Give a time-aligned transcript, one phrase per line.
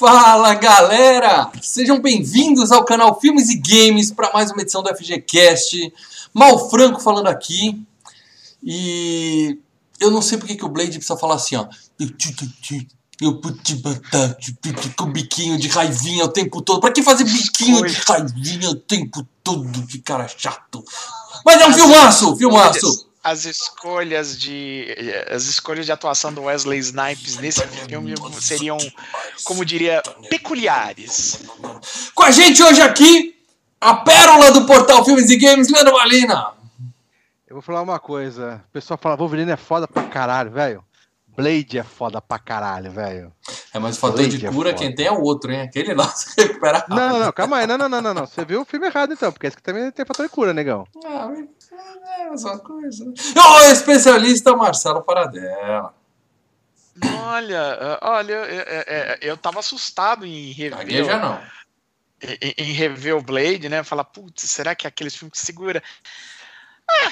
[0.00, 1.52] Fala galera!
[1.60, 5.92] Sejam bem-vindos ao canal Filmes e Games para mais uma edição do FGCast.
[6.32, 7.78] Mal Franco falando aqui.
[8.62, 9.58] E
[10.00, 11.68] eu não sei porque que o Blade precisa falar assim, ó.
[13.20, 13.38] Eu
[13.84, 14.38] matar
[14.96, 16.80] com biquinho de raivinha o tempo todo.
[16.80, 19.86] Pra que fazer biquinho de raivinha o tempo todo?
[19.86, 20.82] Que cara chato.
[21.44, 24.86] Mas é um filmaço, filmaço as escolhas de
[25.28, 28.78] as escolhas de atuação do Wesley Snipes nesse filme seriam,
[29.44, 31.42] como diria, peculiares.
[32.14, 33.36] Com a gente hoje aqui,
[33.80, 36.52] a pérola do portal Filmes e Games, Leandro Malina.
[37.46, 38.62] Eu vou falar uma coisa.
[38.68, 40.84] O pessoal fala, Wolverine é foda pra caralho, velho.
[41.36, 43.32] Blade é foda pra caralho, velho.
[43.72, 45.62] É, mas o fator Blade de é cura, é quem tem é o outro, hein?
[45.62, 46.84] Aquele lá você recupera.
[46.88, 47.66] Não, não, não, calma aí.
[47.66, 48.26] Não, não, não, não, não.
[48.26, 50.86] Você viu o filme errado então, porque esse aqui também tem fator de cura, negão.
[51.04, 51.30] Ah,
[52.18, 53.04] é a mesma coisa.
[53.04, 55.94] O especialista Marcelo Paradela.
[57.02, 61.04] Olha, olha, eu, eu, eu tava assustado em rever.
[61.04, 61.40] já não.
[62.22, 63.82] Em, em, rever o Blade, né?
[63.82, 65.82] Falar, putz, será que é aqueles filmes que segura?
[66.88, 67.10] Ah,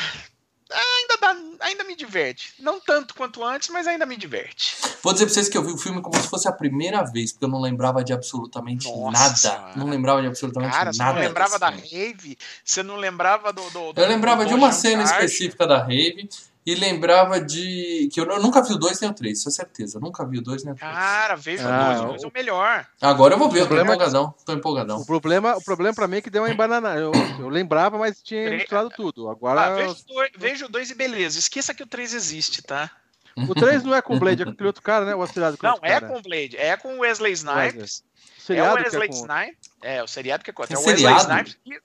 [0.71, 2.53] ainda, dá, ainda me diverte.
[2.59, 4.77] Não tanto quanto antes, mas ainda me diverte.
[5.03, 7.33] Vou dizer pra vocês que eu vi o filme como se fosse a primeira vez,
[7.33, 9.73] porque eu não lembrava de absolutamente Nossa, nada.
[9.77, 10.97] Não lembrava de absolutamente cara, nada.
[10.97, 12.39] Você não lembrava da rave?
[12.65, 13.63] Você não lembrava do.
[13.71, 16.29] do, do eu lembrava do de uma cena específica da rave.
[16.69, 18.11] E lembrava de.
[18.13, 19.97] Que eu, eu nunca vi o 2 nem o 3, isso é certeza.
[19.97, 20.93] Eu nunca vi o 2 nem o 3.
[20.93, 22.87] Cara, veja ah, o 2, o 2 é o melhor.
[23.01, 24.35] Agora eu vou ver, eu tô é empolgadão.
[24.45, 24.99] Tô empolgadão.
[24.99, 26.95] O problema, o problema pra mim é que deu uma embanana.
[26.97, 27.11] Eu,
[27.41, 29.31] eu lembrava, mas tinha misturado tudo.
[29.31, 29.79] Agora.
[29.79, 29.95] Ah,
[30.37, 31.39] veja o 2 e beleza.
[31.39, 32.91] Esqueça que o 3 existe, tá?
[33.35, 35.15] O 3 não é com o Blade, é com aquele outro cara, né?
[35.15, 38.05] O seriado com Não, é com o Blade, é com o Wesley Snipes.
[38.47, 39.15] O é o Wesley é com...
[39.15, 39.71] Snipes.
[39.81, 40.77] É, o seriado que é contra.
[40.77, 41.81] É o Wesley Snipes que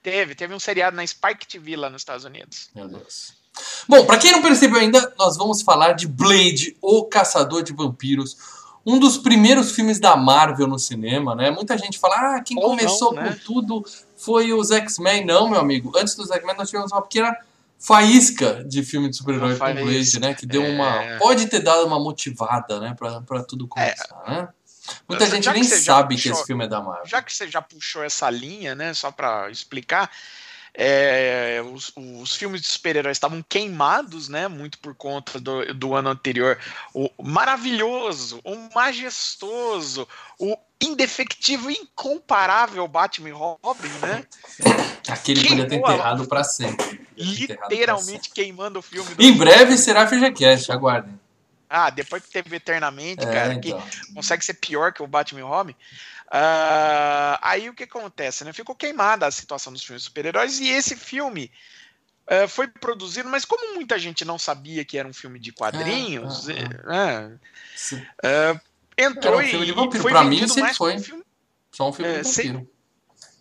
[0.00, 2.70] teve, teve um seriado na Spike TV lá nos Estados Unidos.
[2.72, 3.37] Meu Deus.
[3.88, 8.36] Bom, para quem não percebeu ainda, nós vamos falar de Blade, o Caçador de Vampiros.
[8.86, 11.50] Um dos primeiros filmes da Marvel no cinema, né?
[11.50, 13.30] Muita gente fala, ah, quem Ou começou não, né?
[13.30, 13.84] com tudo
[14.16, 15.26] foi os X-Men.
[15.26, 15.92] Não, meu amigo.
[15.96, 17.36] Antes dos X-Men nós tivemos uma pequena
[17.78, 20.34] faísca de filme de super-herói com Blade, né?
[20.34, 20.70] Que deu é...
[20.70, 21.18] uma.
[21.18, 22.94] Pode ter dado uma motivada, né?
[22.98, 24.30] Pra, pra tudo começar, é...
[24.30, 24.48] né?
[25.06, 27.06] Muita já gente nem que sabe puxou, que esse filme é da Marvel.
[27.06, 28.94] Já que você já puxou essa linha, né?
[28.94, 30.10] Só pra explicar.
[30.80, 34.46] É, os, os, filmes de super-heróis estavam queimados, né?
[34.46, 36.56] Muito por conta do, do ano anterior.
[36.94, 40.06] O maravilhoso, o majestoso,
[40.38, 44.24] o indefectivo, incomparável Batman Robin, né?
[45.08, 47.04] Aquele podia ter enterrado para sempre.
[47.16, 49.10] Literalmente queimando o filme.
[49.18, 51.18] Em breve será FGCast, aguardem.
[51.68, 53.80] Ah, depois que teve Eternamente, é, cara, então.
[53.80, 55.74] que consegue ser pior que o Batman Robin.
[56.28, 58.52] Uh, aí o que acontece, né?
[58.52, 61.50] Ficou queimada a situação dos filmes super-heróis e esse filme
[62.30, 66.46] uh, foi produzido, mas como muita gente não sabia que era um filme de quadrinhos,
[66.86, 68.60] ah, uh,
[68.96, 70.00] entrou um filme de vampiro.
[70.00, 71.24] e foi pra mim sempre foi um filme,
[71.72, 72.70] só um filme de vampiro.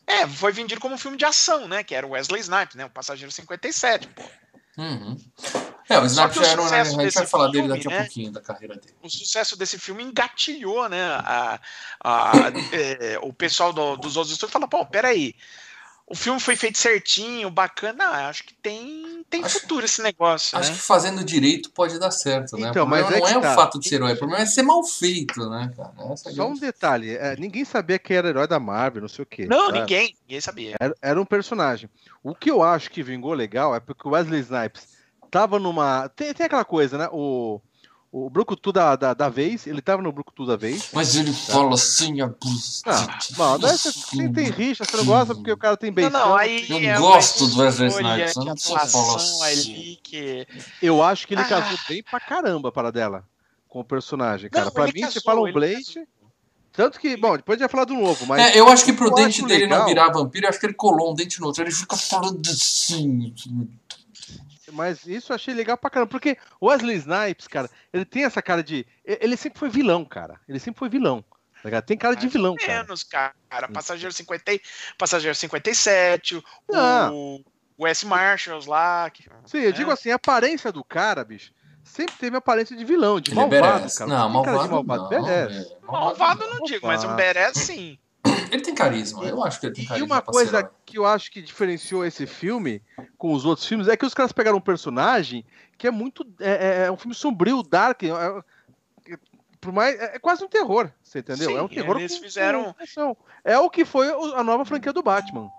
[0.07, 1.83] É, foi vendido como um filme de ação, né?
[1.83, 2.85] Que era o Wesley Snipes, né?
[2.85, 4.23] O Passageiro 57, pô.
[4.77, 5.17] Uhum.
[5.89, 8.31] É, o Snap já era, a gente vai falar filme, dele daqui né, a pouquinho,
[8.31, 8.93] da carreira dele.
[9.01, 11.01] O sucesso desse filme engatilhou, né?
[11.03, 11.59] A,
[12.03, 12.33] a,
[12.73, 15.33] é, o pessoal do, dos outros estúdios falou, pô, peraí,
[16.05, 20.57] o filme foi feito certinho, bacana, acho que tem, tem acho, futuro esse negócio.
[20.57, 20.75] Acho né?
[20.75, 22.69] que fazendo direito pode dar certo, né?
[22.69, 23.55] Então, o mas é não é, o tá.
[23.55, 25.93] fato de ser herói, o problema é ser mal feito, né, cara?
[26.11, 29.25] Essa Só um detalhe, é, ninguém sabia que era herói da Marvel, não sei o
[29.25, 29.45] quê.
[29.45, 29.79] Não, tá?
[29.79, 30.75] ninguém, ninguém sabia.
[30.79, 31.89] Era, era um personagem.
[32.23, 34.87] O que eu acho que vingou legal é porque o Wesley Snipes
[35.29, 36.09] tava numa.
[36.09, 37.09] Tem, tem aquela coisa, né?
[37.11, 37.61] O,
[38.11, 40.89] o Brucutu da, da, da vez, ele tava no Brucutu da vez.
[40.93, 41.53] Mas ele tá.
[41.53, 45.91] fala assim, a Não, não você tem rixa, você não gosta porque o cara tem
[45.91, 46.09] beijo.
[46.11, 49.97] Não, não, aí eu é gosto do Wesley Snipes, eu não só falo assim.
[50.01, 50.47] Que...
[50.81, 51.47] Eu acho que ele ah.
[51.47, 53.23] casou bem pra caramba para dela
[53.67, 54.65] com o personagem, cara.
[54.65, 56.07] Não, pra mim, casou, você fala um Blade.
[56.71, 58.39] Tanto que, bom, depois a gente vai falar do novo, mas.
[58.39, 59.79] É, eu acho que pro dente dele legal.
[59.79, 61.63] não virar vampiro, eu acho que ele colou um dente no outro.
[61.63, 63.33] Ele fica falando assim.
[64.71, 68.41] Mas isso eu achei legal pra caramba, porque o Wesley Snipes, cara, ele tem essa
[68.41, 68.85] cara de.
[69.05, 70.39] Ele sempre foi vilão, cara.
[70.47, 71.23] Ele sempre foi vilão.
[71.63, 72.83] Tá tem cara de vilão, cara.
[72.83, 73.33] Menos, cara.
[73.73, 74.59] Passageiro, 50,
[74.97, 76.43] Passageiro 57,
[76.73, 77.09] ah.
[77.11, 77.43] o,
[77.77, 78.05] o S.
[78.05, 79.09] Marshalls lá.
[79.09, 81.51] Que, Sim, eu digo assim, a aparência do cara, bicho,
[81.83, 84.09] sempre teve aparência de vilão, de ele é malvado, cara.
[84.09, 85.27] Não, malvado, malvado não.
[85.27, 85.65] É.
[85.81, 87.97] Malvado não digo, mas um Beres sim.
[88.51, 90.05] Ele tem carisma, eu acho que ele tem carisma.
[90.05, 92.81] E uma coisa que eu acho que diferenciou esse filme
[93.17, 95.45] com os outros filmes é que os caras pegaram um personagem
[95.77, 96.25] que é muito.
[96.39, 98.03] É, é, é um filme sombrio, dark.
[98.03, 98.07] É,
[99.11, 99.17] é,
[99.59, 101.49] por mais, é, é quase um terror, você entendeu?
[101.49, 101.97] Sim, é um terror.
[101.97, 102.75] Eles fizeram.
[103.43, 105.49] É o que foi a nova franquia do Batman.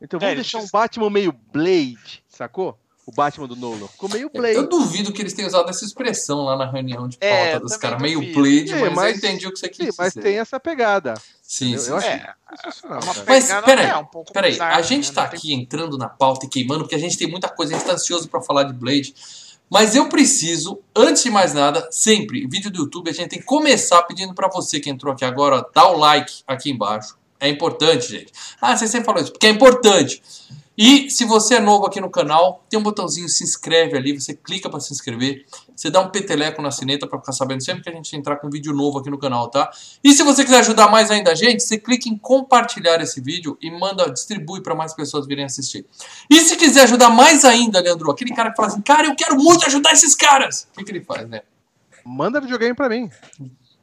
[0.00, 2.78] Então vamos é, deixar um Batman meio Blade, sacou?
[3.10, 3.88] o Batman do Nolan.
[3.88, 4.54] Ficou meio Blade.
[4.54, 7.76] Eu duvido que eles tenham usado essa expressão lá na reunião de pauta é, dos
[7.76, 8.00] caras.
[8.00, 10.60] Meio Blade, sim, mas, mas, eu entendi o que você quis sim, mas tem essa
[10.60, 11.14] pegada.
[11.50, 11.90] Sim, sim.
[11.90, 12.34] Eu, eu é,
[13.26, 15.14] mas peraí, é um peraí, bizarro, a gente né?
[15.16, 15.60] tá aqui tem...
[15.60, 18.28] entrando na pauta e queimando, porque a gente tem muita coisa, a gente tá ansioso
[18.28, 19.12] pra falar de Blade.
[19.68, 23.44] Mas eu preciso, antes de mais nada, sempre, vídeo do YouTube, a gente tem que
[23.44, 27.18] começar pedindo para você que entrou aqui agora, dá o like aqui embaixo.
[27.40, 28.32] É importante, gente.
[28.60, 30.22] Ah, você sempre falou isso, porque é importante.
[30.82, 34.32] E se você é novo aqui no canal, tem um botãozinho se inscreve ali, você
[34.32, 35.44] clica para se inscrever,
[35.76, 38.46] você dá um peteleco na sineta para ficar sabendo sempre que a gente entrar com
[38.46, 39.70] um vídeo novo aqui no canal, tá?
[40.02, 43.58] E se você quiser ajudar mais ainda a gente, você clica em compartilhar esse vídeo
[43.60, 45.84] e manda, distribui para mais pessoas virem assistir.
[46.30, 49.36] E se quiser ajudar mais ainda, Leandro, aquele cara que fala assim, cara, eu quero
[49.36, 51.42] muito ajudar esses caras, o que, que ele faz, né?
[52.02, 53.10] Manda videogame para mim.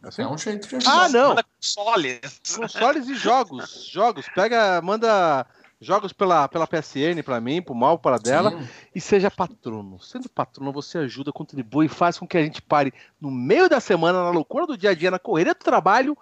[0.01, 0.23] Assim?
[0.23, 1.03] É um jeito de ajudar.
[1.03, 1.29] Ah, não!
[1.29, 2.19] Manda consoles.
[2.55, 3.87] Consoles e jogos.
[3.93, 4.25] Jogos.
[4.33, 5.45] Pega, manda
[5.79, 8.67] jogos pela, pela PSN para mim, pro mal, para dela, Sim.
[8.95, 9.99] e seja patrono.
[10.01, 13.79] Sendo patrono, você ajuda, contribui e faz com que a gente pare no meio da
[13.79, 16.17] semana, na loucura do dia a dia, na correria do trabalho,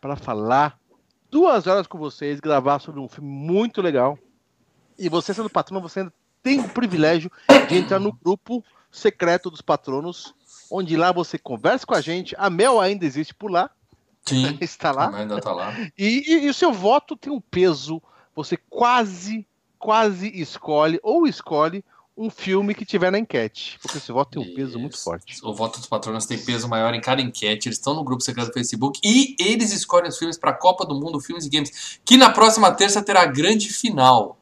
[0.00, 0.78] para falar
[1.30, 4.18] duas horas com vocês, gravar sobre um filme muito legal.
[4.98, 6.12] E você sendo patrono, você ainda
[6.42, 7.30] tem o privilégio
[7.68, 10.34] de entrar no grupo secreto dos patronos,
[10.70, 12.34] onde lá você conversa com a gente.
[12.38, 13.70] A Mel ainda existe por lá.
[14.24, 14.58] Sim.
[14.60, 15.14] Está lá.
[15.16, 15.72] Ainda está lá.
[15.96, 18.02] E, e, e o seu voto tem um peso
[18.38, 19.44] você quase,
[19.80, 21.84] quase escolhe ou escolhe
[22.16, 24.54] um filme que tiver na enquete, porque esse voto tem um Isso.
[24.54, 25.40] peso muito forte.
[25.42, 27.68] O voto dos patronos tem peso maior em cada enquete.
[27.68, 30.84] Eles estão no grupo secreto do Facebook e eles escolhem os filmes para a Copa
[30.84, 34.38] do Mundo Filmes e Games, que na próxima terça terá a grande final.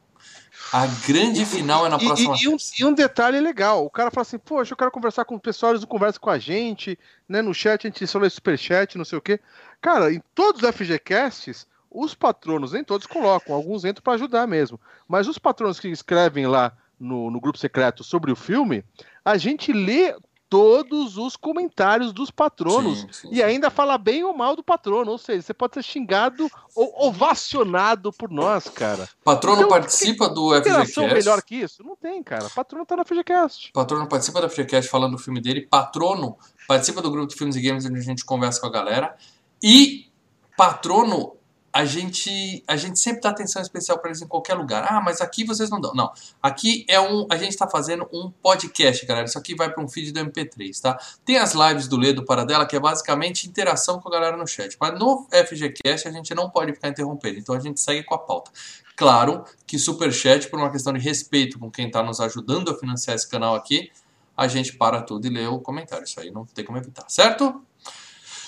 [0.71, 4.11] A grande final é na próxima e, e, um, e, um, detalhe legal: o cara
[4.11, 6.99] fala assim, poxa, eu quero conversar com o pessoal, eles não conversam com a gente,
[7.27, 7.41] né?
[7.41, 9.39] No chat, a gente super superchat, não sei o quê.
[9.81, 11.65] Cara, em todos os FGCasts,
[11.97, 14.79] os patronos, nem todos colocam, alguns entram para ajudar mesmo.
[15.07, 18.83] Mas os patronos que escrevem lá no, no grupo secreto sobre o filme,
[19.25, 20.15] a gente lê
[20.49, 25.11] todos os comentários dos patronos sim, sim, e ainda fala bem ou mal do patrono,
[25.11, 29.09] ou seja, você pode ser xingado ou ovacionado por nós, cara.
[29.23, 30.99] Patrono então, participa do FGCast.
[31.13, 31.83] melhor que isso?
[31.83, 32.49] Não tem, cara.
[32.49, 33.71] Patrono tá no FGCast.
[33.73, 35.67] Patrono participa do FGCast falando do filme dele.
[35.69, 39.17] Patrono participa do grupo de filmes e games onde a gente conversa com a galera.
[39.61, 40.07] E
[40.55, 41.36] patrono
[41.77, 44.83] a gente, a gente sempre dá atenção especial para eles em qualquer lugar.
[44.89, 45.93] Ah, mas aqui vocês não dão.
[45.93, 46.11] Não.
[46.41, 47.27] Aqui é um.
[47.29, 49.27] A gente está fazendo um podcast, galera.
[49.27, 50.97] Isso aqui vai para um feed do MP3, tá?
[51.23, 54.47] Tem as lives do Ledo para dela, que é basicamente interação com a galera no
[54.47, 54.75] chat.
[54.81, 57.37] Mas no FGCast a gente não pode ficar interrompendo.
[57.37, 58.49] Então a gente segue com a pauta.
[58.95, 63.15] Claro que Superchat, por uma questão de respeito com quem está nos ajudando a financiar
[63.15, 63.91] esse canal aqui,
[64.35, 66.05] a gente para tudo e lê o comentário.
[66.05, 67.61] Isso aí não tem como evitar, certo?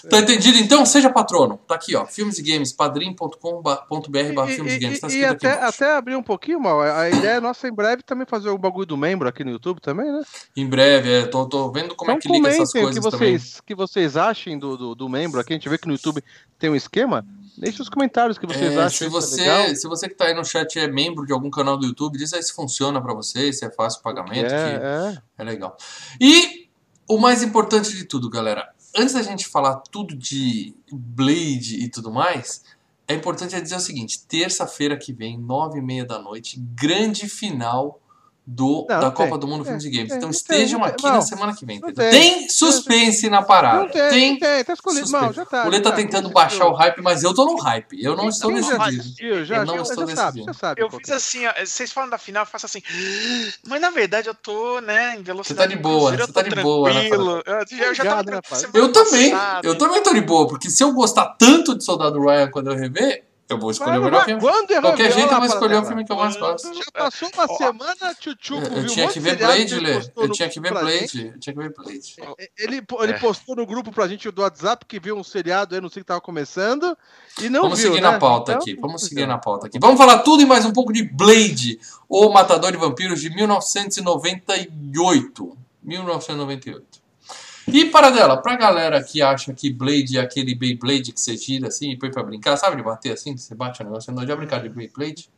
[0.08, 0.86] Tá entendido então?
[0.86, 1.60] Seja patrono.
[1.68, 2.06] Tá aqui, ó.
[2.06, 3.38] Filmes e Games, padrim.com.br
[4.48, 5.00] filmes e games.
[5.00, 6.82] Tá e até, até abrir um pouquinho, mal.
[6.82, 9.82] A ideia é nossa em breve também fazer o bagulho do membro aqui no YouTube
[9.82, 10.22] também, né?
[10.56, 11.26] Em breve, é.
[11.26, 13.64] Tô, tô vendo como é então, é que liga essas coisas que vocês, também.
[13.66, 15.54] que vocês achem do, do, do, membro aqui.
[15.54, 16.24] A gente vê que no YouTube
[16.58, 17.26] tem um esquema.
[17.58, 18.90] Deixe os comentários que vocês é, acham.
[18.92, 21.50] Se é você, é se você que tá aí no chat é membro de algum
[21.50, 24.54] canal do YouTube, diz aí se funciona para você, se é fácil o pagamento.
[24.54, 25.18] É, é.
[25.38, 25.76] é legal.
[26.22, 26.70] E
[27.08, 32.12] o mais importante de tudo, galera antes da gente falar tudo de Blade e tudo
[32.12, 32.64] mais,
[33.08, 38.00] é importante dizer o seguinte: terça-feira que vem, nove e meia da noite, grande final
[38.52, 40.12] do, não, da Copa do Mundo Filmes e Games.
[40.12, 41.80] então estejam aqui na semana que vem.
[41.80, 41.94] Tem.
[41.94, 42.50] tem.
[42.50, 43.84] suspense na parada.
[43.84, 45.12] Não tem, tem, tem tá escolhido.
[45.12, 47.58] Não, já tá, o Lê tá, tá tentando baixar o hype, mas eu tô no
[47.58, 48.04] hype.
[48.04, 49.04] Eu não estou decidido.
[49.20, 50.52] Eu, já, eu não estou decidido.
[50.78, 52.82] eu fiz assim, ó, vocês falam da final, eu faço assim.
[53.68, 55.70] Mas na verdade eu tô, né, em velocidade.
[55.70, 56.92] Você tá de boa, você tá de boa.
[56.92, 58.42] Né, eu, já tava
[58.74, 62.50] eu também, eu também tô de boa, porque se eu gostar tanto de Soldado Ryan
[62.50, 64.40] quando eu rever, eu vou escolher o melhor filme.
[64.40, 66.72] Quando Qualquer jeito eu vou escolher o filme que eu mais gosto.
[66.72, 70.00] Já passou uma semana, Tchutchuco eu, eu tinha que ver Blade, Lê.
[70.16, 71.32] Eu tinha que ver Blade.
[71.34, 72.16] Eu tinha que ver Blade.
[72.56, 73.18] Ele, ele é.
[73.18, 76.08] postou no grupo pra gente do WhatsApp que viu um seriado aí, não sei que
[76.08, 76.96] tava começando.
[77.42, 78.12] E não Vamos viu, seguir né?
[78.12, 78.76] na pauta então, aqui.
[78.76, 79.80] Vamos seguir na pauta aqui.
[79.80, 85.58] Vamos falar tudo e mais um pouco de Blade, o Matador de Vampiros de 1998.
[85.82, 86.99] 1998.
[87.74, 91.68] E para dela, pra galera que acha que Blade é aquele Beyblade que você tira
[91.68, 94.36] assim e põe pra brincar, sabe de bater assim, você bate o negócio, não já
[94.36, 95.30] brincar de Beyblade?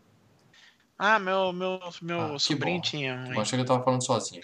[1.04, 3.26] Ah, meu, meu, meu ah, sobrinho tinha.
[3.34, 4.40] Eu achei que eu tava falando sozinho.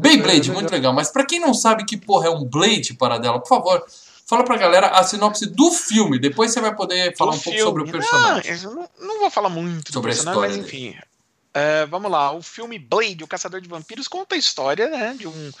[0.00, 0.92] Beyblade, muito legal.
[0.92, 3.84] Mas pra quem não sabe que porra é um Blade para dela, por favor,
[4.26, 6.18] fala pra galera a sinopse do filme.
[6.18, 7.58] Depois você vai poder falar do um filme.
[7.58, 8.56] pouco sobre o personagem.
[8.62, 10.96] Não, não, não vou falar muito sobre a história, mas enfim.
[11.56, 15.28] Uh, vamos lá, o filme Blade, o Caçador de Vampiros, conta a história né, de,
[15.28, 15.52] um,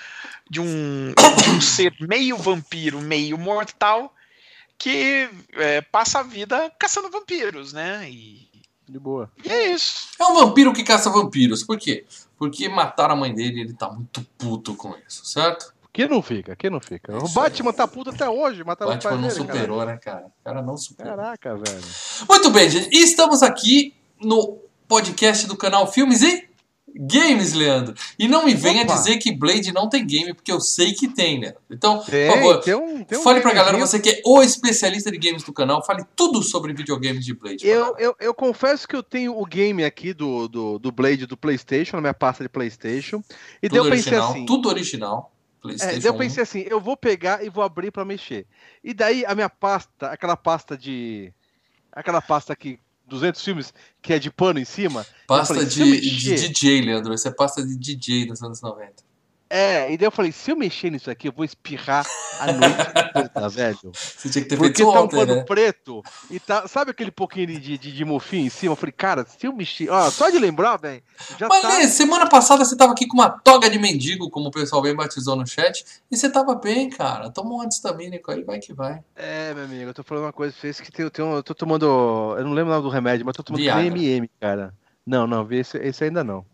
[0.50, 4.12] de, um, de um ser meio vampiro, meio mortal,
[4.76, 8.10] que é, passa a vida caçando vampiros, né?
[8.10, 8.48] E,
[8.88, 9.30] de boa.
[9.44, 10.08] E é isso.
[10.20, 11.62] É um vampiro que caça vampiros.
[11.62, 12.04] Por quê?
[12.38, 15.72] porque mataram a mãe dele e ele tá muito puto com isso, certo?
[15.92, 17.12] Que não fica, que não fica.
[17.12, 17.76] É o Batman aí.
[17.76, 19.92] tá puto até hoje, mataram o Batman não dele, superou, cara.
[19.92, 20.26] né, cara?
[20.26, 21.16] O cara não superou.
[21.16, 21.84] Caraca, velho.
[22.28, 22.94] Muito bem, gente.
[22.94, 26.48] E estamos aqui no podcast do canal Filmes e
[26.96, 27.94] Games, Leandro.
[28.16, 28.94] E não me venha Opa.
[28.94, 31.54] dizer que Blade não tem game, porque eu sei que tem, né?
[31.68, 34.40] Então, tem, por favor, tem um, tem um fale pra galera, você que é o
[34.40, 37.66] especialista de games do canal, fale tudo sobre videogames de Blade.
[37.66, 41.36] Eu, eu, eu, confesso que eu tenho o game aqui do, do, do Blade do
[41.36, 43.22] PlayStation, na minha pasta de PlayStation.
[43.60, 44.46] E tudo eu pensei assim.
[44.46, 45.32] Tudo original.
[45.80, 48.46] É, eu pensei assim, eu vou pegar e vou abrir para mexer.
[48.82, 51.32] E daí a minha pasta, aquela pasta de.
[51.90, 55.06] Aquela pasta que 200 filmes que é de pano em cima.
[55.26, 57.12] Pasta falei, de, de, DJ, Leandro.
[57.12, 59.03] Essa é pasta de DJ dos anos 90.
[59.56, 62.04] É, e daí eu falei, se eu mexer nisso aqui, eu vou espirrar
[62.40, 63.92] a noite toda, velho.
[63.92, 65.44] Você tinha que ter Porque feito tá ontem, um pano né?
[65.44, 66.66] preto e tá.
[66.66, 68.72] Sabe aquele pouquinho de, de, de mofinho em cima?
[68.72, 69.88] Eu falei, cara, se eu mexer.
[69.88, 71.00] Ó, só de lembrar, velho.
[71.48, 71.68] Mas, tá...
[71.68, 74.92] Lê, semana passada você tava aqui com uma toga de mendigo, como o pessoal bem
[74.92, 77.30] batizou no chat, e você tava bem, cara.
[77.30, 79.04] Toma um antistamínico aí, vai que vai.
[79.14, 81.44] É, meu amigo, eu tô falando uma coisa pra vocês que tem, tem um, eu
[81.44, 81.86] tô tomando.
[82.36, 84.74] Eu não lembro o nome do remédio, mas tô tomando MM, cara.
[85.06, 86.44] Não, não, esse, esse ainda não.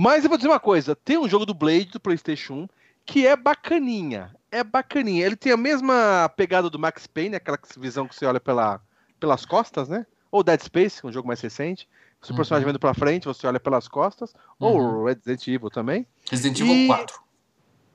[0.00, 2.68] Mas eu vou dizer uma coisa: tem um jogo do Blade do PlayStation 1
[3.04, 4.32] que é bacaninha.
[4.48, 5.26] É bacaninha.
[5.26, 8.80] Ele tem a mesma pegada do Max Payne, aquela visão que você olha pela,
[9.18, 10.06] pelas costas, né?
[10.30, 11.88] Ou Dead Space, um jogo mais recente.
[12.22, 12.72] Se o personagem uhum.
[12.72, 14.34] vendo pra frente, você olha pelas costas.
[14.60, 14.68] Uhum.
[14.68, 16.06] Ou Resident Evil também.
[16.30, 16.86] Resident Evil e...
[16.86, 17.20] 4.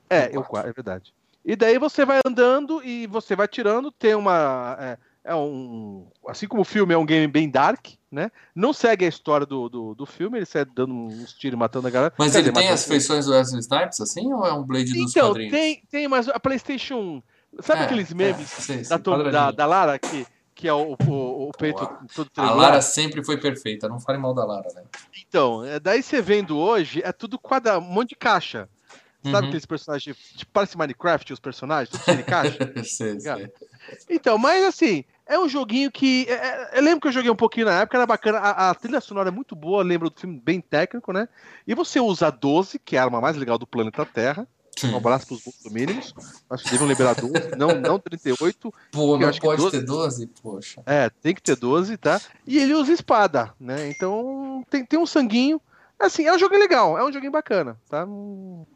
[0.10, 1.14] É, o 4, é verdade.
[1.46, 3.94] E daí você vai andando e você vai tirando.
[3.94, 4.76] Tem uma.
[4.78, 6.06] É, é um.
[6.28, 8.32] Assim como o filme é um game bem dark, né?
[8.56, 11.92] Não segue a história do, do, do filme, ele sai dando uns tiros matando a
[11.92, 12.14] galera.
[12.18, 14.94] Mas Quer ele dizer, tem as feições do Wesley Snipes, assim, ou é um Blade
[14.94, 15.52] dos então, quadrinhos?
[15.52, 17.24] Tem, tem, mas a PlayStation 1.
[17.62, 20.74] Sabe é, aqueles é, memes é, sei, sei, da, da, da, Lara que, que é
[20.74, 22.02] o, o, o peito Uau.
[22.16, 22.66] todo triangular?
[22.66, 24.84] A Lara sempre foi perfeita, não fale mal da Lara, né?
[25.28, 28.70] Então, é, daí você vendo hoje, é tudo quadrado, um monte de caixa.
[29.24, 29.44] Sabe uhum.
[29.46, 32.58] aqueles personagens, tipo, parece Minecraft, os personagens, tudo de caixa?
[32.84, 33.52] sei, sei.
[34.10, 36.26] Então, mas assim, é um joguinho que.
[36.30, 38.40] É, é, eu lembro que eu joguei um pouquinho na época, era bacana.
[38.40, 41.28] A, a, trilha sonora é muito boa, lembro do filme bem técnico, né?
[41.68, 44.48] E você usa a 12, que é a arma mais legal do planeta Terra.
[44.84, 46.14] Um abraço para os mínimos.
[46.50, 48.74] Acho que devem liberar 12, não, não 38.
[48.92, 49.72] Pô, não pode 12...
[49.72, 50.28] ter 12?
[50.42, 50.82] Poxa.
[50.86, 52.20] É, tem que ter 12, tá?
[52.46, 53.90] E ele usa espada, né?
[53.90, 55.62] Então tem, tem um sanguinho.
[56.04, 58.06] Assim, é um joguinho legal, é um joguinho bacana, tá?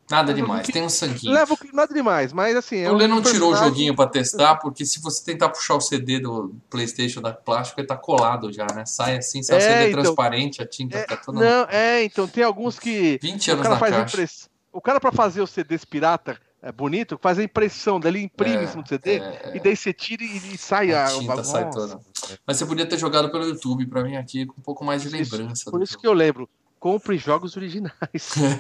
[0.10, 1.34] Nada é um demais, tem um sanguinho.
[1.34, 2.78] Leva nada demais, mas assim.
[2.78, 5.82] É o Lê não tirou o joguinho pra testar, porque se você tentar puxar o
[5.82, 8.86] CD do PlayStation da plástico, ele tá colado já, né?
[8.86, 11.40] Sai assim, sai é, o CD então, transparente, a tinta é, fica toda.
[11.40, 13.20] Não, é, então tem alguns que.
[13.22, 14.16] 20 anos o cara na faz caixa.
[14.16, 14.50] Impress...
[14.72, 18.58] O cara, pra fazer os CDs pirata, é bonito, faz a impressão, daí ele imprime
[18.58, 21.44] é, isso no CD é, e daí você tira e, e sai a, a tinta,
[21.44, 22.00] sai toda.
[22.46, 25.10] Mas você podia ter jogado pelo YouTube pra mim aqui com um pouco mais de
[25.10, 25.54] lembrança.
[25.54, 26.02] Isso, por isso jogo.
[26.02, 27.94] que eu lembro compre jogos originais.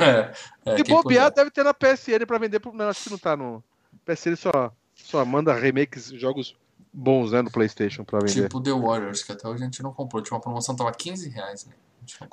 [0.65, 2.59] é, é, e bobear deve ter na PSN para vender.
[2.59, 2.73] Pro...
[2.73, 3.63] Não, acho que não tá no.
[4.05, 6.55] PSN só, só manda remakes, jogos
[6.93, 8.43] bons né, no PlayStation para vender.
[8.43, 10.21] Tipo The Warriors, que até hoje a gente não comprou.
[10.21, 11.73] Tinha uma promoção, tava 15 reais, né?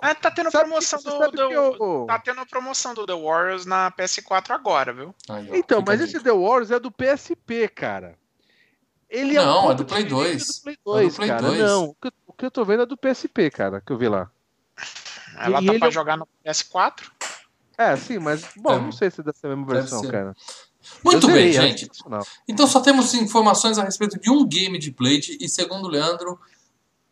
[0.00, 2.06] Ah, tá tendo sabe promoção que, do, do eu...
[2.06, 5.14] Tá tendo promoção do The Warriors na PS4 agora, viu?
[5.28, 8.16] Aí, ó, então, mas esse The Warriors é do PSP, cara.
[9.10, 10.46] Ele não, é, um é do Play 2.
[10.46, 11.42] Do Play 2, é do Play cara.
[11.42, 11.58] 2.
[11.58, 14.30] Não, o que eu tô vendo é do PSP, cara, que eu vi lá.
[15.36, 17.10] Ela e tá pra é jogar no PS4?
[17.76, 18.80] É, sim, mas, bom, é.
[18.80, 20.34] não sei se é dessa mesma versão, cara.
[21.02, 21.88] Muito bem, gente.
[22.46, 26.38] Então só temos informações a respeito de um game de Blade e, segundo o Leandro,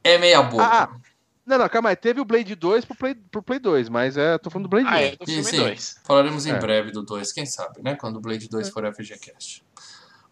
[0.05, 0.65] é meia boca.
[0.65, 0.97] Ah,
[1.45, 1.97] não, não, calma aí.
[1.97, 4.87] Teve o Blade 2 pro Play, pro Play 2, mas é, tô falando do Blade
[4.87, 5.03] ah, 2.
[5.03, 6.01] É, do filme sim, 2.
[6.05, 6.59] Falaremos em é.
[6.59, 7.97] breve do 2, quem sabe, né?
[7.97, 8.71] Quando o Blade 2 é.
[8.71, 9.65] for FGCast.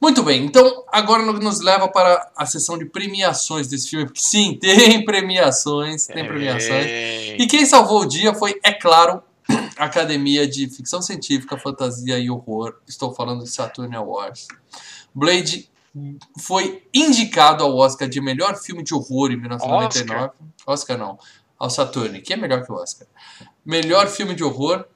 [0.01, 4.57] Muito bem, então agora nos leva para a sessão de premiações desse filme, porque sim,
[4.61, 6.87] tem premiações, tem premiações.
[7.39, 9.23] E quem salvou o dia foi, é claro,
[9.77, 12.77] a Academia de Ficção Científica, Fantasia e Horror.
[12.89, 14.49] Estou falando de Saturn Awards.
[15.15, 15.69] Blade
[16.39, 20.25] foi indicado ao Oscar de melhor filme de horror em 1999.
[20.25, 20.35] Oscar,
[20.67, 21.19] Oscar não,
[21.59, 23.07] ao Saturn, que é melhor que o Oscar.
[23.67, 24.87] Melhor filme de horror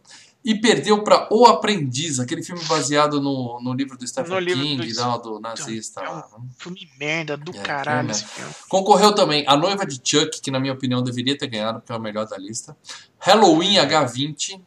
[0.44, 4.92] e perdeu para O Aprendiz, aquele filme baseado no, no livro do Stephen no King,
[4.92, 6.02] do, não, do nazista.
[6.02, 8.10] É um lá, filme merda do é, caralho.
[8.10, 8.52] Esse filme.
[8.68, 11.96] Concorreu também A Noiva de Chuck, que na minha opinião deveria ter ganhado, porque é
[11.96, 12.76] o melhor da lista.
[13.18, 14.60] Halloween H20.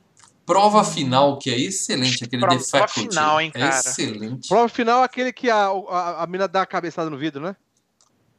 [0.47, 3.09] Prova Final, que é excelente, aquele Prova The Faculty.
[3.09, 3.75] Final, hein, é cara.
[3.75, 4.47] É excelente.
[4.47, 7.53] Prova Final é aquele que a, a, a mina dá a cabeçada no vidro, né?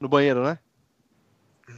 [0.00, 0.58] No banheiro, né?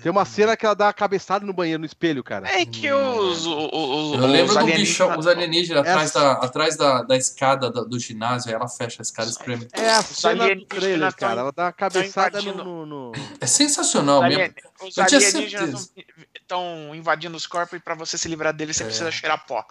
[0.02, 2.48] Tem uma cena que ela dá uma cabeçada no banheiro, no espelho, cara.
[2.48, 3.44] É que os.
[3.44, 5.92] os, os Eu lembro do bichão, os alienígenas Essa...
[5.92, 9.68] atrás, da, atrás da, da escada do, do ginásio, ela fecha a escada e espreme.
[9.72, 11.40] É a cena do trailer, cara.
[11.40, 14.54] Ela dá uma cabeçada no, no, É sensacional mesmo.
[14.82, 15.92] Os alienígenas
[16.34, 18.86] estão invadindo os corpos e pra você se livrar deles, você é.
[18.86, 19.64] precisa cheirar pó.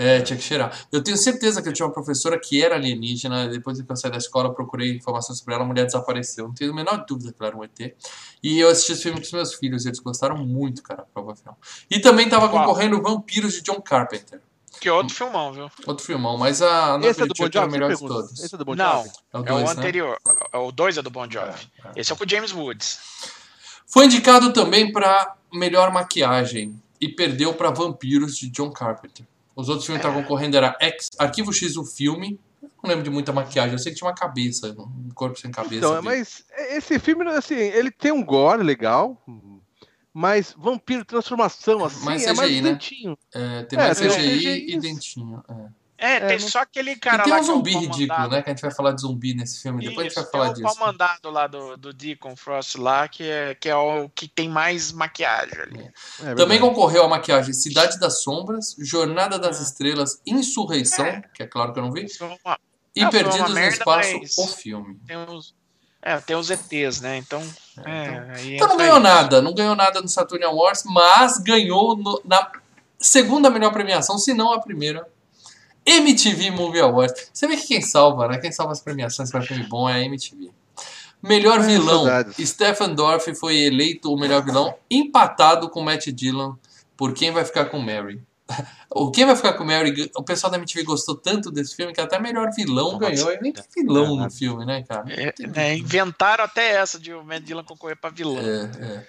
[0.00, 0.86] É, tinha que cheirar.
[0.92, 3.48] Eu tenho certeza que eu tinha uma professora que era alienígena.
[3.48, 5.64] Depois que eu saí da escola, procurei informações sobre ela.
[5.64, 6.46] A mulher desapareceu.
[6.46, 7.96] Não tenho a menor dúvida que ela era um ET.
[8.40, 9.84] E eu assisti esse filme com os meus filhos.
[9.84, 11.04] E eles gostaram muito, cara.
[11.12, 11.58] Prova final.
[11.90, 14.40] E também tava concorrendo Vampiros de John Carpenter.
[14.80, 15.68] Que é outro filmão, viu?
[15.84, 18.38] Outro filmão, mas a Esse é do Bon Jovi, era o melhor de todos.
[18.38, 19.10] Esse é do Bon Não, Jovi?
[19.32, 19.72] É o é dois, o né?
[19.72, 20.18] anterior.
[20.52, 21.48] O 2 é do Bon Jovi.
[21.84, 21.92] É, é.
[21.96, 23.00] Esse é com o James Woods.
[23.84, 29.26] Foi indicado também para melhor maquiagem e perdeu para Vampiros de John Carpenter.
[29.58, 32.38] Os outros filmes que estavam concorrendo era X, Arquivo X, o filme.
[32.80, 35.78] Não lembro de muita maquiagem, eu sei que tinha uma cabeça, um corpo sem cabeça.
[35.78, 36.04] Então, dele.
[36.04, 39.20] mas esse filme, assim, ele tem um gore legal,
[40.14, 42.70] mas vampiro, transformação, assim, Mais é mais CGI, né?
[42.70, 43.18] dentinho.
[43.34, 45.42] É, tem É, mais CGI, CGI, e dentinho.
[45.48, 45.77] É.
[46.00, 48.28] É, tem não- só aquele cara e tem lá um que é o zumbi ridículo,
[48.28, 48.40] né?
[48.42, 50.44] Que a gente vai falar de zumbi nesse filme, depois a gente Isso, vai falar
[50.44, 50.78] tem o disso.
[50.78, 54.48] pau mandado lá do, do Deacon Frost lá, que é, que é o que tem
[54.48, 55.90] mais maquiagem ali.
[56.24, 59.62] É Também concorreu a maquiagem Cidade das Sombras, Jornada das Ah.
[59.64, 61.22] Estrelas, Insurreição, É.
[61.34, 62.58] que é claro que eu não vi, Isso é uma-
[62.94, 65.00] e Não, uma Perdidos no merda, Espaço, mas- o filme.
[65.06, 65.52] tem os,
[66.00, 67.16] é, tem os ETs, né?
[67.16, 67.42] Então.
[67.84, 69.02] É, aí Então não ganhou isso.
[69.02, 72.50] nada, não ganhou nada no Saturn Awards, mas ganhou no- na
[73.00, 75.06] segunda melhor premiação, se não a primeira.
[75.96, 77.30] MTV Movie Awards.
[77.32, 78.38] Você vê que quem salva, né?
[78.38, 80.50] Quem salva as premiações para filme bom é a MTV.
[81.22, 82.04] Melhor É, vilão.
[82.04, 82.48] saudades.
[82.48, 86.54] Stephen Dorff foi eleito o melhor vilão, empatado com Matt Dillon
[86.96, 88.20] por quem vai ficar com Mary.
[88.90, 92.00] O Quem vai ficar com Mary, o pessoal da MTV gostou tanto desse filme que
[92.00, 92.98] até melhor vilão Nossa.
[93.10, 93.30] ganhou.
[93.30, 94.30] E nem tem vilão no Caralho.
[94.32, 95.04] filme, né, cara?
[95.12, 98.38] É, né, inventaram até essa de o Matt Dillon concorrer pra vilão.
[98.38, 99.06] É, é.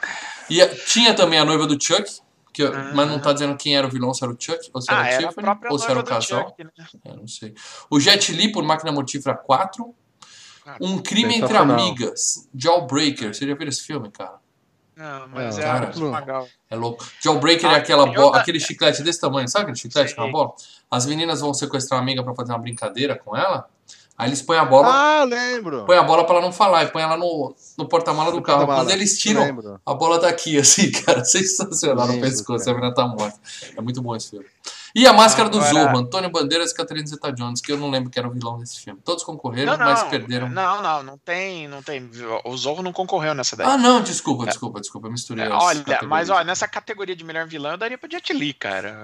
[0.50, 2.12] E a- tinha também a noiva do Chuck,
[2.60, 2.92] que, eu- Ah.
[2.94, 5.00] mas não tá dizendo quem era o vilão, se era o Chuck, ou se era
[5.01, 6.48] Ah, o Tiffany, ou se era o casal.
[6.50, 6.72] Chuck, né?
[7.06, 7.54] É, não sei.
[7.89, 9.96] O Jet Li por Máquina Mortífera 4.
[10.66, 11.80] Cara, Um Crime Entre sensacional.
[11.80, 12.50] Amigas.
[12.54, 13.34] Jawbreaker.
[13.34, 14.36] Você já viu esse filme, cara?
[14.95, 15.91] Não, mas Não, é cara.
[16.19, 16.48] legal.
[16.69, 17.06] É louco.
[17.22, 20.24] Jawbreaker é Ah, aquela tem bola, outra- aquele chiclete desse tamanho, sabe aquele chiclete com
[20.24, 20.52] a bola?
[20.91, 23.69] As meninas vão sequestrar uma amiga pra fazer uma brincadeira com ela.
[24.19, 25.86] Aí eles põem a bola, Ah, lembro.
[25.86, 28.43] põem a bola pra ela não falar e põe ela no, no porta-mala do No
[28.43, 28.65] carro.
[28.65, 29.79] Quando eles tiram, Lembro.
[29.86, 31.23] a bola tá aqui, assim, cara.
[31.23, 32.65] Sensacional no Lembro, pescoço.
[32.65, 32.77] cara.
[32.77, 33.39] A menina tá morta.
[33.77, 34.45] É muito bom esse filme.
[34.95, 38.10] E a Máscara do Agora- Zorro, Antônio Bandeiras e Catherine Zeta-Jones, que eu não lembro
[38.10, 38.99] que era o vilão desse filme.
[39.04, 40.49] Todos concorreram, Não, mas não, perderam.
[40.49, 42.10] não, não, não tem, não tem.
[42.45, 43.67] O Zorro não concorreu nessa daí.
[43.67, 45.08] Ah, não, desculpa, desculpa, desculpa.
[45.08, 46.10] Eu misturei É, as olha, categorias.
[46.10, 48.95] mas olha, nessa categoria de melhor vilão eu daria pro Jet Li, cara.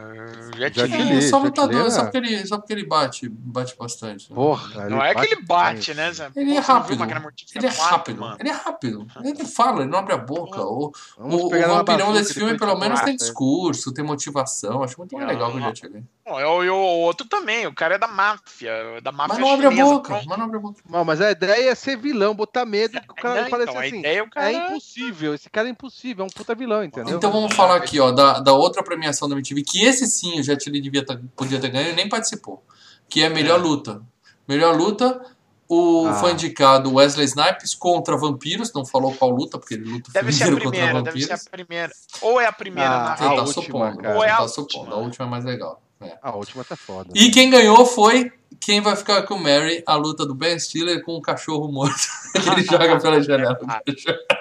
[0.57, 1.17] Jet, Jet Li.
[1.17, 2.03] É, só lutador, só né?
[2.05, 4.29] porque ele, só porque ele bate, bate bastante.
[4.29, 4.35] né?
[4.35, 6.11] Porra, Não é que ele bate, né?
[6.11, 6.29] Zé?
[6.35, 7.03] Ele é rápido.
[7.03, 8.19] Ele é 4, rápido.
[8.21, 8.37] mano?
[8.39, 9.07] Ele é rápido.
[9.23, 10.61] Ele fala, ele não abre a boca.
[10.61, 13.23] O, Vamos o, o vampirão desse filme, pelo menos, tem mata.
[13.23, 14.83] discurso, tem motivação.
[14.83, 15.59] Acho muito legal o.
[15.59, 16.03] Jet Li.
[16.23, 19.39] Pô, é o, e o outro também, o cara é da máfia, da máfia Mas
[19.39, 19.89] não abre a chinesa.
[19.91, 20.07] boca.
[20.09, 20.27] Pronto.
[20.29, 20.81] Mas não abre a boca.
[20.89, 23.81] Não, mas a ideia é ser vilão, botar medo, que o cara Não, parece então,
[23.81, 23.99] a assim.
[23.99, 24.51] ideia é o cara...
[24.51, 27.17] É impossível, esse cara é impossível, é um puta vilão, entendeu?
[27.17, 30.43] Então vamos falar aqui, ó, da, da outra premiação da MTV, que esse sim o
[30.43, 32.63] Jet Li devia tá- podia ter ganho e nem participou.
[33.07, 33.63] Que é Melhor É.
[33.63, 34.01] Luta.
[34.47, 35.21] Melhor Luta,
[35.67, 36.13] o, Ah.
[36.15, 40.31] foi indicado Wesley Snipes contra vampiros, não falou qual luta, porque ele luta o Deve
[40.31, 41.47] filme ser a inteiro contra primeira, deve ser vampiros.
[41.47, 41.93] a primeira.
[42.21, 44.13] Ou é a primeira Ah, na Você a tá última, supondo, cara.
[44.13, 44.67] você Ou é a tá última.
[44.69, 44.93] supondo.
[44.93, 45.81] A última é mais legal.
[46.01, 46.17] é.
[46.21, 47.09] A última tá foda.
[47.15, 48.31] E quem ganhou foi
[48.65, 52.07] quem vai ficar com o Mary, a luta do Ben Stiller com o cachorro morto.
[52.51, 53.55] ele joga pela janela.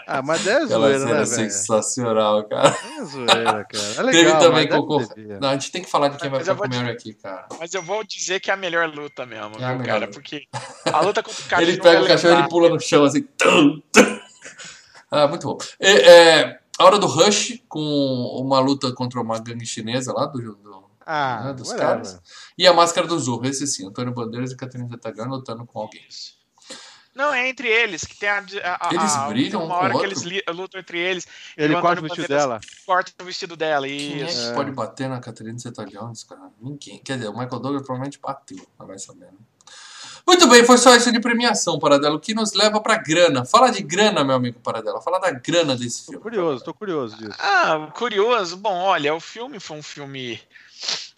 [0.06, 1.26] Ah, mas é Aquela zoeira, cena né, velho?
[1.26, 2.74] sensacional, cara.
[2.98, 3.84] É zoeira, cara.
[3.98, 5.08] É legal, Teve também mas deve concor...
[5.14, 5.40] ter.
[5.40, 6.90] Não, a gente tem que falar de quem vai Mas eu ficar com o Mary
[6.90, 7.46] aqui, cara.
[7.60, 10.06] Mas eu vou dizer que é a melhor luta mesmo, É a viu, melhor cara?
[10.06, 10.12] luta.
[10.14, 10.46] Porque
[10.90, 11.68] a luta contra o cachorro.
[11.70, 13.22] ele pega o é cachorro e ele pula no chão assim.
[13.36, 14.20] tum, tum.
[15.10, 15.58] Ah, muito bom.
[15.78, 15.92] É,
[16.40, 17.78] é, a hora do Rush, com
[18.40, 21.88] uma luta contra uma gangue chinesa lá, do, do- Ah, né, dos whatever.
[21.94, 22.20] caras.
[22.56, 26.02] E a máscara do Zorro, esse sim, Antônio Bandeiras e Catarina Zetagan lutando com alguém.
[27.14, 28.38] Não, é entre eles, que tem a.
[28.38, 30.28] a- a- Eles a- um uma com hora que outro?
[30.28, 31.26] eles lutam entre eles.
[31.56, 32.60] Ele corta o vestido dela.
[32.84, 33.86] Corta o vestido dela.
[33.86, 36.50] Quem é que pode bater na Catarina Zeta-Jones, cara?
[36.60, 36.98] Ninguém.
[36.98, 39.38] Quer dizer, o Michael Douglas provavelmente bateu, mas vai saber, né?
[40.26, 42.16] Muito bem, foi só isso de premiação, Paradela.
[42.16, 43.44] O que nos leva pra grana.
[43.44, 45.00] Fala de grana, meu amigo Paradela.
[45.00, 46.20] Fala da grana desse Tô filme.
[46.22, 47.36] curioso, tô curioso disso.
[47.38, 48.56] Ah, curioso.
[48.56, 50.40] Bom, olha, o filme foi um filme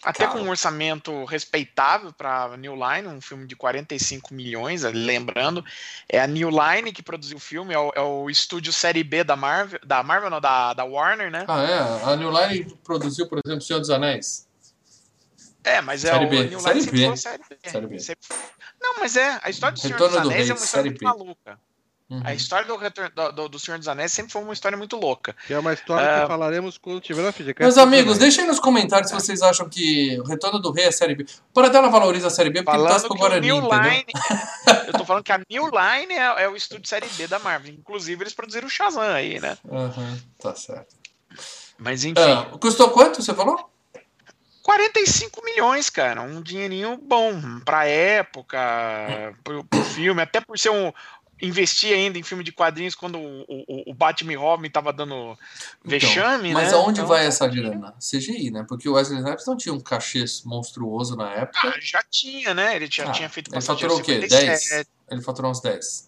[0.07, 5.63] até com um orçamento respeitável para New Line, um filme de 45 milhões, lembrando,
[6.07, 9.25] é a New Line que produziu o filme, é o, é o estúdio série B
[9.25, 11.43] da Marvel, da Marvel não, da, da Warner, né?
[11.45, 12.11] Ah, é?
[12.13, 14.47] A New Line produziu, por exemplo, Senhor dos Anéis.
[15.61, 16.43] É, mas é Série o B.
[16.45, 17.17] New Série Line sempre B.
[17.17, 17.99] série B.
[17.99, 18.35] Série B.
[18.79, 20.67] Não, mas é, a história do Senhor Retorno dos do Anéis Rei, é uma história
[20.67, 21.05] série muito B.
[21.05, 21.59] maluca.
[22.09, 22.21] Uhum.
[22.23, 24.95] A história do, retorno, do, do, do Senhor dos Anéis sempre foi uma história muito
[24.95, 25.35] louca.
[25.45, 26.21] Que é uma história Ah.
[26.21, 27.61] que falaremos quando tiver na FGCast.
[27.61, 30.91] Meus amigos, deixem aí nos comentários se vocês acham que o Retorno do Rei é
[30.91, 31.23] Série B.
[31.23, 33.57] O Paradela valoriza a Série B porque ele Falando torce pro que o Guarani, New
[33.57, 33.81] entendeu?
[33.91, 34.05] Line.
[34.87, 37.73] eu tô falando que a New Line é, é o estúdio série B da Marvel.
[37.73, 39.57] Inclusive, eles produziram o Shazam aí, né?
[39.65, 40.95] Uhum, tá certo.
[41.77, 43.69] Mas enfim, Ah, custou quanto, você falou?
[44.63, 48.57] 45 milhões, cara, um dinheirinho bom pra época,
[49.43, 50.91] pro, pro filme, até por ser um,
[51.41, 55.37] investir ainda em filme de quadrinhos quando o, o, o Batman e Robin tava dando
[55.83, 56.77] vexame, então, mas né?
[56.77, 57.93] aonde Então, vai essa grana?
[57.99, 58.65] CGI, né?
[58.67, 61.69] Porque o Wesley Snipes não tinha um cachê monstruoso na época.
[61.69, 62.75] ah, já tinha, né?
[62.75, 64.21] Ele já Ah, tinha feito ele faturou o quê?
[64.21, 64.69] 57.
[64.69, 64.85] 10?
[65.11, 66.07] Ele faturou uns 10.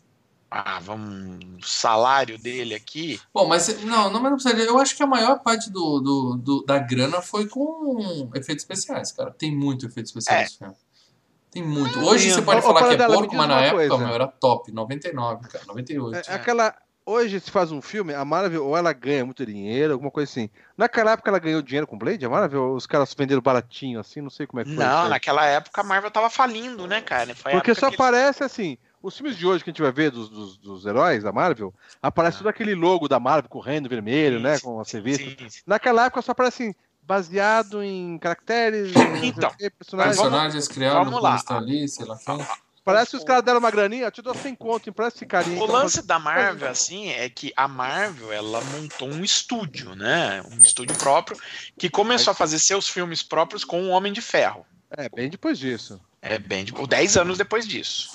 [0.51, 1.45] Ah, vamos.
[1.63, 3.21] O salário dele aqui.
[3.31, 4.57] Bom, mas não, não, mas não precisa.
[4.63, 9.11] Eu acho que a maior parte do, do, do- da grana foi com efeitos especiais,
[9.11, 9.29] cara.
[9.29, 10.41] Tem muito efeito especial É.
[10.41, 10.73] nesse filme.
[11.51, 11.99] Tem muito.
[11.99, 14.71] Hoje Sim, você pode falar que é diz mas na época, meu, era top.
[14.71, 15.65] 99, cara.
[15.65, 16.29] 98.
[16.29, 16.75] É, aquela.
[17.05, 20.47] Hoje se faz um filme, a Marvel ou ela ganha muito dinheiro, alguma coisa assim.
[20.77, 22.73] Naquela época ela ganhou dinheiro com Blade, a Marvel?
[22.73, 24.85] Os caras venderam baratinho assim, não sei como é que foi.
[24.85, 27.33] Não, naquela época a Marvel tava falindo, né, cara?
[27.33, 28.77] Foi Porque só que eles- aparece assim.
[29.01, 31.73] Os filmes de hoje que a gente vai ver dos, dos, dos heróis da Marvel,
[31.99, 34.59] aparece todo aquele logo da Marvel correndo vermelho, né?
[34.59, 35.23] Com a serviço.
[35.23, 35.61] Sim, sim.
[35.65, 36.75] Naquela época só aparece assim,
[37.09, 38.91] baseado em caracteres,
[39.23, 40.15] Então, sei personagens.
[40.15, 42.45] Personagens criados vamos por Lee, sei lá quem.
[42.85, 45.59] Parece que os caras deram uma graninha, eu te dou 100 conto, empresta esse carinha.
[45.59, 50.41] O aí, lance da Marvel, assim, é que a Marvel, ela montou um estúdio, né?
[50.51, 51.37] Um estúdio próprio,
[51.77, 54.65] que começou a fazer seus filmes próprios com o Homem de Ferro.
[54.91, 55.99] É, bem depois disso.
[56.21, 58.09] É bem, tipo, 10 anos depois disso.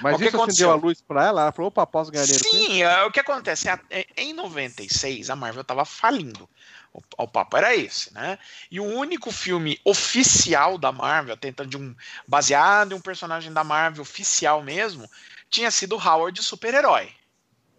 [0.00, 0.70] Mas O que isso aconteceu?
[0.70, 2.66] acendeu a luz pra ela, ela falou, opa, posso ganhar dinheiro com isso?
[2.66, 3.68] Sim, é, o que acontece?
[3.68, 6.48] a- é, Em 96, a Marvel tava falindo.
[6.92, 8.38] O, o papo era esse, né?
[8.70, 11.94] E o único filme oficial da Marvel, tentando de um
[12.28, 15.08] baseado em um personagem da Marvel oficial mesmo,
[15.48, 17.10] tinha sido Howard Super-Herói.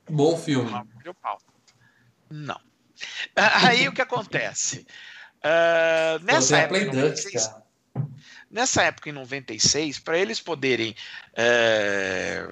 [0.10, 0.71] Bom filme.
[2.30, 2.60] Não.
[3.36, 4.86] Ah, Aí o que acontece?
[5.41, 7.63] Pô, nessa época, em Play Dutch, 96, cara.
[8.49, 10.95] nessa época, em 96, para eles poderem
[11.36, 12.49] é,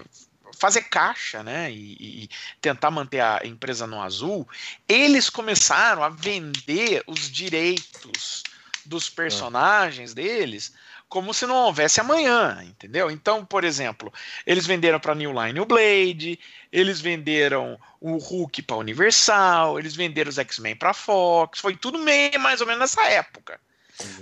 [0.62, 2.30] fazer caixa né, e, e
[2.62, 4.48] tentar manter a empresa no azul,
[4.88, 8.44] eles começaram a vender os direitos
[8.86, 10.72] dos personagens deles
[11.10, 13.10] como se não houvesse amanhã, entendeu?
[13.10, 14.14] Então, por exemplo,
[14.46, 16.40] eles venderam para New Line o Blade,
[16.72, 22.40] eles venderam o Hulk para Universal, eles venderam os X-Men para Fox, foi tudo meio
[22.40, 23.60] mais ou menos nessa época.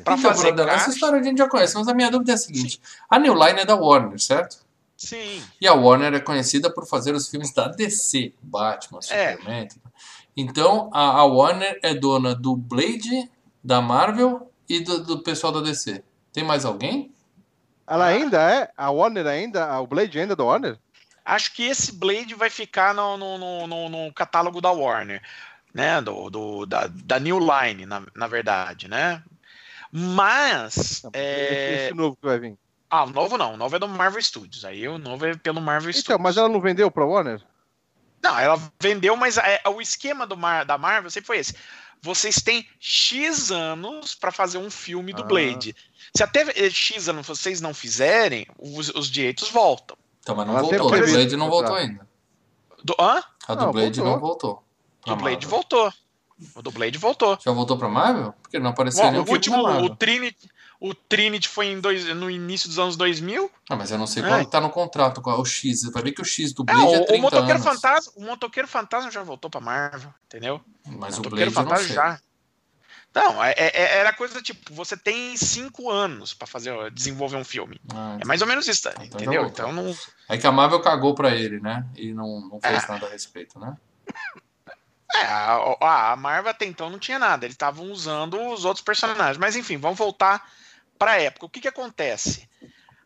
[0.05, 2.35] Para Então, fazer essa caixa, história a gente já conhece, mas a minha dúvida é
[2.35, 4.68] a seguinte: a New Line é da Warner, certo?
[4.99, 5.41] Sim.
[5.59, 9.31] E a Warner é conhecida por fazer os filmes da DC, Batman, É.
[9.31, 9.67] Superman.
[10.37, 13.29] Então a, a Warner é dona do Blade,
[13.63, 16.03] da Marvel e do, do pessoal da DC.
[16.31, 17.11] Tem mais alguém?
[17.87, 18.71] Ela ainda é?
[18.77, 19.79] A Warner ainda?
[19.81, 20.77] O Blade ainda é da Warner?
[21.25, 25.21] Acho que esse Blade vai ficar no, no, no, no- no catálogo da Warner,
[25.73, 25.99] né?
[26.01, 29.23] Do, do- da, da New Line, na, na verdade, né?
[29.91, 31.01] Mas.
[31.03, 32.57] Não, é, Esse novo que vai vir.
[32.89, 33.53] Ah, o novo não.
[33.53, 34.65] O novo é do Marvel Studios.
[34.65, 36.21] Aí o novo é pelo Marvel Então, Studios.
[36.21, 37.41] mas ela não vendeu pra Warner?
[38.21, 41.53] Não, ela vendeu, mas é, o esquema do Mar, da Marvel sempre foi esse.
[42.01, 45.25] Vocês têm X anos para fazer um filme do Ah.
[45.25, 45.75] Blade.
[46.15, 49.97] Se até eh, X anos vocês não fizerem, os, os direitos voltam.
[50.21, 50.93] Então, mas não Ela voltou.
[50.93, 52.07] A do Blade não voltou ainda.
[52.83, 53.21] Do, hã?
[53.47, 54.13] A do Não, Blade voltou.
[54.13, 54.63] não voltou.
[55.07, 55.93] O Blade voltou.
[56.55, 57.37] O do Blade voltou.
[57.43, 58.33] Já voltou pra Marvel?
[58.41, 62.05] Porque não apareceu Bom, nenhum o filme último, o Trinity, o Trinity foi em dois,
[62.15, 63.51] no início dos anos 2000.
[63.69, 64.27] Ah, mas eu não sei É.
[64.27, 65.83] qual que tá no contrato, qual é o X.
[65.91, 67.63] Vai ver que o X do É, Blade é, o, o 30 Motoqueiro anos.
[67.63, 70.61] Fantasma, o Motoqueiro Fantasma já voltou pra Marvel, entendeu?
[70.87, 72.19] Mas o Motoqueiro Blade Fantasma já.
[73.13, 77.81] Não, é- é- era coisa tipo, você tem cinco anos pra fazer, desenvolver um filme.
[77.91, 78.91] Ah, É mais ou menos isso, tá?
[79.01, 79.45] Então já entendeu?
[79.47, 79.95] Então não.
[80.29, 81.83] É que a Marvel cagou pra ele, né?
[81.95, 82.87] E não, não fez É.
[82.87, 83.75] nada a respeito, né?
[85.11, 89.37] É, a- a Marvel até então não tinha nada, eles estavam usando os outros personagens.
[89.39, 90.47] Mas enfim, vamos voltar
[90.99, 91.45] para a época.
[91.45, 92.47] O que que acontece?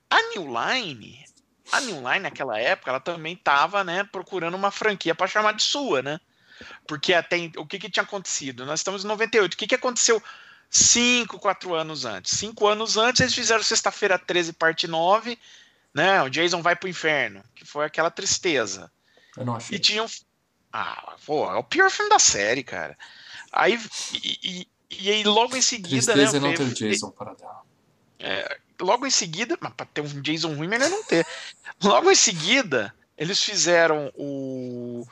[0.10, 1.24] A New Line,
[1.72, 5.64] a New Line naquela época, ela também estava, né, procurando uma franquia para chamar de
[5.64, 6.20] sua, né?
[6.88, 8.66] Porque até o que que tinha acontecido?
[8.66, 9.54] Nós estamos em 98.
[9.54, 10.22] O que que aconteceu
[10.70, 12.38] cinco, quatro anos antes?
[12.38, 15.38] Cinco anos antes eles fizeram Sexta-feira 13, parte 9,
[15.94, 16.22] né?
[16.22, 18.92] O Jason vai pro inferno, que foi aquela tristeza.
[19.36, 19.78] Eu não achei.
[19.78, 20.06] E tinham.
[20.72, 22.98] Ah, pô, é o pior filme da série, cara.
[23.52, 23.80] Aí.
[24.14, 24.68] E, e,
[25.00, 26.48] e aí, logo em seguida, Tristeza é né?
[26.50, 27.62] não ter veio- Jason para dar.
[28.82, 31.26] Logo em seguida, mas pra ter um Jason ruim, melhor não ter.
[31.84, 35.08] Logo em seguida, eles fizeram o,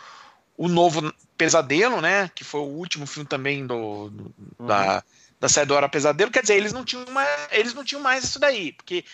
[0.58, 2.30] o novo Pesadelo, né?
[2.34, 4.34] Que foi o último filme também do, do-
[4.65, 5.04] da,
[5.39, 6.32] da série do Hora Pesadelo.
[6.32, 9.06] Quer dizer, eles não tinham mais, eles não tinham mais isso daí, porque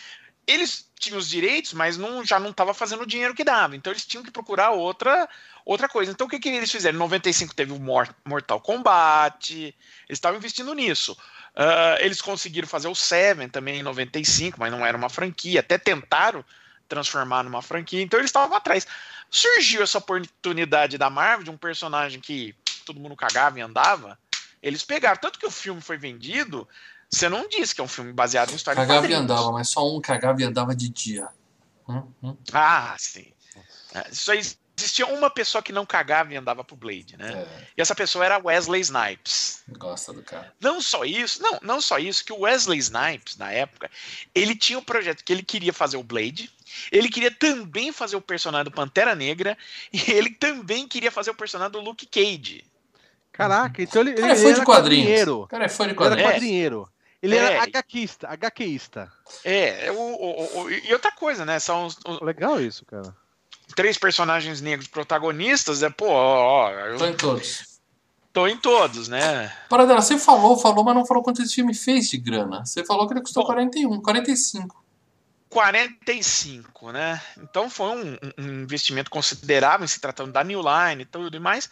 [0.47, 3.75] eles tinham os direitos, mas não, já não estava fazendo o dinheiro que dava.
[3.75, 5.27] Então eles tinham que procurar outra,
[5.65, 6.11] outra coisa.
[6.11, 6.95] Então o que, que eles fizeram?
[6.95, 9.75] Em 95 teve o Mor- Mortal Kombat, eles
[10.09, 11.15] estavam investindo nisso.
[11.59, 15.61] Ah, eles conseguiram fazer o Seven também em 95, mas não era uma franquia.
[15.61, 16.45] Até tentaram
[16.87, 18.85] transformar numa franquia, então eles estavam atrás.
[19.29, 24.19] Surgiu essa oportunidade da Marvel de um personagem que todo mundo cagava e andava.
[24.61, 26.67] Eles pegaram, tanto que o filme foi vendido
[27.09, 29.87] Você não diz que é um filme baseado em história Cagava e andava, mas só
[29.87, 31.27] um cagava e andava de dia.
[31.89, 32.37] Hum, hum.
[32.53, 33.33] Ah, sim.
[33.93, 34.41] É, isso aí
[34.77, 37.33] existia uma pessoa que não cagava e andava pro Blade, né?
[37.33, 37.67] É.
[37.77, 39.63] E essa pessoa era Wesley Snipes.
[39.69, 40.53] Gosta do cara.
[40.61, 43.89] Não só isso, não, não só isso, que o Wesley Snipes, na época,
[44.35, 46.51] ele tinha um projeto que ele queria fazer o Blade,
[46.91, 49.57] ele queria também fazer o personagem do Pantera Negra,
[49.91, 52.63] e ele também queria fazer o personagem do Luke Cage.
[53.31, 55.27] Caraca, então ele, cara, ele, foi de quadrinhos.
[55.27, 56.19] O cara é fã de quadrinhos.
[56.19, 56.89] Ele era quadrinheiro.
[57.21, 59.11] Ele é, era HQista, HQista.
[59.43, 61.59] É, o, o, o, e outra coisa, né?
[61.59, 63.15] São os, Legal isso, cara
[63.75, 66.71] três personagens negros protagonistas, é, pô, ó.
[66.71, 66.97] Eu...
[66.97, 67.77] Tô em todos.
[68.33, 69.51] Tô em todos, né?
[69.67, 72.65] Paradela, você falou, falou, mas não falou quanto esse filme fez de grana.
[72.65, 74.83] Você falou que ele custou Bom, 41, 45.
[75.49, 77.21] 45, né?
[77.41, 81.69] Então foi um, um, investimento considerável se tratando da New Line e tudo mais.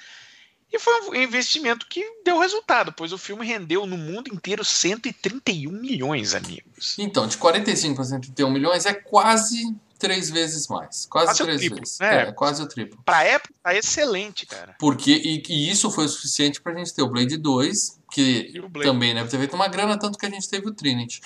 [0.72, 5.72] E foi um investimento que deu resultado, pois o filme rendeu no mundo inteiro 131
[5.72, 6.96] milhões, amigos.
[6.98, 11.06] Então, de 45 para 131 milhões é quase três vezes mais.
[11.06, 12.00] Quase, quase três triplo, vezes.
[12.00, 12.24] Né?
[12.24, 13.02] É, quase o triplo.
[13.04, 14.76] Pra época, tá excelente, cara.
[14.80, 18.90] Porque, e, e isso foi o suficiente pra gente ter o Blade 2, que Blade.
[18.90, 21.22] também deve ter feito uma grana, tanto que a gente teve o Trinity.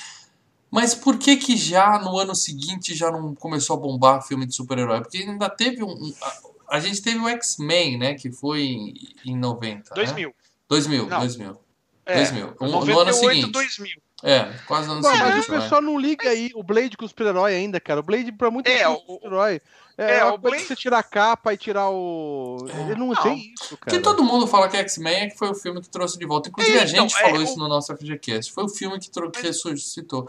[0.72, 4.56] Mas por que que já no ano seguinte já não começou a bombar filme de
[4.56, 5.02] super-herói?
[5.02, 5.90] Porque ainda teve um...
[5.90, 8.14] um a, a, gente teve o X-Men, né?
[8.14, 8.94] Que foi em,
[9.26, 10.30] em 90, 2000.
[10.30, 10.36] Né?
[10.68, 11.20] 2000, não.
[11.20, 11.58] 2000.
[12.06, 12.56] É, 2000.
[12.62, 13.52] Um, 98, no ano seguinte.
[13.52, 14.02] 2000.
[14.24, 15.24] É, quase ano seguinte.
[15.24, 18.02] Mas o pessoal não liga aí o Blade com o super-herói ainda, cara.
[18.02, 19.62] O Blade pra muito é, o super-herói.
[19.98, 20.64] É, é o Blade...
[20.64, 22.66] você tirar a capa e tirar o.
[22.70, 22.82] É.
[22.82, 23.98] Ele não, não tem isso, cara.
[23.98, 26.50] Que todo mundo fala que X-Men é que foi o filme que trouxe de volta.
[26.50, 28.52] Inclusive é, a gente então, falou é, isso no nosso FGCast.
[28.52, 29.32] Foi o filme que, trou...
[29.32, 30.28] que ressuscitou.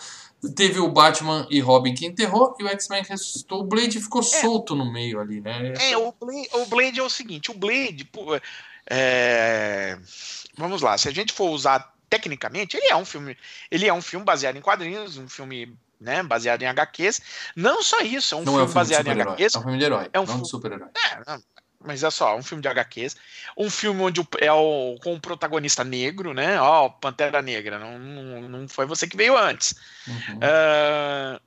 [0.54, 3.60] Teve o Batman e Robin que enterrou e o X-Men ressuscitou.
[3.60, 4.24] O Blade ficou é.
[4.24, 5.72] solto no meio ali, né?
[5.80, 8.04] É, o Blade, o Blade é o seguinte: o Blade.
[8.04, 8.38] Pô,
[8.88, 9.98] é...
[10.56, 13.38] Vamos lá, se a gente for usar tecnicamente, ele é um filme,
[13.70, 17.22] ele é um filme baseado em quadrinhos, um filme né, baseado em HQs.
[17.54, 19.54] Não só isso, é um, filme, é um filme, baseado em HQs.
[19.54, 20.88] É um filme de herói, é um filme de super-herói.
[20.94, 21.38] É,
[21.82, 23.16] mas é só, um filme de HQs.
[23.56, 26.60] Um filme onde é o, com um protagonista negro, né?
[26.60, 29.74] Ó, oh, Pantera Negra, não, não, não foi você que veio antes.
[30.06, 30.36] Uhum.
[30.36, 31.40] Uh,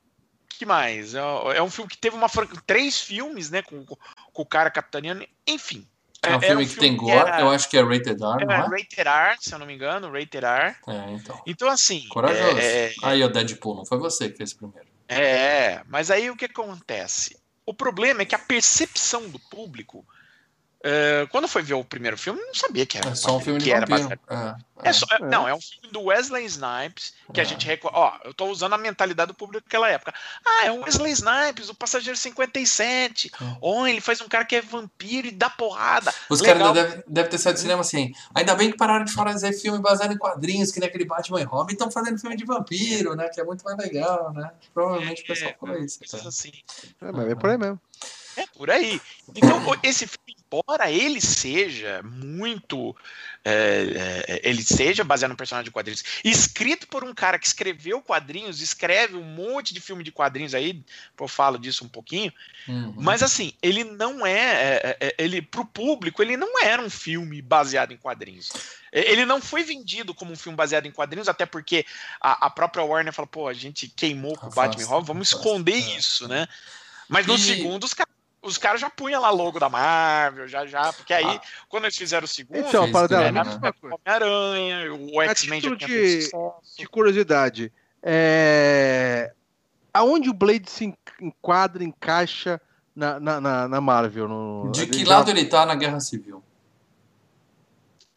[0.50, 1.14] que mais?
[1.14, 1.20] É,
[1.56, 2.28] é um filme que teve uma
[2.66, 3.62] três filmes, né?
[3.62, 3.96] Com, com,
[4.32, 5.28] com o cara capitaneando.
[5.46, 5.88] Enfim,
[6.24, 8.46] é um filme, um filme que tem gore, era, eu acho que é Rated R,
[8.46, 8.58] não é?
[8.58, 10.76] Rated R, se eu não me engano, Rated R.
[10.88, 11.42] É, então.
[11.46, 12.08] Então, assim...
[12.08, 12.58] Corajoso.
[12.58, 12.94] É...
[13.04, 14.88] Aí, o Deadpool, não foi você que fez primeiro.
[15.08, 17.38] É, mas aí o que acontece?
[17.66, 20.06] O problema é que a percepção do público
[20.84, 23.12] Uh, quando foi ver o primeiro filme, não sabia que era.
[23.12, 24.20] É só um filme que de era vampiro.
[24.30, 24.90] É, é.
[24.90, 25.20] é só, é.
[25.20, 27.46] Não, é um filme do Wesley Snipes que a é.
[27.46, 27.94] gente recorre.
[27.96, 30.14] Ó, eu tô usando a mentalidade do público daquela época.
[30.46, 33.32] Ah, é o Wesley Snipes, o Passageiro 57.
[33.34, 33.58] É.
[33.62, 36.14] Oh, ele faz um cara que é vampiro e dá porrada.
[36.30, 38.12] Os caras devem deve ter saído do cinema assim.
[38.36, 41.46] Ainda bem que pararam de fazer filme baseado em quadrinhos, que nem aquele Batman e
[41.46, 43.30] Robin, estão fazendo filme de vampiro, né?
[43.30, 44.52] Que é muito mais legal, né?
[44.74, 46.00] Provavelmente o pessoal falou isso.
[46.28, 46.52] Assim.
[47.02, 47.80] É, mas é por aí mesmo.
[48.36, 49.02] É por aí.
[49.36, 52.96] Então, esse filme, embora ele seja muito.
[53.46, 58.02] É, é, ele seja baseado no personagem de quadrinhos, escrito por um cara que escreveu
[58.02, 60.82] quadrinhos, escreve um monte de filme de quadrinhos aí,
[61.20, 62.32] eu falo disso um pouquinho,
[62.70, 62.94] uhum.
[62.96, 67.42] mas assim, ele não é, é, é ele pro público, ele não era um filme
[67.42, 68.50] baseado em quadrinhos.
[68.94, 71.86] Ele não foi vendido como um filme baseado em quadrinhos, até porque
[72.22, 75.74] a, a própria Warner falou, pô, a gente queimou com o Batman Robin, vamos esconder
[75.74, 75.98] é.
[75.98, 76.48] isso, né?
[77.10, 77.40] Mas no e...
[77.40, 78.13] segundo, os caras
[78.44, 81.42] os caras já punham lá logo da Marvel, já já, porque aí, ah.
[81.70, 83.42] quando eles fizeram o segundo, então, para dela, né?
[83.82, 86.30] Homem-Aranha, o X-Men já tinha de,
[86.78, 89.32] de curiosidade, é...
[89.94, 92.60] aonde o Blade se enquadra, encaixa
[92.94, 94.28] na, na, na, na Marvel?
[94.28, 94.72] No...
[94.72, 96.44] De que lado ele tá na Guerra Civil?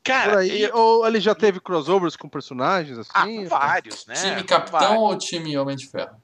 [0.03, 0.77] Cara, aí, eu...
[0.77, 3.45] ou ele já teve crossovers com personagens assim?
[3.45, 4.15] Ah, vários, né?
[4.15, 5.03] Time Capitão vários.
[5.03, 6.17] ou time Homem de Ferro?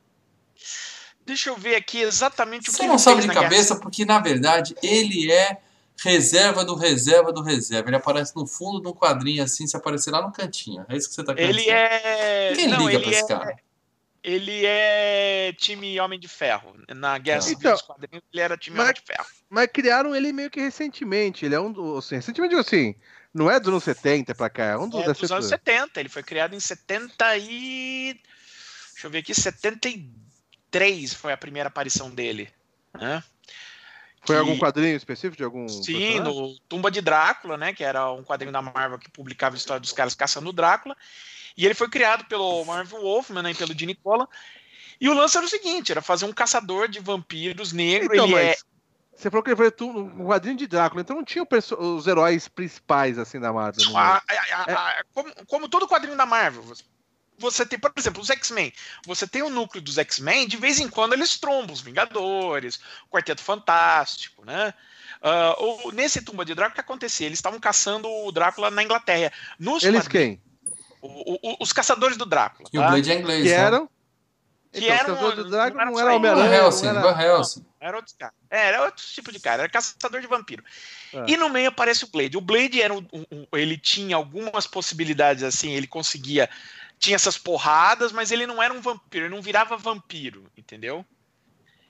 [1.25, 3.81] Deixa eu ver aqui exatamente o Você que Você não sabe de cabeça, guerra.
[3.81, 5.59] porque na verdade ele é
[6.03, 7.89] reserva do reserva do reserva.
[7.89, 10.85] Ele aparece no fundo de um quadrinho assim, se aparecer lá no cantinho.
[10.89, 12.53] É isso que você tá querendo Ele é.
[12.55, 13.27] Quem não, liga pra esse é...
[13.27, 13.57] cara?
[14.25, 16.77] Ele é time Homem de Ferro.
[16.95, 19.29] Na Guerra Civil então, dos quadrinhos, ele era time mas, Homem de Ferro.
[19.51, 21.45] Mas criaram ele meio que recentemente.
[21.45, 22.05] Ele é um dos.
[22.05, 22.95] Assim, recentemente, assim.
[23.35, 25.99] Não é dos anos 70 pra cá, é um dos, é dos anos 70.
[25.99, 28.21] Ele foi criado em 70 e.
[28.93, 30.22] Deixa eu ver aqui, 72.
[30.73, 32.51] 3 foi a primeira aparição dele.
[32.93, 33.23] Né?
[34.25, 34.41] Foi que...
[34.41, 35.69] algum quadrinho específico de algum.
[35.69, 36.21] Sim, personagem?
[36.21, 37.73] no Tumba de Drácula, né?
[37.73, 40.97] Que era um quadrinho da Marvel que publicava a história dos caras caçando o Drácula.
[41.57, 44.27] E ele foi criado pelo Marvel Wolfman né, e pelo Gene Colan.
[45.01, 48.15] E o lance era o seguinte: era fazer um caçador de vampiros negro.
[48.15, 48.57] Então, ele é...
[49.15, 51.47] Você falou que ele foi um quadrinho de Drácula, então não tinha
[51.79, 53.85] os heróis principais assim da Marvel.
[53.91, 53.99] Né?
[53.99, 54.23] A,
[54.55, 56.65] a, a, como, como todo quadrinho da Marvel,
[57.43, 58.73] você tem, por exemplo, os X-Men.
[59.07, 62.77] Você tem o núcleo dos X-Men, de vez em quando eles trombam os Vingadores,
[63.07, 64.73] o Quarteto Fantástico, né?
[65.23, 67.27] Uh, nesse Tumba de Drácula, o que acontecia?
[67.27, 69.33] Eles estavam caçando o Drácula na Inglaterra.
[69.59, 70.41] Nos eles quem?
[71.01, 72.69] O, o, os caçadores do Drácula.
[72.73, 72.87] E tá?
[72.87, 73.43] o Blade é inglês.
[73.43, 73.55] Que né?
[73.55, 73.89] eram?
[74.73, 76.57] Que então, eram, caçadores do Drácula não, era Homem-Aranha.
[76.57, 77.67] Helsing, era, Helsing.
[77.79, 78.35] era outro cara.
[78.51, 79.63] É, era outro tipo de cara.
[79.63, 80.65] Era caçador de vampiro.
[81.13, 81.25] É.
[81.29, 82.37] E no meio aparece o Blade.
[82.37, 85.73] O Blade era um, um, ele tinha algumas possibilidades assim.
[85.73, 86.49] Ele conseguia
[87.03, 91.05] tinha essas porradas, mas ele não era um vampiro, ele não virava vampiro, entendeu?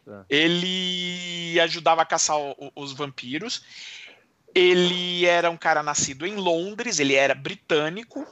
[0.09, 0.25] É.
[0.29, 3.62] Ele ajudava a caçar o, os vampiros.
[4.55, 8.27] Ele era um cara nascido em Londres, ele era britânico,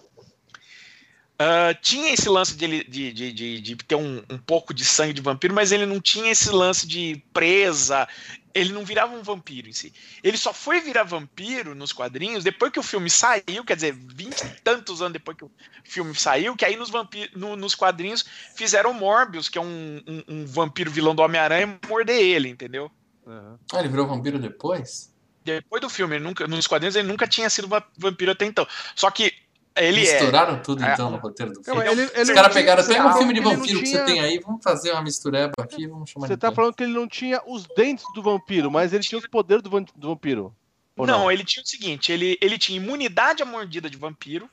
[1.41, 5.15] Uh, tinha esse lance de, de, de, de, de ter um, um, pouco de sangue
[5.15, 8.07] de vampiro, mas ele não tinha esse lance de presa.
[8.53, 9.91] Ele não virava um vampiro em si.
[10.23, 14.43] Ele só foi virar vampiro nos quadrinhos depois que o filme saiu, quer dizer, vinte
[14.43, 15.51] e tantos anos depois que o
[15.83, 18.23] filme saiu, que aí nos, vampir, no, nos quadrinhos
[18.55, 22.91] fizeram Morbius, que é um, um, um vampiro vilão do Homem-Aranha, morder ele, entendeu?
[23.25, 23.57] Uhum.
[23.73, 25.11] Ah, ele virou vampiro depois?
[25.43, 28.67] Depois do filme, nunca, nos quadrinhos ele nunca tinha sido vampiro até então.
[28.95, 29.33] Só que
[29.77, 30.13] ele é.
[30.13, 30.59] Misturaram é.
[30.59, 31.11] tudo então é.
[31.11, 31.87] no roteiro do filme.
[31.87, 34.63] Ele, ele Os caras pegaram até um filme de vampiro que você tem aí, vamos
[34.63, 38.05] fazer uma mistureba aqui, vamos chamar Você tá falando que ele não tinha os dentes
[38.15, 40.55] do vampiro, mas ele tinha os poderes do, do vampiro.
[40.97, 44.49] Não, não, ele tinha o seguinte: ele, ele tinha imunidade à mordida de vampiro.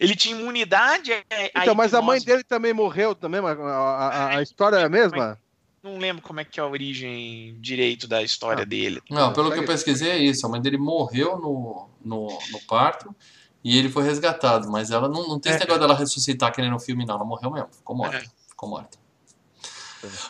[0.00, 1.62] Ele tinha imunidade a.
[1.62, 3.40] Então, mas a mãe dele também morreu também?
[3.40, 5.38] A, a, a história é a mesma?
[5.82, 8.66] Não lembro como é que é a origem direito da história ah.
[8.66, 9.02] dele.
[9.10, 10.46] Não, pelo que eu pesquisei é isso.
[10.46, 13.14] A mãe dele morreu no, no, no parto.
[13.64, 15.54] E ele foi resgatado, mas ela não, não tem é.
[15.54, 17.14] esse negócio dela ressuscitar que nem no filme, não.
[17.14, 18.16] Ela morreu mesmo, ficou morta.
[18.16, 18.24] É.
[18.48, 19.02] Ficou morta.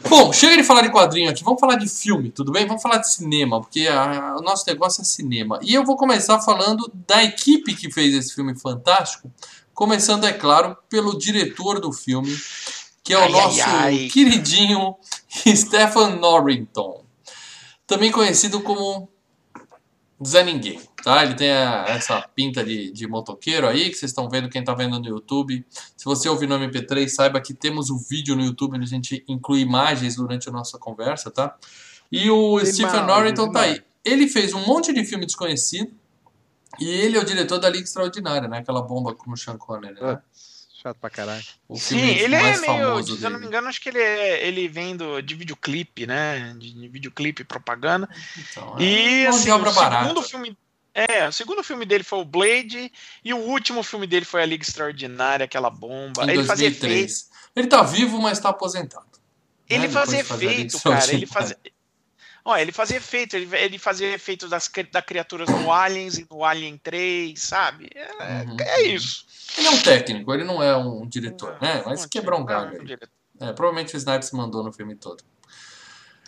[0.07, 2.67] Bom, chega de falar de quadrinho aqui, vamos falar de filme, tudo bem?
[2.67, 5.59] Vamos falar de cinema, porque a, o nosso negócio é cinema.
[5.63, 9.33] E eu vou começar falando da equipe que fez esse filme fantástico,
[9.73, 12.37] começando, é claro, pelo diretor do filme,
[13.03, 14.09] que é o ai, nosso ai, ai.
[14.09, 14.95] queridinho
[15.57, 17.03] Stephen Norrington,
[17.87, 19.09] também conhecido como
[20.27, 21.25] Zé Ninguém, tá?
[21.25, 24.75] Ele tem a, essa pinta de, de motoqueiro aí, que vocês estão vendo, quem está
[24.75, 25.65] vendo no YouTube.
[25.97, 28.89] Se você ouvir no MP3, saiba que temos o um vídeo no YouTube onde a
[28.89, 31.57] gente inclui imagens durante a nossa conversa, tá?
[32.11, 33.83] E o Stephen Norrington tá aí.
[34.05, 35.91] Ele fez um monte de filme desconhecido
[36.79, 38.59] e ele é o diretor da Liga Extraordinária, né?
[38.59, 40.13] Aquela bomba com o Sean Connery, né?
[40.13, 40.19] É.
[40.83, 41.45] Chato pra caralho.
[41.69, 43.03] O Sim, ele é meio.
[43.05, 46.55] Se eu não me engano, acho que ele, é, ele vem do, de videoclipe, né?
[46.59, 48.09] De, de videoclipe propaganda.
[48.37, 50.59] Então, é e assim, o segundo filme.
[50.93, 52.93] É, o segundo filme dele foi o Blade
[53.25, 56.25] e o último filme dele foi a Liga Extraordinária, aquela bomba.
[56.25, 56.49] Em ele 2003.
[56.49, 57.13] fazia efeito.
[57.55, 59.07] Ele tá vivo, mas tá aposentado.
[59.69, 59.89] Ele né?
[59.89, 61.13] fazia efeito, cara.
[61.13, 61.57] Ele fazia.
[62.45, 66.45] Ó, ele fazia efeito, ele, ele fazia efeitos das, da criaturas no Aliens e no
[66.45, 67.89] Alien 3, sabe?
[67.95, 68.57] É, uhum.
[68.59, 69.25] é isso.
[69.57, 71.83] Ele é um técnico, ele não é um diretor, né?
[71.87, 72.99] Mas quebrou um galho aí.
[73.41, 75.23] É, provavelmente o Snipes mandou no filme todo.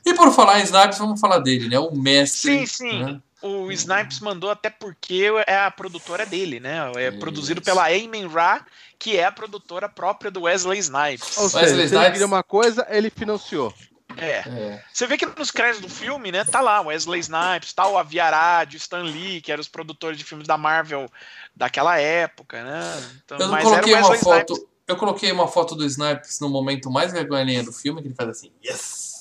[0.05, 1.79] E por falar em Snipes, vamos falar dele, né?
[1.79, 2.59] O mestre.
[2.59, 3.05] Sim, sim.
[3.05, 3.21] Né?
[3.43, 6.91] O Snipes mandou até porque é a produtora dele, né?
[6.97, 7.19] É Isso.
[7.19, 8.65] produzido pela Eamon Ra,
[8.99, 11.37] que é a produtora própria do Wesley Snipes.
[11.37, 12.15] Ou seja, Wesley Snipes...
[12.17, 13.73] ele uma coisa, ele financiou.
[14.17, 14.39] É.
[14.47, 14.85] é.
[14.93, 18.75] Você vê que nos créditos do filme, né, tá lá Wesley Snipes, tá o Aviarad,
[18.75, 21.09] o Stan Lee, que eram os produtores de filmes da Marvel
[21.55, 23.11] daquela época, né?
[23.25, 24.75] Então, eu coloquei uma foto, Snipes.
[24.89, 28.31] eu coloquei uma foto do Snipes no momento mais vergonha do filme, que ele faz
[28.31, 29.14] assim, yes!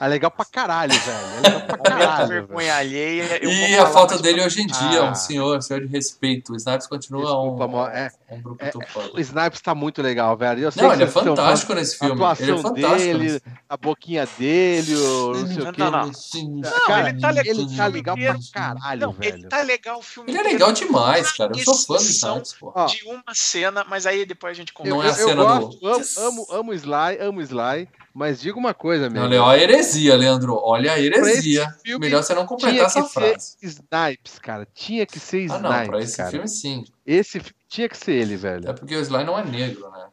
[0.00, 1.18] É legal pra caralho, velho.
[1.18, 2.28] É legal pra caralho.
[2.28, 3.44] vergonha alheia.
[3.44, 5.10] E a foto dele hoje em dia, ah.
[5.10, 6.54] um senhor, senhor de respeito.
[6.54, 8.72] O Snipes continua Desculpa, um, é, um grupo é,
[9.12, 10.62] O Snipes tá muito legal, velho.
[10.62, 12.12] Eu sei não, ele é fantástico nesse filme.
[12.12, 15.82] A atuação ele é fantástico dele, a boquinha dele, o não sei o quê.
[15.82, 16.06] Não, não.
[16.06, 19.34] não cara, ele tá, legal, ele tá legal pra caralho, não, velho.
[19.34, 21.52] Ele tá legal o filme Ele é legal demais, cara.
[21.54, 22.72] Eu sou fã do Snipes, pô.
[22.86, 24.96] De uma cena, mas aí depois a gente conversa.
[24.96, 25.78] Não é a cena do...
[25.86, 27.86] Amo, amo, amo Sly, amo Sly.
[28.12, 29.22] Mas diga uma coisa, meu.
[29.22, 30.58] Olha a heresia, Leandro.
[30.62, 31.72] Olha a heresia.
[31.98, 33.56] Melhor você não completar essa frase.
[33.62, 34.66] Snipes, cara.
[34.74, 35.64] Tinha que ser Snipes.
[35.64, 36.30] Ah, não, pra esse cara.
[36.30, 36.84] filme sim.
[37.06, 38.68] Esse tinha que ser ele, velho.
[38.68, 40.06] É porque o Sly não é negro, né?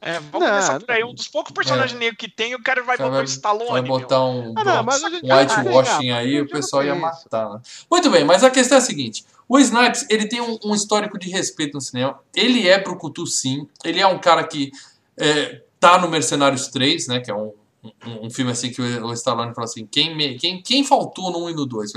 [0.00, 1.02] É, vamos não, começar por aí.
[1.02, 1.98] Um dos poucos personagens é.
[1.98, 3.70] negros que tem, o cara vai botar o Stallone.
[3.70, 7.50] Vai botar um, ah, não, mas um whitewashing aí, o pessoal ia matar.
[7.50, 7.60] Né?
[7.90, 11.18] Muito bem, mas a questão é a seguinte: o Snipes ele tem um, um histórico
[11.18, 12.20] de respeito no cinema.
[12.34, 13.66] Ele é brucutu, sim.
[13.84, 14.70] Ele é um cara que
[15.18, 17.20] é, tá no Mercenários 3, né?
[17.20, 17.52] Que é um,
[17.82, 21.44] um, um filme assim que o Stallone falou assim: quem, me, quem, quem faltou no
[21.46, 21.92] 1 e no 2?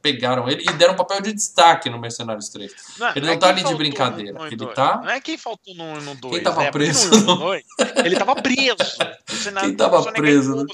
[0.00, 2.72] Pegaram ele e deram um papel de destaque no Mercenários 3.
[2.98, 4.46] Não, ele não, não é tá ali de brincadeira.
[4.46, 5.00] Ele tá...
[5.02, 6.34] Não é quem faltou no 1 e no 2.
[6.34, 6.70] Quem tava né?
[6.70, 7.24] preso?
[7.24, 7.54] No...
[7.54, 8.76] ele tava preso.
[9.60, 10.66] quem tava preso?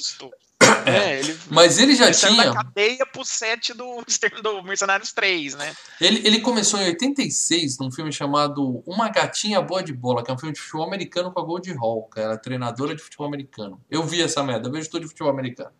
[0.87, 2.45] É, ele, Mas ele já ele tinha.
[2.45, 4.05] da cadeia pro set do,
[4.43, 5.75] do Mercenários 3, né?
[6.01, 10.35] Ele, ele começou em 86 num filme chamado Uma Gatinha Boa de Bola, que é
[10.35, 13.81] um filme de futebol americano com a Gold Hall, que era treinadora de futebol americano.
[13.91, 15.73] Eu vi essa merda, eu vejo tudo de futebol americano.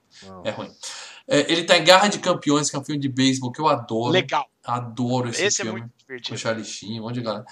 [0.45, 0.71] É ruim.
[1.27, 3.69] É, ele tá em Garra de Campeões, que é um filme de beisebol que eu
[3.69, 4.13] adoro.
[4.13, 4.47] Legal.
[4.63, 5.71] Adoro esse, esse filme.
[5.71, 6.31] Esse é muito divertido.
[6.31, 7.45] Com Charlie Sheen, um monte de galera.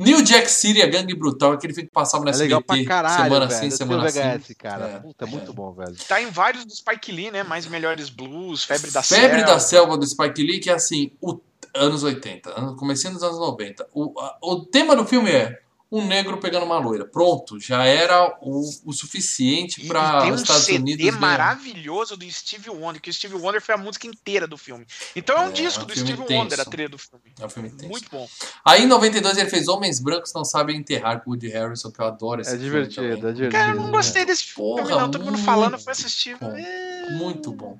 [0.00, 3.24] New Jack City, a gangue brutal, aquele filme que passava na é legal SBT, caralho,
[3.24, 3.60] semana velho.
[3.60, 4.54] sim, semana VHS, sim.
[4.54, 4.84] cara.
[4.86, 5.94] É, Puta, é muito bom, velho.
[6.08, 7.42] Tá em vários do Spike Lee, né?
[7.42, 9.36] Mais Melhores Blues, Febre da Febre Selva.
[9.36, 11.38] Febre da Selva do Spike Lee, que é assim, o,
[11.74, 13.88] anos 80, comecinho dos anos 90.
[13.92, 15.60] O, a, o tema do filme é
[15.90, 17.04] um negro pegando uma loira.
[17.04, 21.04] Pronto, já era o, o suficiente para os Estados CD Unidos.
[21.04, 24.56] Tem um maravilhoso do Steve Wonder, que o Steve Wonder foi a música inteira do
[24.56, 24.86] filme.
[25.16, 26.32] Então é um é, disco é um do Steve intenso.
[26.32, 27.24] Wonder, a trilha do filme.
[27.40, 27.88] É um filme intenso.
[27.88, 28.28] Muito bom.
[28.64, 32.00] Aí em 92 ele fez Homens Brancos Não Sabem Enterrar com o Woody Harrison, que
[32.00, 32.70] eu adoro esse é filme.
[32.70, 33.50] Divertido, é divertido.
[33.50, 35.10] Cara, eu não gostei desse filme, Porra, não.
[35.10, 36.36] Todo mundo falando, foi assistir.
[36.38, 37.10] Bom, é...
[37.10, 37.78] Muito bom.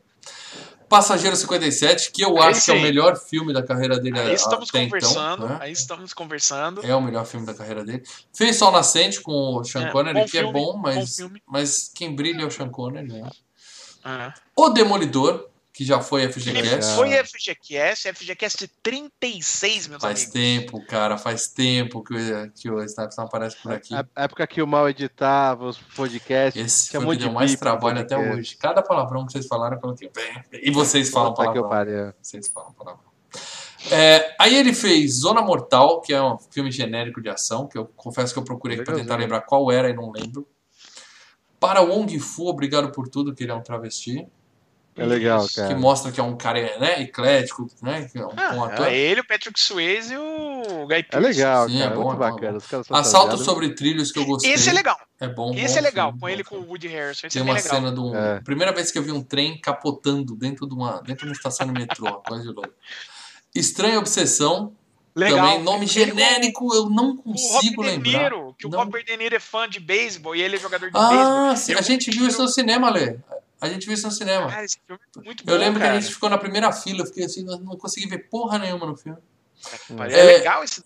[0.91, 4.69] Passageiro 57, que eu acho que é o melhor filme da carreira dele aí estamos
[4.69, 5.59] até então, conversando, então, né?
[5.61, 6.85] Aí estamos conversando.
[6.85, 8.03] É o melhor filme da carreira dele.
[8.35, 11.31] Fez Sol Nascente com o Sean é, Connery, que é filme, é bom, mas, bom
[11.47, 13.31] mas quem brilha é o Sean Connery, né?
[14.05, 14.33] É.
[14.57, 15.50] O Demolidor,
[15.81, 16.95] que já foi FGCast.
[16.95, 20.25] Foi FGCast, FGCast 36, meus faz amigos.
[20.25, 23.95] Faz tempo, cara, faz tempo que, o, que o Snipes não aparece por aqui.
[23.95, 26.63] A, época que o mal editava os podcasts.
[26.63, 28.59] Esse foi o que deu mais trabalho até hoje.
[28.59, 30.11] Cada palavrão que vocês falaram, eu coloquei.
[30.53, 32.13] E vocês falam palavrão.
[32.21, 33.11] Vocês falam palavrão.
[33.91, 37.87] É, aí ele fez Zona Mortal, que é um filme genérico de ação, que eu
[37.97, 40.47] confesso que eu procurei para tentar lembrar qual era e não lembro.
[41.59, 44.29] Para Wong Fu, Obrigado por Tudo, que ele é um travesti.
[45.01, 45.69] É legal, cara.
[45.69, 48.07] Que mostra que é um cara né, eclético, né?
[48.13, 48.87] Que é um, ah, um ator.
[48.87, 51.17] É ele, o Patrick Swayze e o Guy Pearce.
[51.17, 51.91] É legal, Sim, cara.
[51.91, 52.59] É bom, muito é bacana.
[52.71, 52.97] Bom.
[52.97, 54.53] Assalto sobre trilhos que eu gostei.
[54.53, 54.99] Esse é legal.
[55.19, 55.55] É bom.
[55.55, 57.27] Esse bom é legal, filme, com ele com o Woody Harrison.
[57.27, 57.75] Esse Tem é uma legal.
[57.75, 58.15] cena do.
[58.15, 58.41] É.
[58.41, 61.67] Primeira vez que eu vi um trem capotando dentro de uma, dentro de uma estação
[61.67, 62.75] de metrô, coisa de louco.
[63.55, 64.75] Estranha Obsessão.
[65.17, 65.39] Legal.
[65.39, 68.11] Também, nome genérico, eu não consigo o lembrar.
[68.11, 68.79] De Niro, que não.
[68.79, 71.57] o Robert De Niro é fã de beisebol e ele é jogador de ah, beisebol.
[71.57, 73.17] Sim, a gente viu isso no cinema, Lê.
[73.61, 74.49] A gente viu isso no cinema.
[74.49, 75.93] Cara, esse filme é muito bom, Eu lembro cara.
[75.93, 78.87] que a gente ficou na primeira fila, eu fiquei assim, não consegui ver porra nenhuma
[78.87, 79.19] no filme.
[80.09, 80.83] É, é legal esse.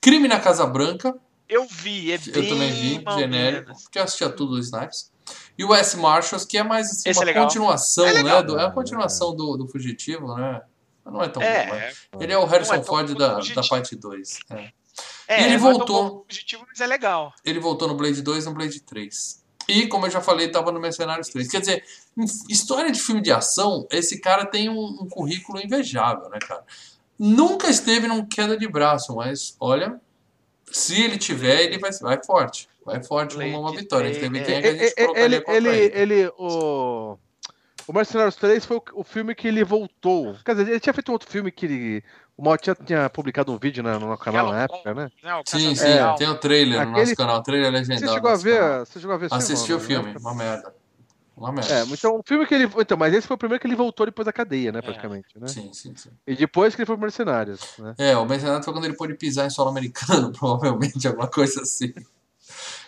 [0.00, 1.16] Crime na Casa Branca.
[1.48, 5.10] Eu vi, é Eu também vi, genérico, porque eu assistia tudo do Snipes.
[5.56, 5.96] E o S.
[5.96, 8.42] Marshals, que é mais assim, uma é continuação, é né?
[8.42, 10.62] Do, é a continuação do, do Fugitivo, né?
[11.04, 11.92] Não é tão é, bom, né?
[12.20, 14.38] Ele é o Harrison é Ford da, da parte 2.
[14.50, 14.72] É.
[15.26, 16.24] É, e ele voltou.
[16.28, 17.32] Fugitivo, mas é legal.
[17.44, 19.44] Ele voltou no Blade 2 e no Blade 3.
[19.68, 21.46] E, como eu já falei, estava no Mercenários 3.
[21.48, 21.84] Quer dizer,
[22.48, 26.64] história de filme de ação, esse cara tem um, um currículo invejável, né, cara?
[27.18, 30.00] Nunca esteve num queda de braço, mas olha,
[30.70, 32.68] se ele tiver, ele vai, vai forte.
[32.84, 34.10] Vai forte como uma vitória.
[34.10, 37.18] Teve quem é, que a gente ele, ele, ele, ele, o,
[37.88, 40.36] o Mercenários 3 foi o, filme que ele voltou.
[40.44, 42.04] Quer dizer, ele tinha feito um outro filme que ele,
[42.36, 45.10] o Mal tinha, tinha, publicado um vídeo no, no canal na época, né?
[45.22, 46.14] Não, sim, sim, é.
[46.16, 46.92] tem o trailer Aquele...
[46.92, 48.06] no nosso canal, o trailer legendado.
[48.06, 48.78] Você chegou a ver?
[48.80, 50.74] Você chegou a ver Assisti o filme, uma merda.
[51.34, 51.72] Uma merda.
[51.72, 52.70] É, então o filme que ele.
[52.78, 54.80] Então, mas esse foi o primeiro que ele voltou depois da cadeia, né?
[54.80, 54.82] É.
[54.82, 55.46] Praticamente, né?
[55.46, 56.10] Sim, sim, sim.
[56.26, 57.60] E depois que ele foi pro Mercenários.
[57.78, 57.94] Né?
[57.96, 61.94] É, o Mercenários foi quando ele pôde pisar em solo americano, provavelmente, alguma coisa assim.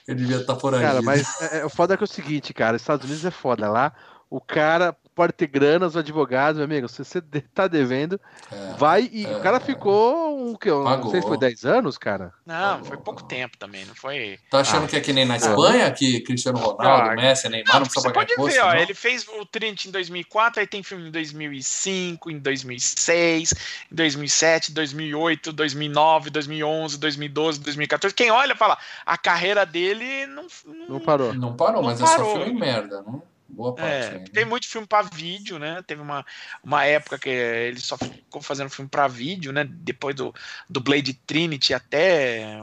[0.07, 0.83] Ele devia estar tá por aí.
[0.83, 3.31] Cara, mas é, é, o foda é que é o seguinte, cara, Estados Unidos é
[3.31, 3.71] foda.
[3.71, 3.93] Lá
[4.31, 7.21] o cara pode ter grana, os advogados, meu amigo, se você
[7.53, 8.19] tá devendo,
[8.51, 11.65] é, vai e é, o cara ficou um que eu não sei se foi 10
[11.65, 12.33] anos, cara.
[12.47, 12.85] Não, Pagou.
[12.87, 14.39] foi pouco tempo também, não foi.
[14.51, 17.75] Tá achando ah, que é que nem na Espanha, que Cristiano Ronaldo, ah, Messi, Neymar
[17.75, 20.67] não, não precisa pagar pode imposto, ver, ó, ele fez o Trent em 2004, aí
[20.67, 23.53] tem filme em 2005, em 2006,
[23.93, 28.15] em 2007, 2008, 2009, 2011, 2012, 2014.
[28.15, 31.35] Quem olha fala, a carreira dele não não, não parou.
[31.35, 32.31] Não parou, não mas parou.
[32.31, 33.21] é só filme merda, né?
[33.53, 33.91] Boa parte.
[33.91, 34.25] É, né?
[34.33, 35.83] tem muito filme para vídeo, né?
[35.87, 36.25] Teve uma,
[36.63, 39.65] uma época que ele só ficou fazendo filme para vídeo, né?
[39.69, 40.35] Depois do,
[40.69, 42.59] do Blade Trinity até.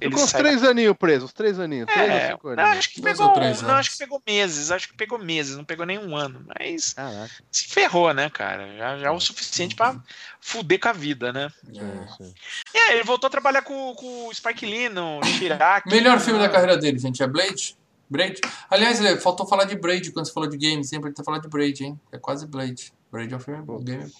[0.00, 1.86] Ele Ficou uns três aninhos preso, uns três aninhos.
[1.88, 2.66] É, três cinco aninhos.
[2.66, 5.86] Não, acho que pegou, não, acho que pegou meses, acho que pegou meses, não pegou
[5.86, 6.44] nem um ano.
[6.58, 7.30] Mas Caraca.
[7.52, 8.76] se ferrou, né, cara?
[8.76, 9.96] Já, já é o suficiente para
[10.40, 11.52] fuder com a vida, né?
[12.74, 12.78] É.
[12.78, 15.88] é, ele voltou a trabalhar com, com o Spike Lee no Chirac.
[15.88, 17.76] Melhor filme da carreira dele, gente, é Blade?
[18.12, 18.40] Braid.
[18.68, 20.84] Aliás, faltou falar de Braid quando você falou de game.
[20.84, 22.00] Sempre ter falado de Braid, hein?
[22.12, 22.92] É quase Blade.
[23.10, 23.78] Braid é um filme bom.
[23.78, 24.12] Game.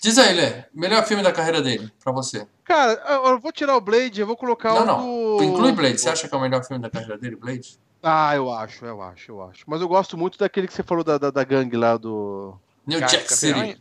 [0.00, 0.64] Diz aí, Lê.
[0.72, 2.46] Melhor filme da carreira dele, pra você.
[2.64, 2.92] Cara,
[3.26, 4.86] eu vou tirar o Blade, eu vou colocar não, o.
[4.86, 5.44] Não, não.
[5.44, 6.00] Inclui Blade.
[6.00, 7.78] Você acha que é o melhor filme da carreira dele, Blade?
[8.02, 9.64] Ah, eu acho, eu acho, eu acho.
[9.66, 12.54] Mas eu gosto muito daquele que você falou da, da, da gangue lá do.
[12.86, 13.80] New Jack City.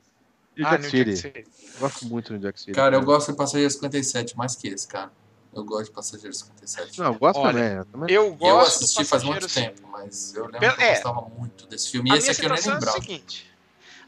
[0.58, 1.18] New ah, Jack City.
[1.18, 1.46] City.
[1.80, 2.72] Gosto muito do New Jack City.
[2.72, 5.12] Cara, eu gosto de Passageiro 57, mais que esse, cara.
[5.58, 6.99] Eu gosto de Passageiro 57.
[6.99, 7.74] Não, eu gosto Olha, também.
[7.78, 8.16] Eu, também.
[8.16, 10.93] Eu gosto eu assisti faz muito tempo, mas eu lembro Pelo- que eu é.
[10.93, 12.10] gostava muito desse filme.
[12.10, 13.01] E A esse minha aqui eu nem situação é a lembrava.
[13.01, 13.51] seguinte.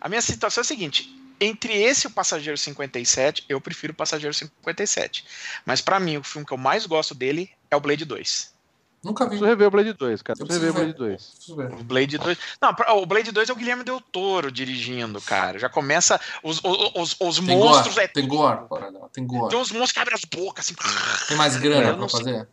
[0.01, 1.15] A minha situação é a seguinte.
[1.41, 5.25] Entre esse e o Passageiro 57, eu prefiro o Passageiro 57.
[5.65, 8.53] Mas pra mim, o filme que eu mais gosto dele é o Blade 2.
[9.03, 9.29] Nunca vi.
[9.29, 10.39] Preciso rever o Blade 2, cara.
[10.39, 11.17] Eu Preciso rever o preciso Blade ver.
[11.17, 11.25] 2.
[11.35, 11.81] Preciso ver.
[11.81, 12.37] O Blade 2.
[12.61, 15.57] Não, o Blade 2 é o Guilherme Del Toro dirigindo, cara.
[15.57, 16.19] Já começa.
[16.43, 18.07] Os, os, os, os Tem monstros gore, é.
[18.07, 19.49] tem gore, bora lá, tem gore.
[19.49, 20.75] Tem uns monstros que abrem as bocas, assim.
[21.27, 22.19] Tem mais grana Eu pra sei.
[22.19, 22.47] fazer?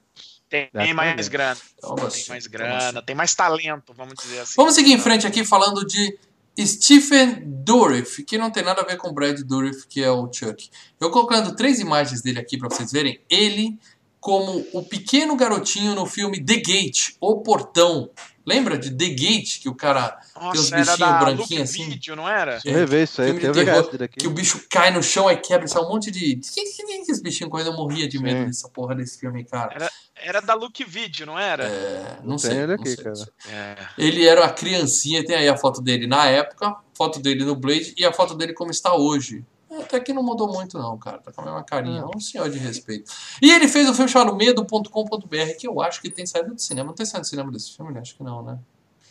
[0.49, 1.57] Tem, mais grana.
[1.57, 2.49] Então, Tem mais então eu vou assistir.
[2.49, 4.55] grana, tem mais talento, vamos dizer assim.
[4.57, 6.17] Vamos seguir em frente aqui falando de
[6.59, 10.71] Stephen Dourif, que não tem nada a ver com Brad Dourif, que é o Chuck.
[11.01, 13.21] Eu colocando três imagens dele aqui pra vocês verem.
[13.29, 13.77] Ele
[14.21, 18.11] como o pequeno garotinho no filme The Gate, O Portão.
[18.47, 21.89] Lembra de The Gate, que o cara Nossa, uns era bichinhos branquinhos assim?
[21.89, 22.53] Video, não era?
[22.53, 23.41] Preciso rever isso aí.
[23.41, 26.37] Tem terror, que o bicho cai no chão e quebra, sai um monte de...
[26.37, 27.71] Que, que, que, que esse bichinho correndo?
[27.71, 28.47] Eu morria de medo Sim.
[28.47, 29.91] dessa porra desse filme, cara.
[30.15, 31.65] Era da Look Video, não era?
[31.65, 33.09] É, não Tem sei, ele não aqui, sei, cara.
[33.11, 33.33] não sei.
[33.53, 33.77] É.
[33.99, 37.95] Ele era uma criancinha, tem aí a foto dele na época, foto dele no Blade
[37.97, 39.45] e a foto dele como está hoje.
[39.87, 41.19] Até que não mudou muito não, cara.
[41.19, 42.01] Tá com a mesma carinha.
[42.03, 43.11] É um senhor de respeito.
[43.41, 46.89] E ele fez um filme chamado Medo.com.br, que eu acho que tem saído do cinema.
[46.89, 47.93] Não tem saído do cinema desse filme?
[47.93, 48.01] né?
[48.01, 48.59] Acho que não, né?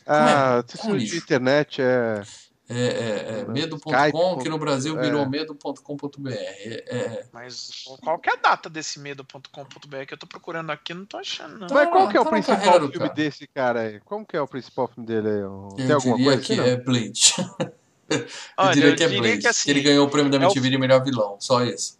[0.05, 2.21] Ah, É se um de internet é.
[2.67, 5.01] É, é, é Skype, medo.com, que no Brasil é.
[5.01, 6.29] virou medo.com.br.
[6.31, 10.91] É, é, Mas qual que é a data desse medo.com.br que eu tô procurando aqui,
[10.91, 11.67] não tô achando, não.
[11.67, 13.13] Tá Mas qual que é o tá principal filme cara.
[13.13, 13.99] desse cara aí?
[13.99, 15.43] Como que é o principal filme dele aí?
[15.43, 16.67] O- Tem eu alguma diria coisa que assim, não?
[16.67, 17.35] é Blade.
[18.09, 18.25] eu
[18.57, 20.69] Olha, diria que é diria que assim, ele ganhou o prêmio da é o- MTV
[20.69, 21.37] de melhor vilão.
[21.39, 21.97] Só isso.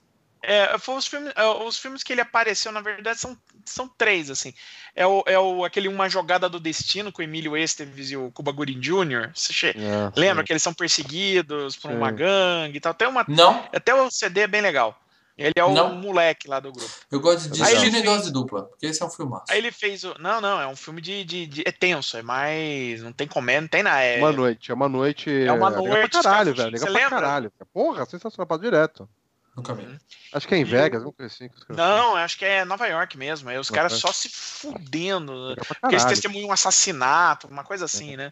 [0.48, 3.36] É, foi os filmes, é, os filmes que ele apareceu, na verdade, são,
[3.66, 4.54] são três, assim.
[4.96, 8.30] É, o, é o, aquele Uma Jogada do Destino com o Emílio Esteves e o
[8.32, 9.32] Cuba Gooding Jr.
[9.34, 10.46] Você che- Ah, lembra sim.
[10.46, 12.18] que eles são perseguidos por uma Sim.
[12.18, 12.92] gangue e tal?
[12.92, 14.96] Até, uma, Não, até o CD é bem legal.
[15.38, 15.96] Ele é o Não.
[15.96, 16.90] moleque lá do grupo.
[17.12, 19.46] eu gosto de Aí Destino fez- dose dupla, porque esse é um filmaço.
[19.50, 20.16] Aí ele fez o.
[20.18, 21.26] Não, não, é um filme de.
[21.26, 23.02] de, de- é tenso, é mais.
[23.04, 24.02] Não tem comédia, não tem nada.
[24.02, 25.30] É, Uma noite, é uma noite.
[25.30, 26.78] É uma noite, pra caralho, os velho.
[26.78, 27.10] você pra lembra?
[27.10, 27.52] caralho.
[27.74, 29.10] Porra, sensacional, passo direto.
[29.58, 29.86] Nunca vi.
[30.34, 31.50] Acho que é em E Vegas, assim.
[31.54, 33.50] os caras Não, acho que é Nova York mesmo.
[33.50, 35.54] Aí os Nova caras só se fudendo.
[35.56, 38.32] Pra Porque eles testemunham um assassinato, uma coisa assim, né?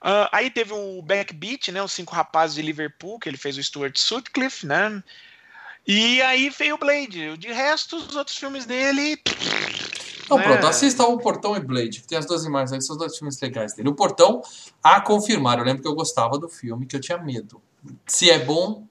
[0.00, 1.82] Ah, aí teve o Backbeat, né?
[1.82, 5.02] Os cinco rapazes de Liverpool, que ele fez o Stuart Sutcliffe, né?
[5.88, 7.38] E aí veio o Blade.
[7.38, 9.18] De resto, os outros filmes dele.
[10.28, 10.44] Então né?
[10.44, 13.40] pronto, assista o Portão e Blade, tem as duas imagens aí, são os dois filmes
[13.40, 13.88] legais dele.
[13.88, 14.42] O Portão,
[14.82, 17.62] a confirmar, eu lembro que eu gostava do filme, que eu tinha medo.
[18.06, 18.86] Se é bom,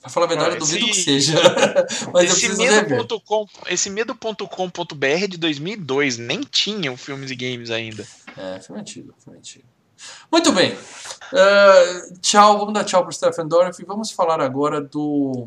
[0.00, 1.34] pra falar a verdade, eu Esse- duvido que seja.
[2.14, 8.08] Mas Esse medo.com, esse medo.com.br de 2002, nem tinham filmes e games ainda.
[8.34, 9.66] É, filme antigo, filme antigo.
[10.32, 10.74] Muito bem.
[11.32, 15.44] Eh, tchau, vamos dar tchau pro Stephen Dorff e vamos falar agora do.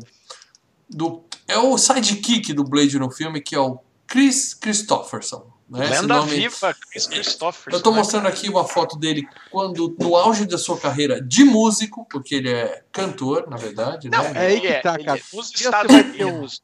[0.90, 5.50] Do é o sidekick do Blade no filme, que é o Chris Christopherson.
[5.68, 5.84] Né?
[5.84, 7.72] Esse Lenda nome- viva, Chris Christopher.
[7.74, 12.04] Eu tô mostrando aqui uma foto dele quando no auge da sua carreira de músico,
[12.10, 14.32] porque ele é cantor, na verdade, Não, né?
[14.34, 15.20] É aí ele que tá, ele cara.
[15.32, 16.62] Nos E você Estados Unidos.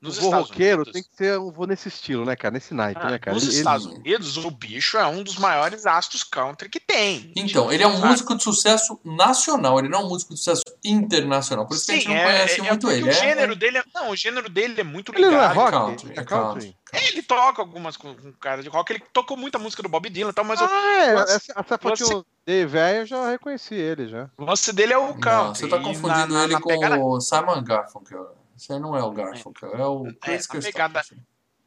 [0.00, 0.92] Nos o Estados roqueiro Unidos.
[0.92, 2.52] tem que ser um voo nesse estilo, né, cara?
[2.54, 3.34] Nesse naipe, Ah, né, cara?
[3.34, 7.32] Nos Ele- ele- Estados Unidos, o bicho é um dos maiores astros country que tem.
[7.34, 8.06] Então, ele é um Sabe?
[8.08, 11.66] músico de sucesso nacional, ele não é um músico de sucesso internacional.
[11.66, 13.08] Por isso que a gente Sim, não é- conhece é- muito porque ele.
[13.08, 15.54] O É- gênero dele é, não, o gênero dele é muito Ele não é ligado.
[15.56, 15.70] rock?
[15.72, 16.76] country, é é country.
[16.92, 20.30] Ele toca algumas com, com cara de rock, ele tocou muita música do Bob Dylan
[20.30, 23.74] e tal, mas o Ah, é, Você- essa, essa fotinho de velho eu já reconheci
[23.74, 24.30] ele já.
[24.38, 25.58] lance dele é o Não, country.
[25.60, 28.37] você tá confundindo na- na- ele na com pegada- o Simon Garfunkel.
[28.58, 31.14] Isso aí não é o Garfunkel, é o Chris na pegada- Christopherson.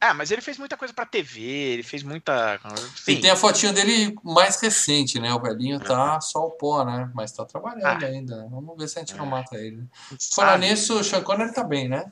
[0.03, 2.59] Ah, mas ele fez muita coisa pra TV, ele fez muita.
[2.95, 3.11] Sim.
[3.11, 5.31] E tem a fotinha dele mais recente, né?
[5.31, 7.11] O velhinho tá só o pó, né?
[7.13, 8.07] Mas tá trabalhando Ah.
[8.07, 8.35] ainda.
[8.37, 8.47] né?
[8.49, 9.29] Vamos ver se a gente não É.
[9.29, 9.83] mata ele.
[10.33, 12.11] Falar nisso, o Sean Connery tá bem, né?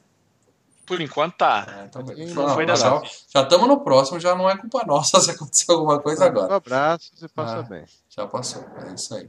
[0.85, 1.65] Por enquanto tá.
[1.83, 1.99] É, tá.
[2.01, 2.15] Não
[2.45, 3.01] Não, foi já- dessa
[3.33, 6.55] Já estamos no próximo, já não é culpa nossa se acontecer alguma coisa Um agora.
[6.57, 7.63] abraço, você passa Ah.
[7.63, 7.85] bem.
[8.07, 9.27] Já passou, é isso aí.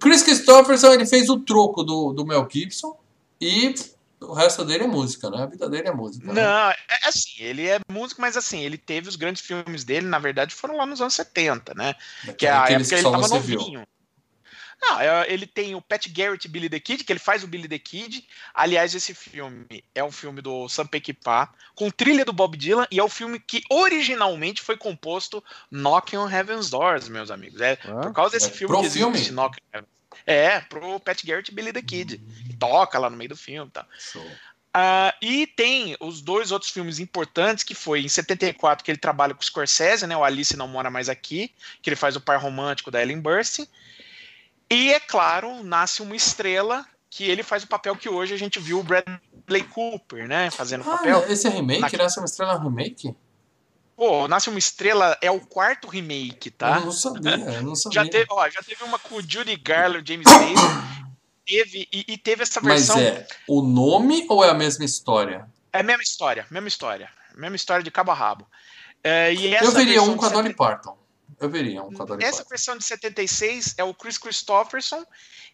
[0.00, 2.96] Chris Christopherson, ele fez o troco do, do Mel Gibson
[3.40, 3.72] e
[4.24, 5.42] o resto dele é música, né?
[5.42, 6.32] A vida dele é música.
[6.32, 6.42] né?
[6.42, 10.06] Não, é é assim, ele é músico, mas assim, ele teve os grandes filmes dele,
[10.06, 11.94] na verdade, foram lá nos anos 70, né?
[12.38, 13.58] Que é a Aqueles época que ele tava você viu.
[13.58, 13.86] novinho.
[14.82, 17.46] Não, é- ele tem o Pat Garrett e Billy the Kid, que ele faz o
[17.46, 18.26] Billy the Kid.
[18.52, 22.98] Aliás, esse filme é um filme do Sam Peckinpah, com trilha do Bob Dylan, e
[22.98, 27.60] é o filme que originalmente foi composto Knocking on Heaven's Doors, meus amigos.
[27.62, 29.30] É Ah, por causa desse é filme pro que existe filme?
[29.30, 29.93] Knocking on Heaven's
[30.26, 32.18] É, pro Pat Garrett e Billy the Kid.
[32.18, 33.86] que toca lá no meio do filme e tal.
[33.98, 34.26] Show.
[34.76, 39.32] Ah, e tem os dois outros filmes importantes, que foi em 74, que ele trabalha
[39.32, 40.16] com o Scorsese, né?
[40.16, 43.68] O Alice Não Mora Mais Aqui, que ele faz o par romântico da Ellen Burstyn.
[44.68, 48.58] E, é claro, Nasce Uma Estrela, que ele faz o papel que hoje a gente
[48.58, 49.04] viu o Brad
[49.46, 50.50] Bradley Cooper, né?
[50.50, 51.24] Fazendo ah, papel.
[51.28, 51.80] Esse é remake?
[51.80, 52.04] Na...
[52.04, 53.14] Nasce uma Estrela remake?
[53.96, 56.78] Pô, Nasce uma Estrela é o quarto remake, tá?
[56.78, 58.02] Eu não sabia, eu não sabia.
[58.02, 61.04] já, teve, ó, já teve uma com o Judy Garland, James Bates.
[61.46, 62.96] teve, e, e, teve essa versão.
[62.96, 65.48] Mas é o nome ou é a mesma história?
[65.72, 67.08] É a mesma história, mesma história.
[67.36, 68.46] Mesma história de cabo a rabo.
[69.02, 69.32] É,
[69.62, 70.96] eu veria um com a Dolly Parton.
[71.38, 72.48] Eu veria um com a Dolly Essa Parton.
[72.48, 75.04] versão de 76 é o Chris Christopherson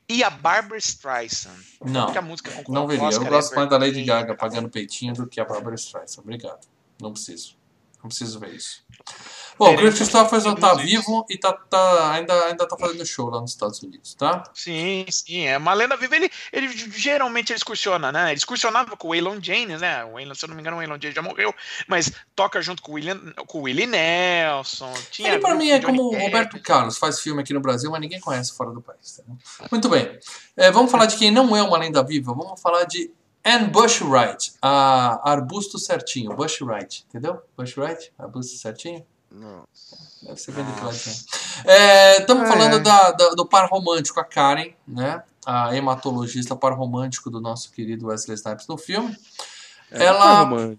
[0.09, 1.59] e a Barbara Streisand.
[1.85, 3.05] Não, a música não veria.
[3.05, 6.21] Oscar, eu gosto mais da Lady Gaga pagando peitinho do que a Barbara Streisand.
[6.21, 6.67] Obrigado.
[7.01, 7.60] Não preciso.
[8.03, 8.83] Não preciso ver isso.
[9.59, 13.43] Bom, o Chris Christopherson tá vivo e tá, tá, ainda, ainda tá fazendo show lá
[13.43, 14.43] nos Estados Unidos, tá?
[14.55, 15.47] Sim, sim.
[15.47, 16.17] É uma lenda viva.
[16.17, 18.31] Ele, ele geralmente ele excursiona, né?
[18.31, 20.03] Ele excursionava com o Waylon James, né?
[20.07, 21.55] O Waylon, se eu não me engano, o Waylon James já morreu,
[21.87, 24.95] mas toca junto com o, William, com o Willie Nelson.
[25.19, 28.19] Ele, pra mim, é como o Roberto Carlos, faz filme aqui no Brasil, mas ninguém
[28.19, 29.19] conhece fora do país.
[29.19, 29.67] Tá?
[29.71, 30.19] Muito bem.
[30.57, 32.33] É, vamos falar de quem não é uma lenda viva.
[32.33, 33.11] Vamos falar de
[33.45, 36.35] Anne Bushwright, a arbusto certinho.
[36.35, 37.41] Bushwright, entendeu?
[37.57, 39.05] Bushwright, arbusto certinho.
[39.31, 40.11] Nossa.
[40.23, 40.65] Deve ser bem
[42.19, 45.23] Estamos é, é, falando da, da, do par romântico, a Karen, né?
[45.47, 49.17] A hematologista par romântico do nosso querido Wesley Snipes no filme.
[49.91, 50.77] É, ela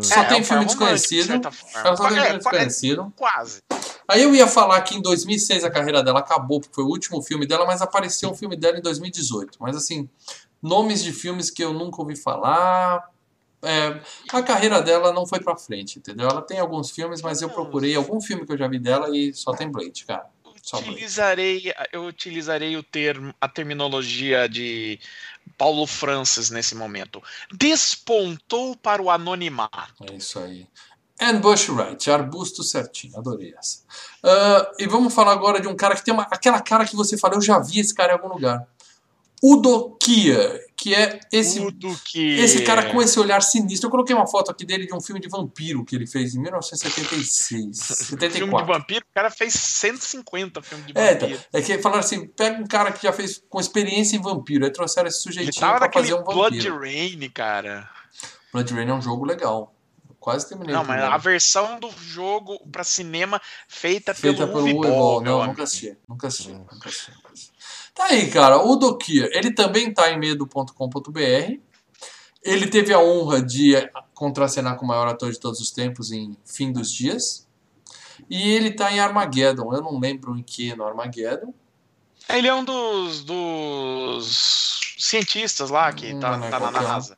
[0.00, 1.32] só é, tem é filme desconhecido.
[1.32, 3.12] Ela só tem filme desconhecido.
[3.16, 3.62] Quase.
[4.08, 7.20] Aí eu ia falar que em 2006 a carreira dela acabou, porque foi o último
[7.22, 9.58] filme dela, mas apareceu um filme dela em 2018.
[9.60, 10.08] Mas assim,
[10.66, 13.08] nomes de filmes que eu nunca ouvi falar,
[13.62, 14.00] é,
[14.30, 16.28] a carreira dela não foi pra frente, entendeu?
[16.28, 19.32] Ela tem alguns filmes, mas eu procurei algum filme que eu já vi dela e
[19.32, 20.26] só tem Blade, cara.
[20.62, 21.88] Só utilizarei, Blade.
[21.92, 24.98] eu utilizarei o termo, a terminologia de
[25.56, 27.22] Paulo Francis nesse momento.
[27.52, 30.04] Despontou para o anonimato.
[30.10, 30.66] É isso aí.
[31.18, 33.78] Anne Bushwright, arbusto certinho, adorei essa.
[34.22, 37.16] Uh, e vamos falar agora de um cara que tem uma, aquela cara que você
[37.16, 38.68] fala, eu já vi esse cara em algum lugar.
[39.42, 41.60] Udokia, que é esse
[42.14, 43.86] esse cara com esse olhar sinistro.
[43.86, 46.40] Eu coloquei uma foto aqui dele de um filme de vampiro que ele fez em
[46.40, 48.36] 1976, 74.
[48.36, 51.40] Filme de vampiro, o cara fez 150 filmes de vampiro.
[51.52, 54.64] É, é que falaram assim, pega um cara que já fez com experiência em vampiro,
[54.64, 56.34] aí trouxeram esse sujeitinho pra fazer um vampiro.
[56.34, 57.88] Blood Rain, cara.
[58.52, 59.74] Blood Rain é um jogo legal.
[60.26, 60.74] Quase terminei.
[60.74, 65.62] Não, mas a versão do jogo para cinema feita, feita pelo, pelo Ball, Não, nunca
[65.62, 65.96] assisti.
[66.08, 66.52] Nunca assisti.
[66.52, 67.12] Nunca assisti.
[67.96, 68.58] Tá aí, cara.
[68.58, 71.58] O Dokia, ele também tá em medo.com.br.
[72.42, 73.72] Ele teve a honra de
[74.12, 77.48] contracenar com o maior ator de todos os tempos em Fim dos Dias.
[78.28, 79.72] E ele tá em Armageddon.
[79.74, 81.54] Eu não lembro em que no Armageddon.
[82.28, 87.16] Ele é um dos, dos cientistas lá que hum, tá, tá na NASA.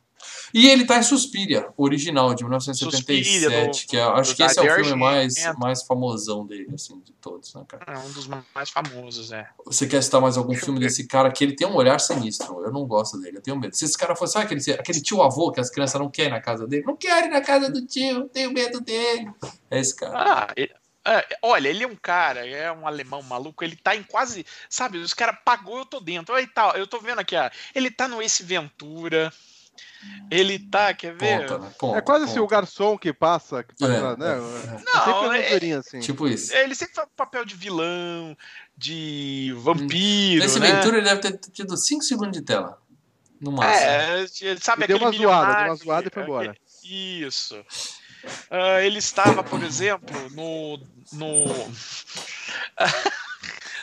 [0.59, 4.59] E ele tá em Suspiria, original, de 1977, Suspiria, do, que é, acho que esse
[4.59, 7.95] é o filme mais, mais famosão dele, assim, de todos, né, cara?
[7.95, 9.49] É um dos mais famosos, é.
[9.65, 12.65] Você quer citar mais algum filme desse cara que ele tem um olhar sinistro?
[12.65, 13.77] Eu não gosto dele, eu tenho medo.
[13.77, 16.41] Se esse cara fosse, sabe aquele, aquele tio avô que as crianças não querem na
[16.41, 16.83] casa dele?
[16.85, 19.31] Não querem na casa do tio, tenho medo dele.
[19.71, 20.19] É esse cara.
[20.19, 20.73] Ah, ele...
[21.07, 24.99] É, olha, ele é um cara, é um alemão maluco, ele tá em quase, sabe,
[24.99, 26.35] os caras pagou, eu tô dentro.
[26.35, 29.33] Aí tá, eu tô vendo aqui, ó, ele tá no Ace Ventura,
[30.31, 31.41] ele tá, quer ver?
[31.41, 31.73] Ponta, né?
[31.79, 32.33] ponta, é quase ponta.
[32.33, 34.33] assim o garçom que passa, que passa é, né?
[34.33, 34.85] É.
[34.85, 36.01] Não, é, assim.
[36.01, 36.55] tipo isso.
[36.55, 38.37] Ele sempre faz papel de vilão,
[38.77, 40.43] de vampiro.
[40.43, 40.73] Nesse né?
[40.73, 42.81] Ventura ele deve ter tido 5 segundos de tela.
[43.41, 43.87] No máximo.
[43.87, 44.27] É,
[44.61, 46.57] sabe e aquele deu uma zoada, deu uma zoada e foi embora.
[46.85, 47.57] Isso.
[48.51, 50.79] Uh, ele estava, por exemplo, no.
[51.13, 51.45] no...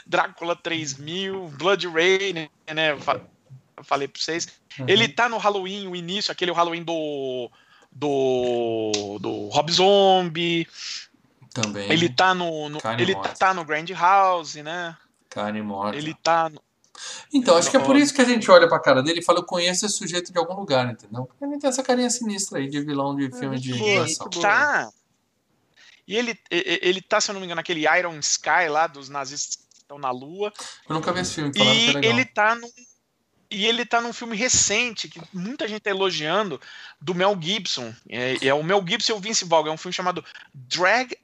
[0.07, 2.95] Drácula 3000, Blood Rain, né?
[3.83, 4.47] Falei pra vocês.
[4.79, 4.85] Uhum.
[4.87, 7.49] Ele tá no Halloween, o início, aquele Halloween do.
[7.91, 9.19] do.
[9.19, 10.67] do Rob Zombie.
[11.53, 11.89] Também.
[11.91, 12.69] Ele tá no.
[12.69, 13.35] no ele morta.
[13.35, 14.95] tá no Grand House, né?
[15.29, 15.97] Carne morta.
[15.97, 16.61] Ele tá no.
[17.33, 19.39] Então, acho que é por isso que a gente olha pra cara dele e fala,
[19.39, 21.25] eu conheço esse sujeito de algum lugar, entendeu?
[21.25, 24.29] Porque ele tem essa carinha sinistra aí de vilão de filme de animação.
[24.31, 24.89] Ele tá.
[26.07, 29.55] E ele, ele tá, se eu não me engano, naquele Iron Sky lá dos nazistas
[29.55, 30.53] que estão na Lua.
[30.87, 32.69] Eu nunca vi esse filme, e ele tá num
[33.49, 36.59] e ele tá num filme recente, que muita gente tá elogiando,
[36.99, 37.93] do Mel Gibson.
[38.09, 39.67] É, é o Mel Gibson e o Vince Vaughn.
[39.67, 40.23] É um filme chamado
[40.53, 41.15] Drag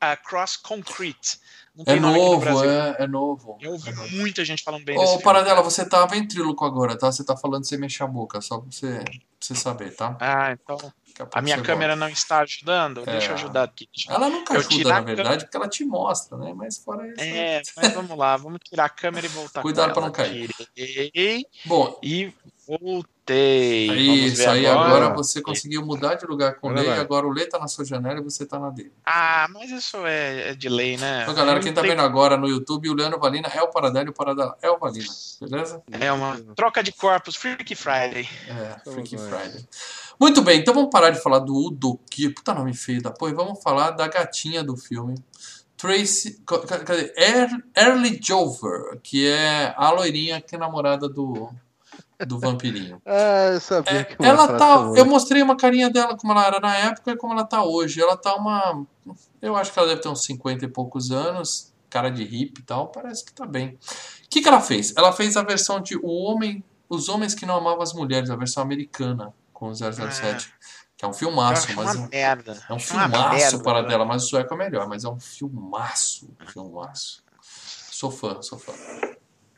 [0.00, 1.40] Across Concrete.
[1.86, 3.58] é novo, é, é novo.
[3.60, 7.10] Eu ouvi é muita gente falando bem Ô, desse Paradela, você tá ventríloco agora, tá?
[7.10, 10.16] Você tá falando sem mexer a boca, só pra você, pra você saber, tá?
[10.20, 10.92] Ah, então...
[11.32, 12.06] A, minha câmera volta.
[12.06, 13.02] não está ajudando?
[13.06, 13.12] É.
[13.12, 13.88] Deixa eu ajudar aqui.
[14.08, 16.52] Ela nunca eu ajuda, na verdade, porque ela te mostra, né?
[16.54, 17.20] Mas fora isso.
[17.20, 20.50] É, mas vamos lá, vamos tirar a câmera e voltar Cuidado para não cair.
[20.74, 21.46] Tirei.
[21.64, 22.32] Bom, e
[22.70, 23.90] Voltei.
[23.90, 25.06] É isso, aí agora.
[25.06, 25.14] agora.
[25.14, 28.20] você conseguiu mudar de lugar com o Lei, agora o Lei tá na sua janela
[28.20, 28.92] e você tá na dele.
[29.04, 31.22] Ah, mas isso é, é de lei, né?
[31.22, 34.10] Então, galera, quem tá vendo agora no YouTube, o Leandro Valina é o Paradelo e
[34.10, 35.08] o Paradela é o Valina,
[35.40, 35.82] beleza?
[35.90, 38.28] É uma troca de corpos, Freaky Friday.
[38.48, 39.66] É, Freaky Friday.
[40.20, 43.34] Muito bem, então vamos parar de falar do Udoki, puta nome feio da porra, e
[43.34, 45.14] vamos falar da gatinha do filme.
[45.78, 46.42] Tracy.
[46.44, 47.14] Cadê?
[47.74, 51.48] Early Jover, que é a loirinha que é namorada do,
[52.26, 53.00] do vampirinho.
[53.06, 54.92] ah, eu sabia é, que ela tá.
[54.94, 58.02] Eu mostrei uma carinha dela como ela era na época e como ela tá hoje.
[58.02, 58.84] Ela tá uma.
[59.40, 62.64] Eu acho que ela deve ter uns 50 e poucos anos, cara de hippie e
[62.64, 63.68] tal, parece que tá bem.
[63.68, 64.94] O que, que ela fez?
[64.94, 66.62] Ela fez a versão de O Homem.
[66.90, 69.92] Os Homens que Não Amavam as Mulheres, a versão americana, com o 007.
[69.92, 70.80] Ah.
[70.96, 71.94] Que é um filmaço, mas.
[71.94, 72.58] Uma merda.
[72.68, 76.30] É um filmaço para dela, mas o sueco é melhor, mas é um filmaço.
[76.46, 77.22] Filmaço.
[77.42, 78.72] Sou fã, sou fã.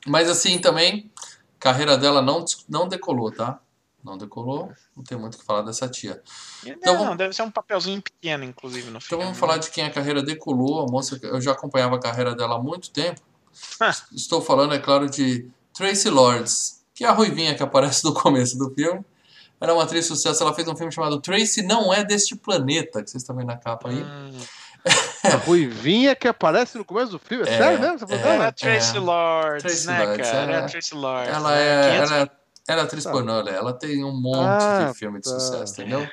[0.06, 1.10] Mas assim também,
[1.58, 3.60] carreira dela não, não decolou, tá?
[4.04, 6.20] Não decolou, não tem muito o que falar dessa tia.
[6.66, 7.18] Então, não, vamos...
[7.18, 9.06] deve ser um papelzinho pequeno, inclusive, no filme.
[9.06, 10.80] Então vamos falar de quem a carreira decolou.
[10.80, 13.20] A moça, eu já acompanhava a carreira dela há muito tempo.
[13.78, 13.94] Ah.
[14.12, 18.58] Estou falando, é claro, de Tracy Lords, que é a ruivinha que aparece no começo
[18.58, 19.04] do filme
[19.62, 23.02] era uma atriz de sucesso, ela fez um filme chamado Tracy Não É Deste Planeta,
[23.02, 24.02] que vocês estão vendo na capa aí.
[24.02, 24.40] Hum.
[25.22, 27.98] A ruivinha que aparece no começo do filme, é, é sério mesmo?
[28.00, 30.52] Você é, é, a Tracy é, Lords, Tracy né, Lords, cara?
[30.52, 31.28] É, a Tracy Lords.
[31.32, 31.62] Ela né?
[31.62, 32.30] é, ela, é,
[32.66, 33.12] ela é atriz tá.
[33.12, 35.38] pornô, ela tem um monte ah, de filme de tá.
[35.38, 36.08] sucesso, entendeu?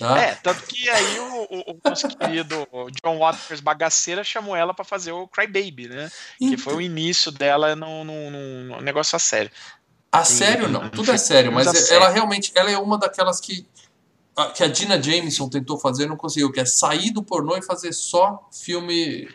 [0.00, 0.18] Tá?
[0.18, 2.66] É, tanto que aí o, o, o nosso querido
[3.04, 6.10] John Waters Bagaceira chamou ela para fazer o Cry Baby, né?
[6.38, 9.50] Que foi o início dela num, num, num negócio a sério.
[10.12, 13.66] A sério não, tudo é sério, mas é, ela realmente ela é uma daquelas que
[14.54, 17.62] que a Dina Jameson tentou fazer e não conseguiu, que é sair do pornô e
[17.62, 19.28] fazer só filme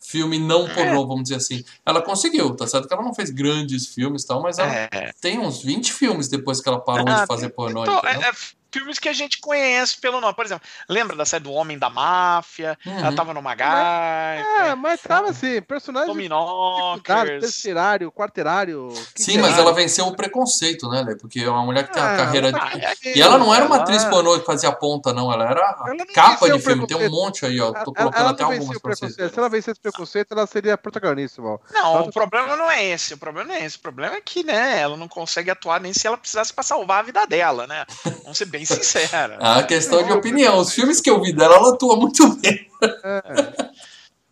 [0.00, 0.74] filme não é.
[0.74, 1.64] pornô, vamos dizer assim.
[1.84, 5.12] Ela conseguiu, tá certo que ela não fez grandes filmes e tal, mas ela é.
[5.20, 7.82] tem uns 20 filmes depois que ela parou ah, de fazer pornô.
[7.82, 8.30] Então, é,
[8.76, 10.34] filmes que a gente conhece pelo nome.
[10.34, 12.78] Por exemplo, lembra da série do Homem da Máfia?
[12.86, 12.98] Uhum.
[12.98, 14.38] Ela tava no Magai.
[14.68, 16.08] É, mas tava assim, personagem.
[16.08, 17.40] Dominóquers.
[17.40, 18.92] Terceirário, quarteirário.
[19.14, 21.16] Sim, mas ela venceu o preconceito, né, Lê?
[21.16, 22.52] Porque é uma mulher que tem uma ah, carreira.
[22.52, 22.58] De...
[22.58, 25.32] É e ela não era uma atriz pornô que fazia ponta, não.
[25.32, 26.86] Ela era ela capa de filme.
[26.86, 27.72] Tem um monte aí, ó.
[27.72, 29.14] Tô colocando ela até algumas pra vocês.
[29.14, 31.62] Se ela vencesse preconceito, ela seria protagonista, mal.
[31.72, 33.14] Não, o problema não é esse.
[33.14, 33.76] O problema não é esse.
[33.76, 37.00] O problema é que, né, ela não consegue atuar nem se ela precisasse pra salvar
[37.00, 37.84] a vida dela, né?
[38.22, 39.38] Vamos ser bem sincera.
[39.40, 40.58] a questão de opinião.
[40.58, 42.68] Os filmes que eu vi dela, ela atua muito bem.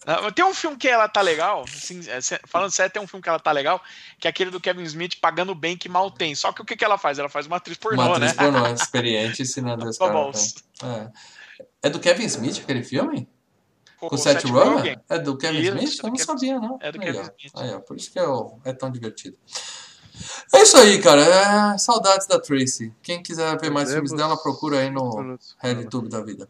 [0.07, 0.31] É.
[0.33, 3.29] Tem um filme que ela tá legal, assim, é, falando sério, tem um filme que
[3.29, 3.83] ela tá legal,
[4.21, 6.35] que é aquele do Kevin Smith pagando bem que mal tem.
[6.35, 7.19] Só que o que, que ela faz?
[7.19, 8.43] Ela faz uma atriz pornô, uma atriz né?
[8.45, 10.31] pornô, experiente, ensinando esse cara.
[10.83, 11.87] É.
[11.87, 13.27] é do Kevin Smith aquele filme?
[13.99, 15.01] Com, Com o Seth Rogen?
[15.09, 15.99] É do Kevin Smith?
[15.99, 16.25] Eu não Kevin...
[16.27, 16.79] sabia, não.
[16.83, 17.53] É do aí, Kevin Smith.
[17.57, 18.25] Aí, ó, por isso que é,
[18.67, 19.39] é tão divertido.
[20.53, 21.23] É isso aí, cara.
[21.23, 21.79] É...
[21.79, 22.93] Saudades da Tracy.
[23.03, 26.49] Quem quiser ver mais filmes dela, procura aí no RedTube da vida.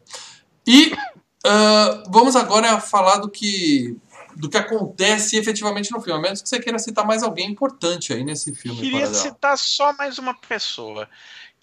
[0.67, 3.97] E uh, vamos agora falar do que
[4.35, 6.19] do que acontece efetivamente no filme.
[6.19, 8.81] A menos que você queira citar mais alguém importante aí nesse filme.
[8.81, 11.07] Queria citar só mais uma pessoa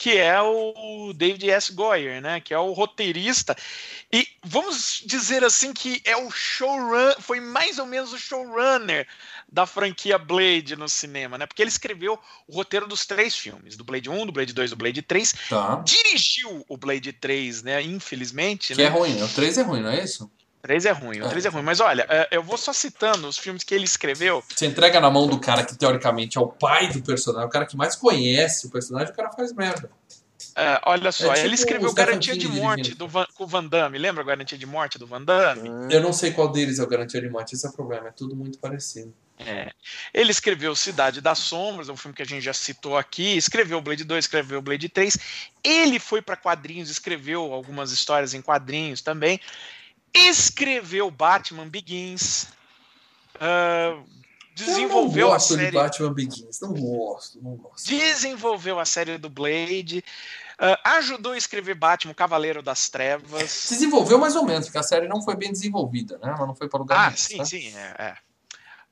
[0.03, 1.73] que é o David S.
[1.73, 2.41] Goyer, né?
[2.41, 3.57] Que é o roteirista.
[4.13, 9.07] E vamos dizer assim que é o showrunner, foi mais ou menos o showrunner
[9.49, 11.47] da franquia Blade no cinema, né?
[11.47, 14.77] Porque ele escreveu o roteiro dos três filmes, do Blade 1, do Blade 2, do
[14.77, 15.35] Blade 3.
[15.49, 15.77] Tá.
[15.85, 17.81] Dirigiu o Blade 3, né?
[17.81, 18.75] Infelizmente.
[18.75, 18.89] Que né?
[18.89, 20.29] é ruim, o 3 é ruim, não é isso?
[20.63, 21.49] 3 é ruim, o 3 é.
[21.49, 21.63] é ruim.
[21.63, 24.43] Mas olha, é, eu vou só citando os filmes que ele escreveu.
[24.49, 27.67] Você entrega na mão do cara que teoricamente é o pai do personagem, o cara
[27.67, 29.91] que mais conhece o personagem, o cara faz merda.
[30.55, 33.65] É, olha só, é tipo ele escreveu Garantia de Morte do Van, com o Van
[33.65, 33.99] Damme.
[33.99, 35.69] Lembra Garantia de Morte do Van Damme?
[35.91, 38.13] Eu não sei qual deles é o Garantia de Morte, esse é o problema, é
[38.13, 39.13] tudo muito parecido.
[39.39, 39.73] É.
[40.15, 44.05] Ele escreveu Cidade das Sombras, um filme que a gente já citou aqui, escreveu Blade
[44.05, 45.17] 2, escreveu Blade 3.
[45.65, 49.41] Ele foi para quadrinhos, escreveu algumas histórias em quadrinhos também
[50.15, 52.49] escreveu Batman Begins,
[53.37, 54.03] uh,
[54.55, 55.71] desenvolveu eu não gosto a série.
[55.71, 57.87] de Batman Begins, não gosto, não gosto.
[57.89, 60.05] Desenvolveu a série do Blade.
[60.61, 63.67] Uh, ajudou a escrever Batman, Cavaleiro das Trevas.
[63.69, 66.35] Desenvolveu mais ou menos, porque a série não foi bem desenvolvida, né?
[66.37, 67.13] Ela não foi para o lugar.
[67.13, 67.45] Ah, sim, né?
[67.45, 67.95] sim, é.
[67.99, 68.17] é.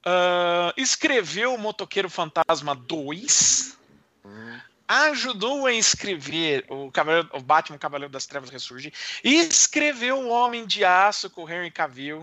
[0.04, 3.78] Uh, escreveu Motoqueiro Fantasma 2.
[4.24, 4.60] Hum
[4.90, 10.84] ajudou a escrever o, Cavaleiro, o Batman Cavaleiro das Trevas Ressurge, escreveu o Homem de
[10.84, 12.22] Aço com Henry Cavill,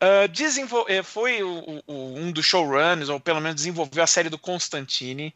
[0.00, 5.34] uh, foi o, o, um dos showrunners, ou pelo menos desenvolveu a série do Constantine,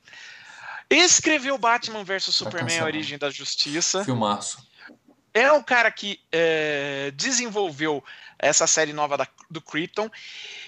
[0.89, 4.05] escreveu Batman vs tá Superman, A Origem da Justiça.
[4.05, 4.65] Filmaço.
[5.35, 8.05] É o cara que é, desenvolveu
[8.39, 10.09] essa série nova da, do Krypton.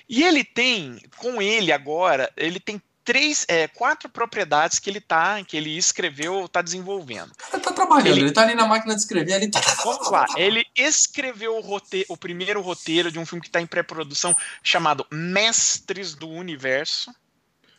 [0.08, 5.42] E ele tem, com ele agora, ele tem três, é, quatro propriedades que ele tá,
[5.44, 7.32] que ele escreveu, tá desenvolvendo.
[7.52, 9.60] Ele tá trabalhando, ele, ele tá ali na máquina de escrever, ele tá.
[9.84, 13.66] Vamos lá, ele escreveu o, roteiro, o primeiro roteiro de um filme que tá em
[13.66, 17.14] pré-produção chamado Mestres do Universo.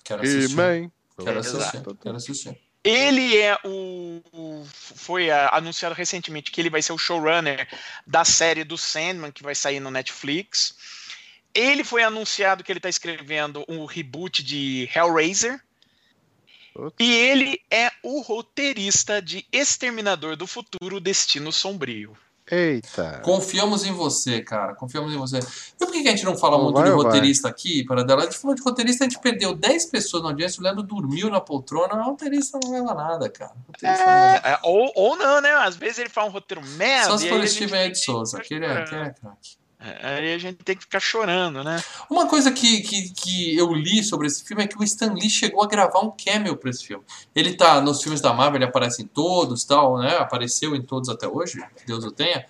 [0.04, 0.92] Quero assistir.
[1.18, 1.82] Quero assistir.
[2.02, 2.64] Quero assistir.
[2.84, 7.66] Ele é o, o foi a, anunciado recentemente que ele vai ser o showrunner
[8.06, 10.76] da série do Sandman que vai sair no Netflix.
[11.54, 15.62] Ele foi anunciado que ele está escrevendo um reboot de Hellraiser.
[17.00, 22.18] E ele é o roteirista de Exterminador do Futuro Destino Sombrio.
[22.50, 23.22] Eita.
[23.24, 24.76] Confiamos em você, cara.
[24.76, 25.40] Confiamos em você.
[25.40, 27.52] E por que a gente não fala muito vai, de roteirista vai.
[27.52, 28.24] aqui, para dela?
[28.24, 31.30] A gente falou de roteirista, a gente perdeu 10 pessoas na audiência, o Leandro dormiu
[31.30, 31.96] na poltrona.
[31.96, 33.54] O roteirista não leva nada, cara.
[33.82, 35.52] É, é, ou, ou não, né?
[35.52, 37.12] Às vezes ele faz um roteiro merda.
[37.12, 39.63] Só se for Steven Ed Souza, aquele é, aquele é craque.
[40.02, 41.84] Aí a gente tem que ficar chorando, né?
[42.10, 45.30] Uma coisa que, que, que eu li sobre esse filme é que o Stan Lee
[45.30, 47.04] chegou a gravar um cameo para esse filme.
[47.36, 50.16] Ele tá nos filmes da Marvel, ele aparece em todos, tal, né?
[50.18, 52.46] Apareceu em todos até hoje, Deus o tenha.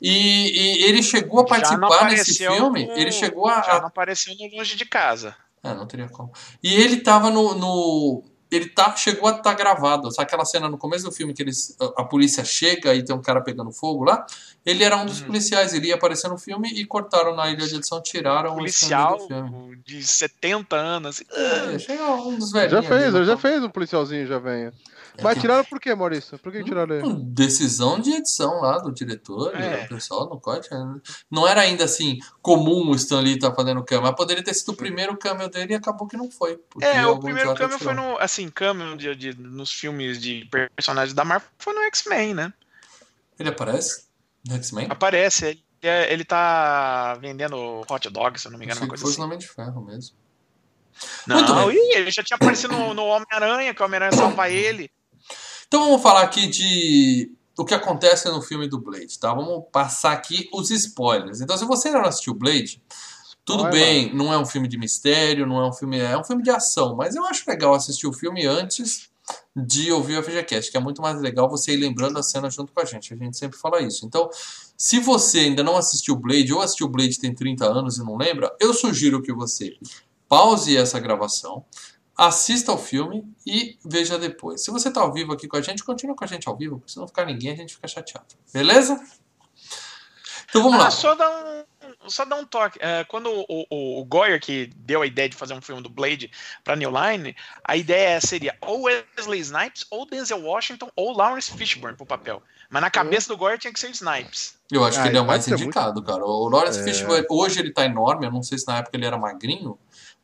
[0.00, 2.86] E, e ele chegou a participar nesse filme.
[2.86, 3.62] No, ele chegou a.
[3.62, 5.36] Já não apareceu no Longe de Casa.
[5.62, 6.32] É, não teria como.
[6.62, 10.10] E ele tava no, no ele tá, chegou a estar tá gravado.
[10.10, 13.14] Sabe aquela cena no começo do filme que eles, a, a, polícia chega e tem
[13.14, 14.26] um cara pegando fogo lá?
[14.64, 15.26] Ele era um dos hum.
[15.26, 19.26] policiais, ele ia aparecer no filme e cortaram na ilha de edição, tiraram policial o
[19.26, 19.76] filme.
[19.84, 21.16] de 70 anos.
[21.16, 21.24] Assim.
[21.30, 22.72] É, chega um dos velhos.
[22.72, 24.72] Já fez, ali, já fez um policialzinho, já venha.
[25.22, 26.38] Mas tiraram por quê, Maurício?
[26.38, 27.14] Por que tiraram ele?
[27.24, 29.84] Decisão de edição lá do diretor, é.
[29.84, 30.70] o pessoal no corte.
[30.70, 31.00] Né?
[31.30, 34.54] Não era ainda assim comum o Stan Lee estar tá fazendo cameo, mas poderia ter
[34.54, 36.60] sido o primeiro cameo dele e acabou que não foi.
[36.80, 38.18] É, o primeiro cameo foi no.
[38.18, 42.52] Assim, cameo de, de, nos filmes de personagens da Marvel foi no X-Men, né?
[43.38, 44.04] Ele aparece?
[44.46, 44.86] No X-Men?
[44.90, 48.80] Aparece, ele, é, ele tá vendendo hot dog, se eu não me engano.
[48.80, 49.20] Uma coisa foi assim.
[49.20, 50.16] o nome de ferro mesmo.
[51.26, 54.90] Não, ele já tinha aparecido no, no Homem-Aranha, que o Homem-Aranha salva ele.
[55.68, 59.34] Então vamos falar aqui de o que acontece no filme do Blade, tá?
[59.34, 61.40] Vamos passar aqui os spoilers.
[61.40, 62.80] Então, se você não assistiu Blade,
[63.44, 63.72] tudo Spoiler.
[63.72, 66.50] bem, não é um filme de mistério, não é um filme, é um filme de
[66.50, 69.10] ação, mas eu acho legal assistir o filme antes
[69.54, 72.72] de ouvir o FGCast, que é muito mais legal você ir lembrando a cena junto
[72.72, 73.12] com a gente.
[73.12, 74.06] A gente sempre fala isso.
[74.06, 74.30] Então,
[74.76, 78.54] se você ainda não assistiu Blade ou assistiu Blade tem 30 anos e não lembra,
[78.60, 79.76] eu sugiro que você
[80.28, 81.64] pause essa gravação,
[82.18, 84.64] assista ao filme e veja depois.
[84.64, 86.78] Se você está ao vivo aqui com a gente, continua com a gente ao vivo,
[86.78, 88.34] porque se não ficar ninguém, a gente fica chateado.
[88.52, 89.00] Beleza?
[90.50, 90.90] Então vamos ah, lá.
[90.90, 91.64] Só dar um,
[92.10, 92.78] só dar um toque.
[92.82, 95.90] É, quando o, o, o, Goyer, que deu a ideia de fazer um filme do
[95.90, 96.30] Blade
[96.64, 101.96] para New Line, a ideia seria ou Wesley Snipes, ou Denzel Washington, ou Lawrence Fishburne
[101.96, 102.42] pro papel.
[102.70, 104.58] Mas na cabeça do Goyer tinha que ser Snipes.
[104.72, 106.06] Eu acho ah, que ele é o mais indicado, muito...
[106.06, 106.24] cara.
[106.24, 106.82] O Lawrence é...
[106.82, 109.78] Fishburne, hoje ele tá enorme, eu não sei se na época ele era magrinho,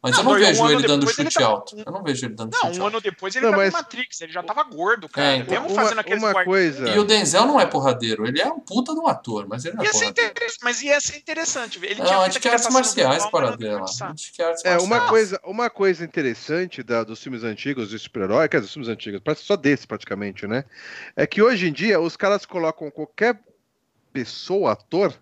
[0.04, 1.46] mas não, eu não vejo um ele dando chute tá...
[1.46, 1.82] alto.
[1.86, 2.96] Eu não vejo ele dando não, chute um alto.
[2.96, 3.72] ano depois ele não, tá mas...
[3.72, 5.28] Matrix, ele já tava gordo, cara.
[5.28, 5.62] É, então.
[5.62, 6.90] Mesmo fazendo aquele uma coisa...
[6.90, 9.76] E o Denzel não é porradeiro, ele é um puta de um ator, mas ele
[9.76, 10.34] não é porradeiro.
[10.62, 11.78] Mas ia ser interessante.
[11.82, 13.86] Ele não, acho que é artes marciais para dela.
[14.62, 18.72] É, uma coisa, uma coisa interessante da, dos filmes antigos de super-herói, quer dizer, dos
[18.74, 20.66] filmes antigos, só desse praticamente, né?
[21.16, 23.40] É que hoje em dia os caras colocam qualquer
[24.12, 25.14] pessoa, ator,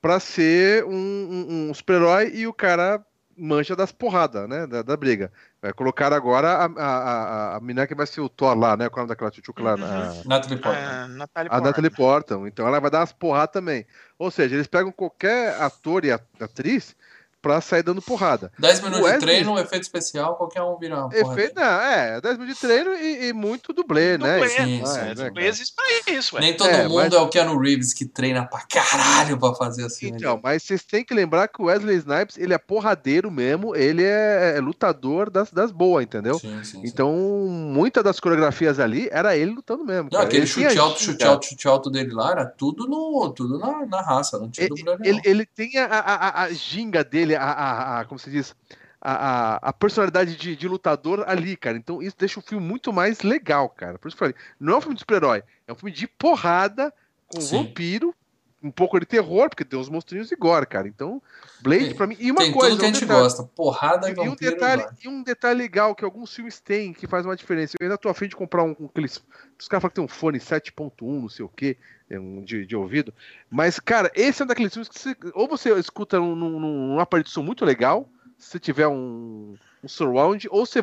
[0.00, 3.04] para ser um, um, um super-herói e o cara
[3.38, 4.66] mancha das porradas, né?
[4.66, 5.32] Da, da briga.
[5.62, 8.88] Vai colocar agora a, a, a, a menina que vai ser o Thor lá, né?
[8.88, 9.74] Qual é o nome daquela tchutchuca lá?
[9.74, 10.22] Uhum.
[10.24, 10.84] Natalie Portman.
[10.84, 12.48] É, a Natalie Portman.
[12.48, 13.86] Então ela vai dar umas porradas também.
[14.18, 16.96] Ou seja, eles pegam qualquer ator e atriz
[17.40, 18.50] pra sair dando porrada.
[18.58, 19.20] 10 minutos Wesley...
[19.20, 22.60] de treino, um efeito especial, qualquer um vira uma efeito, não, é, 10 minutos de
[22.66, 24.48] treino e, e muito dublê, dublê né?
[24.48, 27.12] Sim, sim, é, né, pra isso, Nem todo é, mundo mas...
[27.12, 30.08] é o Keanu Reeves que treina pra caralho pra fazer assim.
[30.08, 30.40] Então, né?
[30.42, 34.54] mas vocês têm que lembrar que o Wesley Snipes, ele é porradeiro mesmo, ele é,
[34.56, 36.38] é lutador das, das boas, entendeu?
[36.38, 40.08] Sim, sim, então, muitas das coreografias ali era ele lutando mesmo.
[40.12, 43.86] Não, aquele chute alto, chute alto, chute alto dele lá era tudo, no, tudo na,
[43.86, 48.00] na raça, não tinha ele, ele, ele, tem a, a, a, ginga dele, a, a,
[48.00, 48.54] a como se diz,
[49.00, 51.76] a, a, a personalidade de, de, lutador ali, cara.
[51.76, 53.98] Então isso deixa o filme muito mais legal, cara.
[53.98, 56.06] Por isso que eu falei, não é um filme de super-herói, é um filme de
[56.06, 56.92] porrada
[57.28, 57.58] com Sim.
[57.58, 58.14] vampiro,
[58.62, 60.88] um pouco de terror, porque tem uns monstrinhos e gore, cara.
[60.88, 61.22] Então,
[61.60, 62.16] Blade, pra mim.
[62.18, 62.70] E uma tem coisa.
[62.70, 63.42] Tudo que a gente detalhe, gosta.
[63.44, 67.24] Porrada e, e um detalhe E um detalhe legal que alguns filmes têm que faz
[67.24, 67.76] uma diferença.
[67.78, 69.22] Eu ainda tô afim de comprar um, um aqueles.
[69.58, 71.97] Os caras falam que tem um fone 7.1, não sei o quê, um,
[72.44, 73.12] de, de ouvido.
[73.50, 77.00] Mas, cara, esse é um daqueles filmes que você, ou você escuta num, num, num
[77.00, 80.82] aparelho de som muito legal, se tiver um, um surround, ou você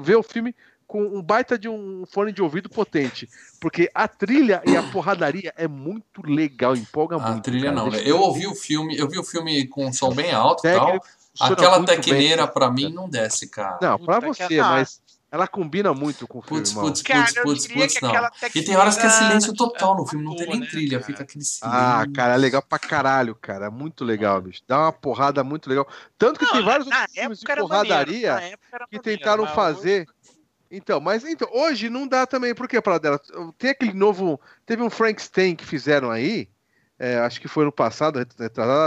[0.00, 0.54] vê o filme
[0.86, 3.28] com um baita de um fone de ouvido potente.
[3.60, 7.38] Porque a trilha e a porradaria é muito legal, empolga a muito.
[7.38, 7.76] A trilha cara.
[7.76, 8.02] não, né?
[8.04, 10.98] Eu ouvi o filme, eu vi o filme com um som bem alto e tal.
[11.40, 13.78] Aquela tecneira bem, pra mim não desce, cara.
[13.80, 15.00] Não, pra você, mas
[15.30, 18.12] ela combina muito com o filme, putz, putz, putz, putz, putz, não.
[18.54, 21.22] E tem horas que é silêncio total no filme, não tem nem né, trilha, fica
[21.22, 21.78] aquele silêncio.
[21.78, 23.66] Ah, cara, é legal pra caralho, cara.
[23.66, 24.62] É muito legal, bicho.
[24.66, 25.86] Dá uma porrada muito legal.
[26.16, 28.58] Tanto que não, tem vários outros filmes de porradaria
[28.90, 30.06] que tentaram fazer.
[30.70, 33.20] Então, mas então, hoje não dá também, por que para dela?
[33.58, 34.40] Tem aquele novo.
[34.64, 36.48] Teve um Frankenstein que fizeram aí.
[36.98, 38.18] É, acho que foi no passado,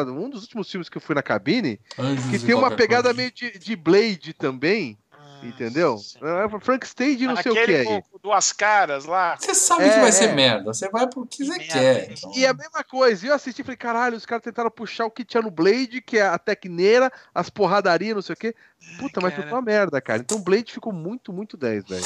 [0.09, 3.17] um dos últimos filmes que eu fui na cabine, Anjos que tem uma pegada coisa.
[3.17, 4.97] meio de, de Blade também.
[5.43, 5.99] Entendeu?
[6.21, 8.03] É, Frank Stage não sei o que é.
[8.21, 9.37] duas caras lá.
[9.37, 10.11] Você sabe é, que vai é.
[10.11, 10.73] ser merda.
[10.73, 12.11] Você vai porque você quer.
[12.11, 12.31] Então.
[12.35, 13.27] E a mesma coisa.
[13.27, 16.17] Eu assisti e falei, caralho, os caras tentaram puxar o que tinha no Blade, que
[16.17, 18.55] é a tecneira, as porradarias, não sei o que.
[18.99, 20.19] Puta, Ai, mas ficou uma merda, cara.
[20.19, 22.05] Então o Blade ficou muito, muito 10, velho.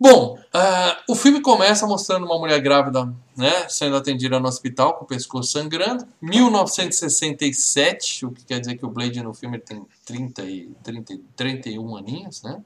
[0.00, 5.04] Bom, uh, o filme começa mostrando uma mulher grávida né, sendo atendida no hospital com
[5.04, 6.06] o pescoço sangrando.
[6.20, 11.96] 1967, o que quer dizer que o Blade no filme tem 30 e 30, 31
[11.96, 12.62] aninhos, né?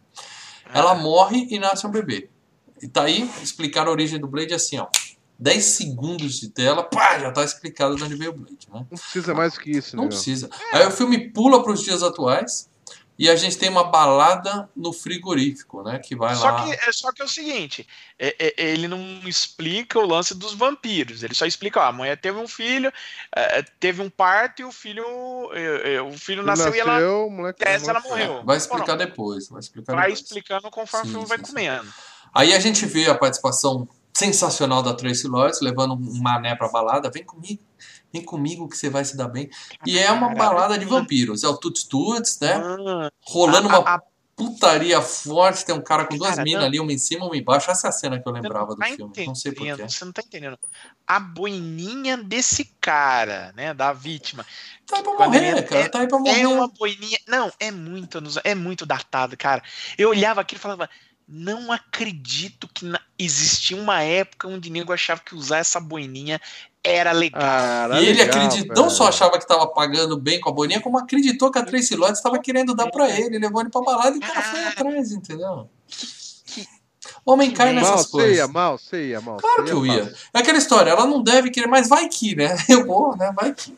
[0.74, 2.28] Ela morre e nasce um bebê.
[2.83, 4.89] E tá aí, explicar a origem do Blade assim, ó.
[5.39, 8.87] 10 segundos de tela, pá, já tá explicado de onde veio o Blade, né?
[8.91, 10.11] Não precisa mais que isso, Não né?
[10.11, 10.51] precisa.
[10.72, 12.68] Aí o filme pula para os dias atuais,
[13.23, 16.01] e a gente tem uma balada no frigorífico, né?
[16.01, 16.64] Que vai só lá.
[16.64, 17.87] Que, é, só que é o seguinte:
[18.18, 21.23] é, é, ele não explica o lance dos vampiros.
[21.23, 22.93] Ele só explica: ó, a mulher teve um filho,
[23.33, 25.05] é, é teve um parto e o filho.
[25.53, 27.31] É, o filho nasceu, nasceu, e ela.
[27.31, 28.43] Moleque, essa, ela morreu.
[28.45, 29.49] Vai explicar depois.
[29.49, 30.20] Vai, explicar vai depois.
[30.20, 31.45] explicando conforme sim, o filme vai sim.
[31.45, 31.95] comendo.
[32.35, 37.09] Aí a gente vê a participação sensacional da Tracy Lords levando um mané pra balada.
[37.09, 37.62] Vem comigo
[38.13, 39.49] Vem comigo que você vai se dar bem.
[39.87, 41.43] E é uma balada de vampiros.
[41.43, 42.55] É o Tuts Tuts, né?
[42.55, 43.11] Ah.
[43.27, 44.03] Rolando uma
[44.37, 45.65] putaria forte.
[45.65, 47.71] Tem um cara com duas minas ali, uma em cima, uma embaixo.
[47.71, 49.13] Essa é a cena que eu lembrava do tá filme.
[49.27, 49.89] Não sei porquê.
[49.89, 50.59] Você não tá entendendo.
[51.07, 53.73] A boininha desse cara, né?
[53.73, 54.45] Da vítima.
[54.87, 55.81] Tá aí pra morrer, cara.
[55.81, 56.41] É, tá aí pra morrer.
[56.41, 57.19] É uma boininha.
[57.27, 59.63] Não, é muito, é muito datado, cara.
[59.97, 60.89] Eu olhava aquilo e falava
[61.27, 62.85] não acredito que
[63.19, 66.41] existia uma época onde nego achava que usar essa boininha
[66.85, 67.41] era legal.
[67.43, 70.80] Ah, era e ele acreditou, não só achava que estava pagando bem com a boininha,
[70.80, 74.16] como acreditou que a Tracy Lotz estava querendo dar para ele, levou ele pra balada
[74.16, 75.68] e o cara foi atrás, entendeu?
[77.24, 78.30] Homem cai nessas mal, coisas.
[78.30, 79.37] Ceia, mal, ceia, mal.
[79.37, 80.12] Claro que eu ia.
[80.35, 82.57] É aquela história, ela não deve querer, mas vai que, né?
[82.68, 83.33] Eu vou, né?
[83.35, 83.72] Vai que.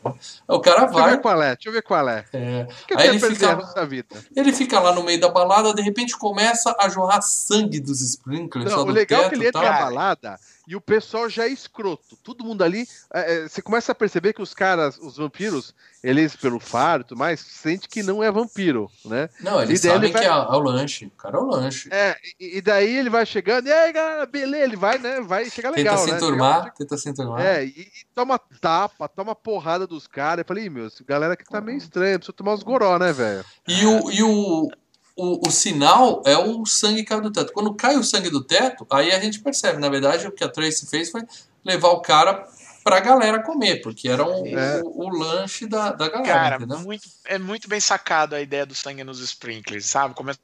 [0.47, 0.93] O cara vai.
[0.93, 2.25] Deixa eu ver qual é, deixa eu ver qual é.
[2.33, 2.67] é.
[2.87, 4.25] Que Aí ele fica, vida?
[4.35, 8.71] ele fica lá no meio da balada, de repente começa a jorrar sangue dos sprinklers.
[8.71, 11.49] Não, o legal teto, é que ele entra na balada e o pessoal já é
[11.49, 12.17] escroto.
[12.23, 12.87] Todo mundo ali.
[13.13, 17.05] É, é, você começa a perceber que os caras, os vampiros, eles, pelo faro e
[17.05, 19.29] tudo mais, sente que não é vampiro, né?
[19.39, 20.21] Não, eles sabem vai...
[20.21, 21.05] que é, é, o lanche.
[21.05, 21.89] O cara é o lanche.
[21.91, 25.21] É, e, e daí ele vai chegando, e aí, galera, beleza, ele vai, né?
[25.21, 25.95] Vai chegar legal.
[25.95, 26.17] Tenta se né?
[26.17, 27.41] enturmar, tenta se enturmar.
[27.41, 30.43] É, e, e, toma tapa, toma porrada dos caras.
[30.43, 33.43] Eu falei, meu, galera que tá meio estranha, precisa tomar os goró, né, velho?
[33.67, 34.11] E o.
[34.11, 34.69] E o
[35.15, 37.53] o, o sinal é o sangue que caiu do teto.
[37.53, 39.79] Quando cai o sangue do teto, aí a gente percebe.
[39.79, 41.23] Na verdade, o que a Tracy fez foi
[41.63, 42.47] levar o cara
[42.83, 44.81] pra galera comer, porque era um, é.
[44.83, 46.59] o, o, lanche da, da galera.
[46.59, 50.13] Cara, muito, é muito bem sacado a ideia do sangue nos sprinklers, sabe?
[50.13, 50.39] Começa.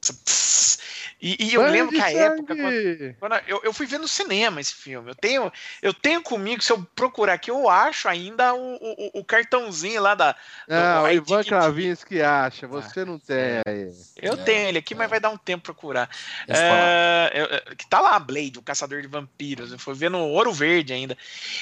[1.22, 2.56] E, e eu lembro que a época.
[2.56, 5.08] Quando, quando eu, eu fui ver no cinema esse filme.
[5.08, 9.24] Eu tenho, eu tenho comigo, se eu procurar aqui, eu acho ainda o, o, o
[9.24, 10.34] cartãozinho lá da.
[10.66, 13.92] Não, o Ivan Kravinski acha, você ah, não tem aí.
[14.20, 14.96] Eu é, tenho ele aqui, é.
[14.96, 16.10] mas vai dar um tempo procurar.
[16.48, 19.70] É, eu, que tá lá, Blade, o caçador de vampiros.
[19.70, 21.16] Eu fui ver no Ouro Verde ainda.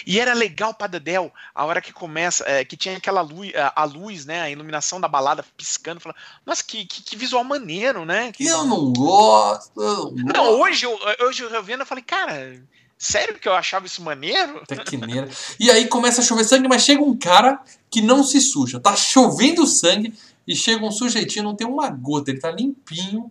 [0.06, 3.82] E era legal pra Dedel, a hora que começa, é, que tinha aquela luz, a,
[3.82, 4.40] a, luz, né?
[4.40, 8.32] A iluminação da balada piscando, falando, nossa, que, que, que visual maneiro, né?
[8.32, 10.14] Que, eu não gosto gosto.
[10.34, 12.60] Não, hoje eu, hoje eu vendo, eu falei, cara,
[12.98, 14.62] sério que eu achava isso maneiro?
[14.66, 15.28] Tequineira.
[15.58, 18.78] E aí começa a chover sangue, mas chega um cara que não se suja.
[18.78, 20.14] Tá chovendo sangue
[20.46, 23.30] e chega um sujeitinho, não tem uma gota, ele tá limpinho.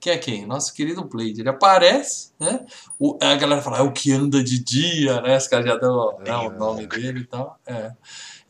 [0.00, 0.44] Que é quem?
[0.44, 1.40] Nosso querido Blade.
[1.40, 2.66] Ele aparece, né?
[2.98, 5.36] O, a galera fala, é o que anda de dia, né?
[5.36, 7.56] Os caras já dão o nome dele e tal.
[7.64, 7.92] É.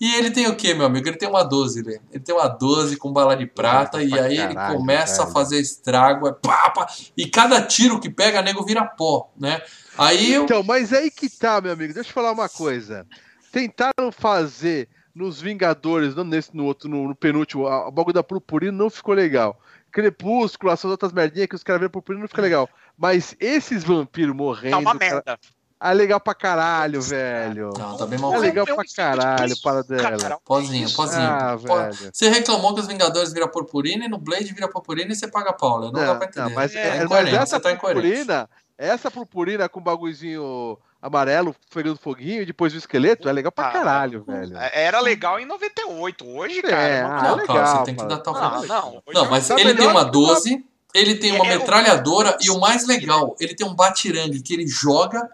[0.02, 1.06] E ele tem o que, meu amigo?
[1.06, 2.00] Ele tem uma 12, né?
[2.10, 5.28] Ele tem uma 12 com bala de prata, e aí caralho, ele começa velho.
[5.28, 9.62] a fazer estrago, é pá, pá, e cada tiro que pega, nego vira pó, né?
[9.96, 10.64] Aí Então, eu...
[10.64, 13.06] mas aí que tá, meu amigo, deixa eu falar uma coisa.
[13.52, 18.72] Tentaram fazer nos Vingadores, não nesse, no outro, no, no penúltimo, o bagulho da purpurina
[18.72, 19.56] não ficou legal.
[19.92, 22.68] Crepúsculo, essas outras merdinhas que os caras viram purpurina não fica legal.
[22.98, 24.72] Mas esses vampiros morrendo.
[24.72, 25.22] Tá uma merda.
[25.22, 25.38] Cara...
[25.84, 27.72] É legal pra caralho, velho.
[27.76, 28.32] Não, tá bem mal.
[28.34, 30.38] É legal pra caralho, para dela.
[30.44, 31.22] Pozinho, pozinho.
[31.22, 32.10] Ah, velho.
[32.12, 35.52] Você reclamou que os Vingadores viram purpurina e no Blade vira purpurina e você paga
[35.52, 35.90] pau, né?
[35.92, 36.48] Não, não dá pra entender.
[36.48, 42.42] Não, mas, é, é, mas essa tá purpurina, essa purpurina com bagulhozinho amarelo pegando foguinho
[42.42, 44.56] e depois o esqueleto, é legal pra ah, caralho, velho.
[44.56, 46.24] É, era legal em 98.
[46.24, 46.82] Hoje, é, cara.
[46.82, 49.88] É, não, legal, cara, você tem que datar o não, não, não, mas ele tem
[49.88, 50.64] uma 12,
[50.94, 55.28] ele tem uma metralhadora e o mais legal, ele tem um batirangue que ele joga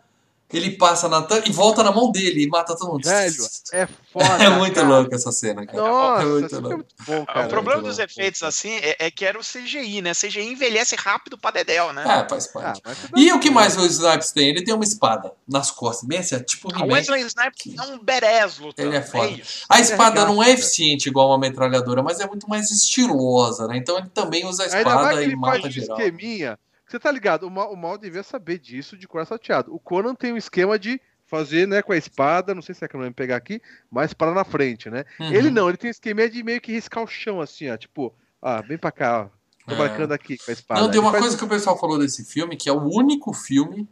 [0.53, 3.05] ele passa na e volta na mão dele e mata todo mundo.
[3.05, 4.45] Velho, é foda.
[4.45, 4.89] é muito cara.
[4.89, 5.79] louco essa cena, cara.
[5.79, 6.73] Nossa, é muito louco.
[6.73, 7.47] É muito bom, cara.
[7.47, 10.13] O problema dos efeitos, assim, é, é, que era o CGI, né?
[10.15, 12.03] CGI envelhece rápido pra Dedel, né?
[12.03, 12.81] É, faz parte.
[12.85, 14.49] Ah, e o que mais o Snipes tem?
[14.49, 17.99] Ele tem uma espada nas costas, bem assim, é tipo O Wesley Snipes é um
[17.99, 19.29] berés Ele é foda.
[19.29, 23.77] É a espada não é eficiente igual uma metralhadora, mas é muito mais estilosa, né?
[23.77, 25.99] Então ele também usa a espada e mata geral.
[25.99, 26.59] Esqueminha
[26.89, 27.47] você tá ligado?
[27.47, 29.75] O mal, o mal devia saber disso de coração salteado.
[29.75, 32.89] O Conan tem um esquema de fazer, né, com a espada, não sei se é
[32.89, 33.61] que não vai pegar aqui,
[33.91, 35.05] mas para na frente, né?
[35.21, 35.33] Uhum.
[35.33, 38.15] Ele não, ele tem um esquema de meio que riscar o chão, assim, ó, tipo,
[38.41, 39.39] ah, vem pra cá, ó.
[39.69, 39.79] Tô é.
[39.79, 40.81] marcando aqui com a espada.
[40.81, 43.87] Não, tem uma coisa que o pessoal falou desse filme, que é o único filme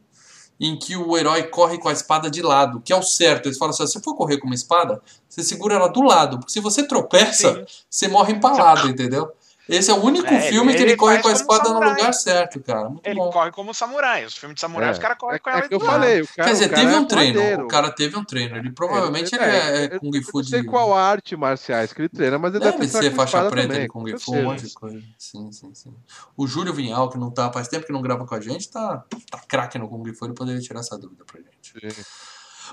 [0.59, 3.47] em que o herói corre com a espada de lado, que é o certo.
[3.47, 6.39] Eles falam assim: se você for correr com uma espada, você segura ela do lado,
[6.39, 7.65] porque se você tropeça, Sim.
[7.91, 9.31] você morre empalado, entendeu?
[9.69, 11.81] Esse é o único é, filme ele, que ele, ele corre com a espada no
[11.81, 12.89] lugar certo, cara.
[12.89, 13.31] Muito ele bom.
[13.31, 14.25] corre como samurai.
[14.25, 14.93] Os filmes de samurai, é.
[14.93, 15.59] os caras correm é, com ela.
[15.59, 16.21] É que eu falei.
[16.21, 17.41] O cara, Quer dizer, teve um treino.
[17.41, 17.65] Madeiro.
[17.65, 18.57] O cara teve um treino.
[18.57, 20.55] Ele provavelmente ele é, é Kung Fu de.
[20.55, 23.45] Eu não sei qual arte marciais que ele treina, mas ele deve, deve ser faixa
[23.51, 25.03] preta também, de Kung Fu, um monte de coisa.
[25.19, 25.95] Sim, sim, sim.
[26.37, 29.05] O Júlio Vinhal, que não tá, faz tempo que não grava com a gente, tá,
[29.31, 30.27] tá craque no Kung Fu.
[30.27, 31.95] Ele poderia tirar essa dúvida pra gente.
[31.95, 32.05] Sim.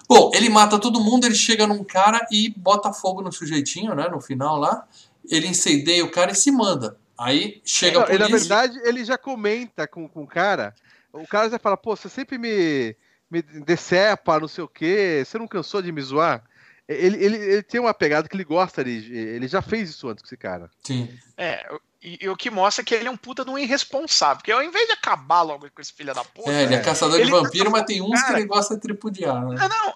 [0.07, 4.07] Bom, ele mata todo mundo, ele chega num cara e bota fogo no sujeitinho, né?
[4.09, 4.85] No final lá.
[5.29, 6.97] Ele incendeia o cara e se manda.
[7.17, 8.27] Aí chega não, a polícia.
[8.27, 10.73] na verdade, ele já comenta com, com o cara.
[11.11, 12.95] O cara já fala, pô, você sempre me,
[13.29, 16.43] me decepa, não sei o quê, você não cansou de me zoar?
[16.87, 19.13] Ele, ele, ele tem uma pegada que ele gosta de.
[19.13, 20.69] Ele já fez isso antes com esse cara.
[20.83, 21.09] Sim.
[21.37, 21.65] É,
[22.01, 24.37] e, e, o que mostra que ele é um puta de um irresponsável.
[24.37, 26.51] Porque ao invés de acabar logo com esse filho da puta.
[26.51, 29.45] É, ele é caçador de vampiro, mas tem uns cara, que ele gosta de tripudiar,
[29.45, 29.55] né?
[29.55, 29.93] Não, não.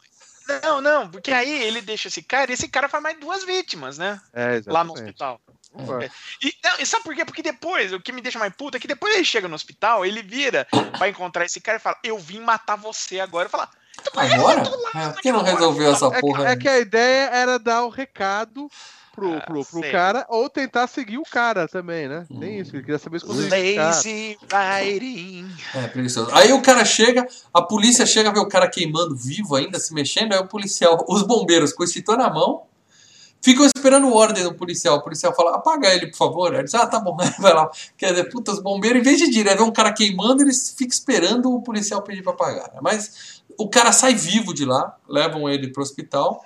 [0.63, 3.97] Não, não, porque aí ele deixa esse cara e esse cara faz mais duas vítimas,
[3.97, 4.19] né?
[4.33, 5.39] É, lá no hospital.
[6.01, 6.09] É.
[6.41, 7.25] E, não, e, sabe por quê?
[7.25, 10.05] Porque depois, o que me deixa mais puta é que depois ele chega no hospital,
[10.05, 10.67] ele vira
[10.97, 13.45] pra encontrar esse cara e fala: Eu vim matar você agora.
[13.45, 13.67] Eu falo,
[13.99, 14.61] então, agora?
[14.95, 16.49] É, por que não resolveu essa porra?
[16.49, 18.69] É, é, que a ideia era dar o um recado
[19.17, 22.27] pro, ah, pro, pro cara ou tentar seguir o cara também, né?
[22.29, 22.39] Hum.
[22.39, 25.49] Tem isso, ele queria saber esconder Lazy writing.
[25.73, 26.29] É, preguiçoso.
[26.33, 30.33] Aí o cara chega, a polícia chega, vê o cara queimando vivo ainda, se mexendo,
[30.33, 32.67] aí o policial, os bombeiros com o extintor na mão
[33.41, 34.97] ficam esperando ordem do policial.
[34.97, 36.53] O policial fala, apaga ele, por favor.
[36.53, 37.71] Ele diz, ah, tá bom, vai lá.
[37.97, 40.93] Quer dizer, puta, os bombeiros, em vez de direto ver um cara queimando, eles ficam
[40.93, 42.71] esperando o policial pedir pra apagar.
[42.81, 46.43] Mas o cara sai vivo de lá, levam ele pro hospital.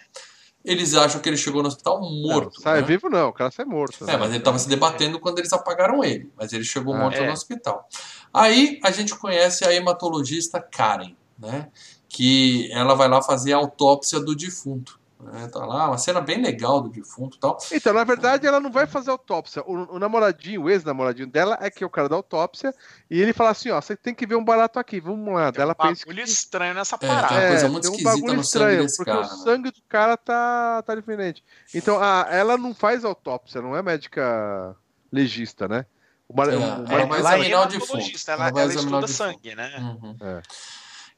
[0.64, 2.56] Eles acham que ele chegou no hospital morto.
[2.58, 2.88] Não, sai né?
[2.88, 4.04] vivo não, o cara sai morto.
[4.04, 4.18] É, né?
[4.18, 6.32] mas ele estava se debatendo quando eles apagaram ele.
[6.38, 7.26] Mas ele chegou ah, morto é.
[7.26, 7.88] no hospital.
[8.32, 11.70] Aí a gente conhece a hematologista Karen, né?
[12.08, 15.01] Que ela vai lá fazer a autópsia do defunto.
[15.34, 17.58] É, tá lá, uma cena bem legal do defunto e tal.
[17.72, 19.64] Então, na verdade, ela não vai fazer autópsia.
[19.66, 22.74] O, o namoradinho, o ex-namoradinho dela, é que é o cara da autópsia,
[23.10, 25.52] e ele fala assim: ó, você tem que ver um barato aqui, vamos lá.
[25.52, 26.30] Tem um bagulho que...
[26.30, 27.36] estranho nessa parada.
[27.36, 29.66] É, tem uma coisa muito tem um esquisita no estranho, sangue porque cara, o sangue
[29.66, 29.72] né?
[29.72, 31.44] do cara tá, tá diferente.
[31.74, 34.76] Então, a, ela não faz autópsia, não é médica
[35.12, 35.86] legista, né?
[36.28, 36.50] O mar...
[36.50, 36.86] é, o mar...
[36.90, 38.06] ela vai examinar o defunto.
[38.28, 39.72] Ela, ela, ela estuda sangue, né?
[39.80, 40.16] Uhum.
[40.22, 40.42] É.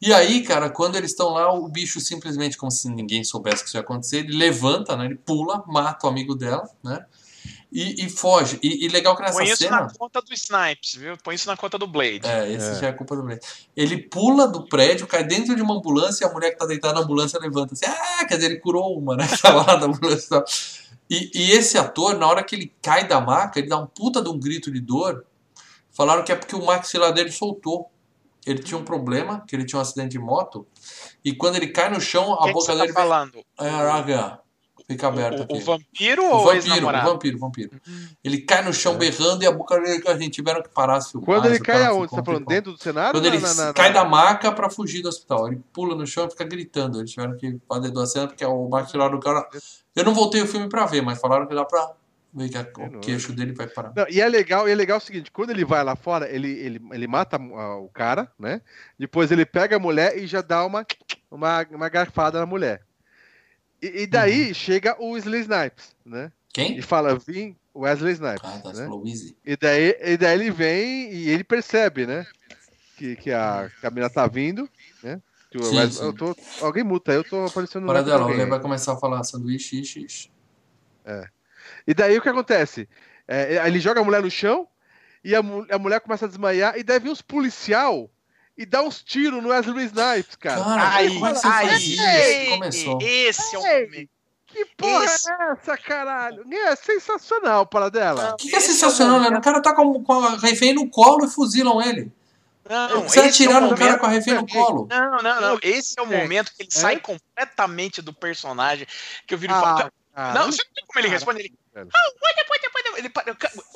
[0.05, 3.69] E aí, cara, quando eles estão lá, o bicho simplesmente, como se ninguém soubesse que
[3.69, 5.05] isso ia acontecer, ele levanta, né?
[5.05, 7.05] Ele pula, mata o amigo dela, né?
[7.71, 8.59] E, e foge.
[8.61, 9.81] E, e, legal que nessa Põe isso cena...
[9.81, 11.17] na conta do Snipes, viu?
[11.23, 12.21] Põe isso na conta do Blade.
[12.25, 12.75] É, esse é.
[12.75, 13.39] já é culpa do Blade.
[13.75, 16.93] Ele pula do prédio, cai dentro de uma ambulância e a mulher que tá deitada
[16.95, 17.85] na ambulância levanta assim.
[17.87, 19.27] Ah, quer dizer, ele curou uma, né?
[19.41, 20.43] Tava lá na ambulância
[21.09, 24.21] e, e esse ator, na hora que ele cai da maca, ele dá um puta
[24.21, 25.25] de um grito de dor.
[25.91, 27.91] Falaram que é porque o maxilar dele soltou
[28.45, 30.67] ele tinha um problema, que ele tinha um acidente de moto,
[31.23, 32.93] e quando ele cai no chão, a boca tá dele.
[32.93, 33.43] Tá falando?
[33.59, 34.43] É,
[34.85, 35.55] Fica aberto o, aqui.
[35.55, 37.81] O vampiro o ou vampiro, o vampiro, o vampiro.
[37.87, 38.07] Uhum.
[38.23, 38.97] Ele cai no chão é.
[38.97, 41.25] berrando e a boca dele, a gente tiveram que parar se filmar.
[41.25, 42.09] Quando ele cai aonde?
[42.09, 43.11] Você tá falando dentro do cenário?
[43.13, 45.47] Quando ele na, na, cai da maca pra fugir do hospital.
[45.47, 46.99] Ele pula no chão e fica gritando.
[46.99, 49.47] Eles tiveram que fazer duas cenas porque o maxilar do cara.
[49.95, 51.75] Eu não voltei o filme pra ver, mas falaram que dá que
[52.33, 53.93] o queixo dele vai parar.
[53.95, 56.49] Não, e é legal, e é legal o seguinte, quando ele vai lá fora, ele,
[56.49, 58.61] ele, ele mata o cara, né?
[58.97, 60.85] Depois ele pega a mulher e já dá uma,
[61.29, 62.81] uma, uma garfada na mulher.
[63.79, 64.53] E, e daí uhum.
[64.53, 66.31] chega o Wesley Snipes, né?
[66.51, 66.77] Quem?
[66.77, 68.41] E fala, vim, Wesley Snipes.
[68.43, 68.89] Ah, tá, né?
[69.45, 72.25] E daí, e daí ele vem e ele percebe, né?
[72.97, 74.67] Que, que a Camila tá vindo,
[75.03, 75.21] né?
[75.51, 76.03] Sim, Wesley, sim.
[76.03, 77.87] Eu tô, alguém muta, eu tô aparecendo no.
[77.89, 80.31] Para dela, alguém vai começar a falar sanduíche, ixi, ixi.
[81.05, 81.27] É.
[81.87, 82.87] E daí o que acontece?
[83.27, 84.67] É, ele joga a mulher no chão
[85.23, 88.09] e a, a mulher começa a desmaiar e daí vem os policial
[88.57, 90.63] e dá uns tiros no Wesley Snipes, cara.
[90.63, 92.99] cara aí, aí, aí, começou.
[93.01, 94.09] Esse é o momento.
[94.45, 95.31] Que porra Isso.
[95.31, 96.45] é essa, caralho?
[96.51, 98.33] É sensacional para dela.
[98.33, 99.35] O que, que, é sensacional, né?
[99.35, 102.11] O cara tá com, com a refém no colo e fuzilam ele.
[102.69, 104.87] Não, Você atiraram é o cara com a refém no colo.
[104.89, 105.59] Não, não, não.
[105.63, 106.79] Esse é o momento que ele é?
[106.79, 108.85] sai completamente do personagem.
[109.25, 110.33] Que eu viro ah, e falo.
[110.33, 111.39] Não, você não tem como ele responde.
[111.39, 111.53] Ele.
[111.75, 111.83] Ah.
[112.97, 113.11] Ele,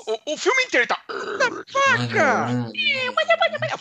[0.08, 1.02] o, o filme inteiro tá.
[1.72, 2.48] Faca!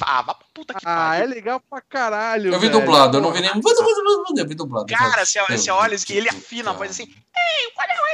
[0.01, 1.11] Ah, pra puta que ah, pariu.
[1.11, 2.53] Ah, é legal pra caralho.
[2.53, 2.81] Eu vi velho.
[2.81, 3.51] dublado, eu não vi nem.
[3.51, 4.87] Eu vi dublado.
[4.87, 7.05] Cara, você, você olha e ele afina, faz assim.
[7.05, 7.67] Ei,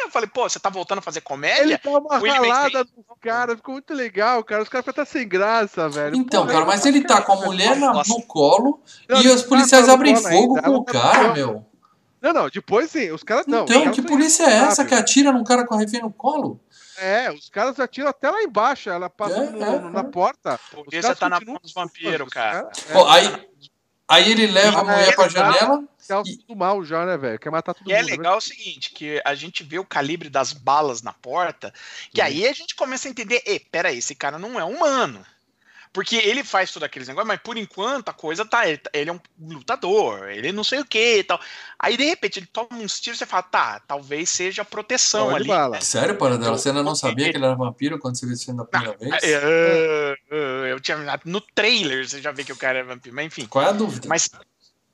[0.04, 1.62] eu falei, pô, você tá voltando a fazer comédia?
[1.62, 4.62] Ele dá uma ralada nos caras, ficou muito legal, cara.
[4.62, 6.16] Os caras ficam até sem graça, velho.
[6.16, 10.16] Então, cara, mas ele tá com a mulher na, no colo e os policiais abrem
[10.16, 11.71] fogo com o cara, meu.
[12.22, 13.64] Não, não, depois sim, os caras não.
[13.64, 16.60] Então, caras que polícia é essa que atira num cara com a refém no colo?
[16.96, 20.04] É, os caras atiram até lá embaixo, ela passa é, no, é, na é.
[20.04, 20.60] porta.
[20.70, 22.70] Por isso tá na mão dos vampiros, cara.
[22.88, 22.92] É.
[22.92, 23.48] Pô, aí,
[24.06, 25.84] aí ele leva a mulher pra janela.
[26.08, 26.36] É e...
[26.38, 27.40] tudo mal já, né, velho?
[27.40, 28.08] Quer matar todo e é mundo.
[28.08, 28.38] E é legal né?
[28.38, 31.74] o seguinte, que a gente vê o calibre das balas na porta,
[32.12, 32.26] que uhum.
[32.26, 35.26] aí a gente começa a entender, e pera aí, esse cara não é humano.
[35.92, 38.66] Porque ele faz tudo aqueles negócios, mas por enquanto a coisa tá.
[38.66, 41.38] Ele, tá, ele é um lutador, ele não sei o que e tal.
[41.78, 45.48] Aí de repente ele toma uns tiros e você fala, tá, talvez seja proteção ali.
[45.48, 45.80] Né?
[45.80, 46.56] Sério, Paradela?
[46.56, 49.10] Você ainda não sabia que ele era vampiro quando você viu filme da primeira não,
[49.10, 49.22] vez?
[49.22, 51.20] Eu, eu, eu tinha.
[51.26, 53.46] No trailer você já vê que o cara é vampiro, mas enfim.
[53.46, 54.08] Qual é a dúvida?
[54.08, 54.30] Mas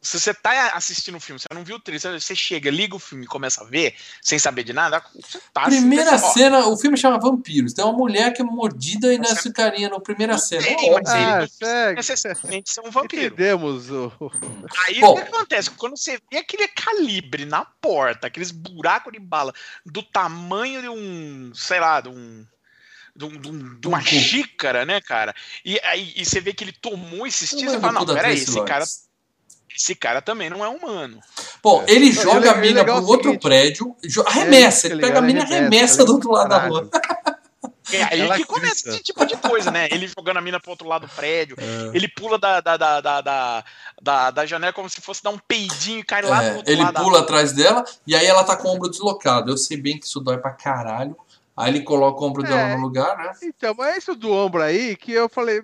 [0.01, 3.01] se você tá assistindo o filme, você não viu o trailer, você chega, liga o
[3.01, 6.77] filme e começa a ver, sem saber de nada, você tá Primeira cena, ó, o
[6.77, 7.73] filme chama Vampiros.
[7.73, 10.63] Tem uma mulher que é mordida e nessa carinha na primeira cena.
[10.63, 13.27] Tem, mas ah, ele necessariamente ser um vampiro.
[13.27, 13.91] Entendemos.
[13.91, 14.13] O...
[14.87, 15.71] Aí Bom, o que acontece?
[15.73, 19.53] Quando você vê aquele calibre na porta, aqueles buracos de bala
[19.85, 22.47] do tamanho de um, sei lá, de um
[23.17, 25.35] de, um, de, uma xícara, né, cara?
[25.65, 28.65] E aí e você vê que ele tomou esses tiros e fala, não, peraí, esse
[28.65, 28.85] cara
[29.75, 31.21] esse cara também não é humano.
[31.63, 31.93] Bom, é.
[31.93, 33.97] ele joga a mina pro outro seguinte, prédio,
[34.27, 36.73] arremessa, é, ele pega a mina e arremessa do outro lado caralho.
[36.73, 36.91] da rua.
[37.93, 39.89] É aí Ela que começa esse tipo de coisa, né?
[39.91, 41.97] Ele jogando a mina pro outro lado do prédio, é.
[41.97, 43.65] ele pula da, da, da, da,
[44.03, 46.73] da, da, janela como se fosse dar um peidinho e cai lá é, pro outro
[46.73, 46.99] ele lado.
[46.99, 49.51] Ele pula atrás dela e aí ela tá com o ombro deslocado.
[49.51, 51.17] Eu sei bem que isso dói pra caralho.
[51.57, 53.33] Aí ele coloca o ombro dela é, no lugar, né?
[53.43, 55.63] Então, mas é isso do ombro aí que eu falei.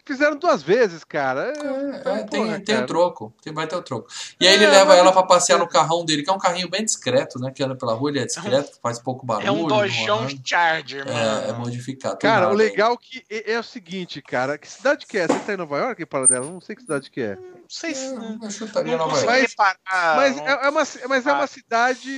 [0.00, 1.52] É, Fizeram duas vezes, cara.
[1.52, 3.34] É, é, tem, porra, tem o troco.
[3.42, 4.08] Tem, vai ter o troco.
[4.40, 6.68] E aí ele é, leva ela para passear no carrão dele, que é um carrinho
[6.68, 7.50] bem discreto, né?
[7.50, 9.46] Que anda pela rua, ele é discreto, faz pouco barulho.
[9.46, 11.18] É um Dojão Charger, mano.
[11.18, 12.18] É, é modificado.
[12.18, 14.58] Cara, o legal que é, é, o seguinte, cara.
[14.58, 15.26] Que cidade que é?
[15.26, 16.46] Você tá em Nova York, para dela?
[16.46, 17.38] Não sei que cidade que é.
[17.70, 18.06] Não sei se.
[18.06, 19.54] É, eu chutaria Nova York.
[19.56, 19.76] Mas,
[20.16, 22.10] mas, é, uma, mas é uma cidade.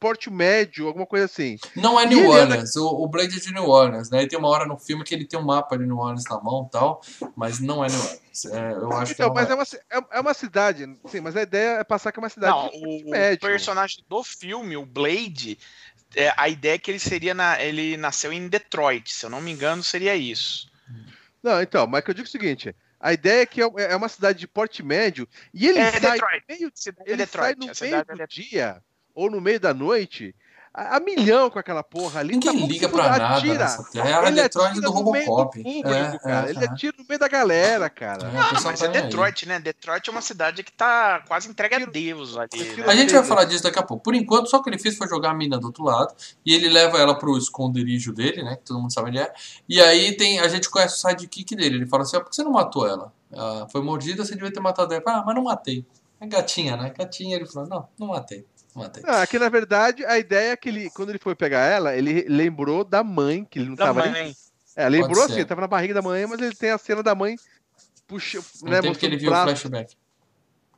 [0.00, 1.58] porte médio, alguma coisa assim.
[1.76, 2.86] Não é New Orleans, anda...
[2.86, 4.22] o, o Blade é de New Orleans, né?
[4.22, 6.40] E tem uma hora no filme que ele tem um mapa de New Orleans na
[6.40, 7.02] mão e tal
[7.36, 8.44] mas não é New Orleans.
[8.46, 11.36] É, eu acho então, que é, mas é uma, é, é, uma cidade, sim, mas
[11.36, 12.52] a ideia é passar que é uma cidade.
[12.52, 15.58] Não, o, o, personagem do filme, o Blade,
[16.14, 19.40] é, a ideia é que ele seria na, ele nasceu em Detroit, se eu não
[19.40, 20.70] me engano, seria isso.
[21.42, 22.74] Não, então, mas que eu digo o seguinte.
[22.98, 26.00] A ideia é que é, é uma cidade de porte médio e ele é sai
[26.00, 26.44] Detroit.
[26.48, 26.72] meio,
[27.04, 28.82] ele Detroit, sai no meio do dia
[29.14, 30.34] ou no meio da noite
[30.76, 32.34] a, milhão com aquela porra ali.
[32.34, 33.58] Ninguém tá liga pra nada atira.
[33.58, 34.10] nessa terra.
[34.10, 35.58] É a Detroit do Robocop.
[35.58, 36.46] Do público, é, cara.
[36.46, 36.68] É, ele é.
[36.68, 38.28] atira no meio da galera, cara.
[38.28, 39.48] Não, mas é Detroit, aí.
[39.48, 39.58] né?
[39.58, 42.62] Detroit é uma cidade que tá quase entregue a Deus ali.
[42.76, 42.84] Né?
[42.86, 44.04] A gente vai falar disso daqui a pouco.
[44.04, 46.14] Por enquanto, só o que ele fez foi jogar a mina do outro lado.
[46.44, 48.56] E ele leva ela pro esconderijo dele, né?
[48.56, 49.32] Que todo mundo sabe onde é.
[49.66, 51.76] E aí tem, a gente conhece o sidekick dele.
[51.76, 53.12] Ele fala assim: ah, por que você não matou ela?
[53.32, 55.02] ela foi mordida, você devia ter matado ela.
[55.06, 55.86] Ah, mas não matei.
[56.20, 56.92] É gatinha, né?
[56.96, 57.36] Gatinha.
[57.36, 58.44] Ele falou: não, não matei.
[59.04, 62.26] Ah, aqui, na verdade, a ideia é que ele, quando ele foi pegar ela, ele
[62.28, 64.12] lembrou da mãe, que ele não da tava mãe.
[64.12, 64.36] nem.
[64.76, 67.14] É, lembrou assim, ele tava na barriga da mãe, mas ele tem a cena da
[67.14, 67.36] mãe
[68.06, 69.94] puxa, né, tempo que ele viu o flashback.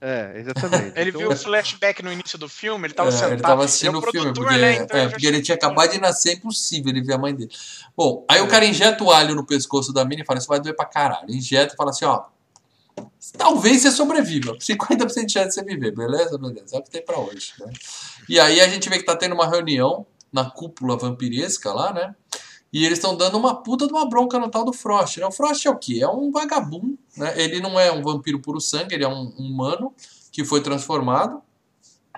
[0.00, 0.92] É, exatamente.
[0.98, 1.20] ele então...
[1.20, 3.32] viu o flashback no início do filme, ele tava é, sentado.
[3.32, 5.90] Ele tava assistindo ele é o filme, porque, né, então é, porque ele tinha acabado
[5.90, 7.50] de nascer, é impossível ele ver a mãe dele.
[7.96, 8.42] Bom, aí é.
[8.42, 10.86] o cara injeta o alho no pescoço da mina e fala: Isso vai doer pra
[10.86, 11.30] caralho.
[11.30, 12.24] Injeta e fala assim: Ó,
[13.36, 14.56] talvez você sobreviva.
[14.56, 16.38] 50% de chance de você viver, beleza?
[16.38, 16.76] Beleza.
[16.76, 17.52] É o que tem pra hoje.
[17.60, 17.72] Né?
[18.28, 22.14] E aí a gente vê que tá tendo uma reunião na cúpula vampiresca lá, né?
[22.72, 25.18] E eles estão dando uma puta de uma bronca no tal do Frost.
[25.18, 25.26] Né?
[25.26, 26.00] O Frost é o quê?
[26.02, 26.98] É um vagabundo.
[27.16, 27.32] Né?
[27.40, 29.94] Ele não é um vampiro puro sangue, ele é um, um humano
[30.30, 31.42] que foi transformado.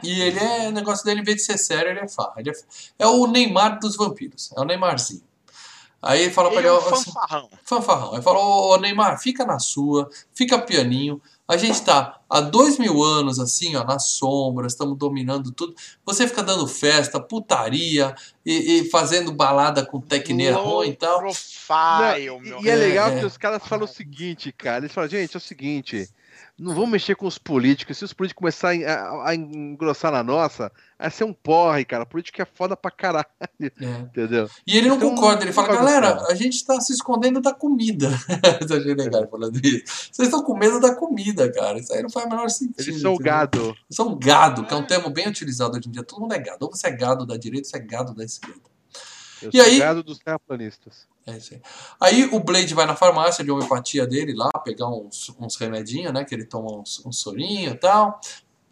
[0.02, 0.69] E ele é.
[0.69, 2.35] O negócio dele, em vez de ser sério, ele é farra.
[2.39, 2.55] Ele é,
[2.98, 4.51] é o Neymar dos vampiros.
[4.57, 5.23] É o Neymarzinho.
[6.03, 6.77] Aí ele fala ele pra ele.
[6.77, 7.49] É um fanfarrão.
[7.53, 8.15] Assim, fanfarrão.
[8.15, 11.21] Aí falou, ô Neymar, fica na sua, fica pianinho.
[11.47, 15.75] A gente tá há dois mil anos, assim, ó, nas sombras, estamos dominando tudo.
[16.07, 18.15] Você fica dando festa, putaria
[18.47, 21.19] e, e fazendo balada com tecneira ruim e tal.
[21.19, 24.79] Profile, Não, meu E é legal é, que os caras falam o seguinte, cara.
[24.79, 26.09] Eles falam, gente, é o seguinte
[26.61, 27.97] não vamos mexer com os políticos.
[27.97, 32.05] Se os políticos começarem a, a, engrossar na nossa, vai ser um porre, cara.
[32.05, 33.24] Política é foda pra caralho.
[33.59, 33.66] É.
[34.01, 34.49] Entendeu?
[34.66, 38.09] E ele não então, concorda, ele fala, galera, a gente tá se escondendo da comida.
[38.69, 40.09] Eu achei legal falando isso.
[40.12, 41.78] Vocês estão com medo da comida, cara.
[41.78, 42.81] Isso aí não faz o menor sentido.
[42.81, 43.32] Eles são entendeu?
[43.32, 43.61] gado.
[43.61, 46.03] Eles são gado, que é um termo bem utilizado hoje em dia.
[46.03, 46.66] Todo mundo é gado.
[46.66, 48.61] Ou você é gado da direita, ou você é gado da esquerda.
[49.43, 51.07] Eu e aí, gado dos terraplanistas.
[51.27, 51.63] É isso aí.
[52.01, 56.25] Aí o Blade vai na farmácia de homeopatia dele lá, pegar uns, uns remedinhos, né?
[56.25, 58.21] Que ele toma uns, uns sorinhos e tal.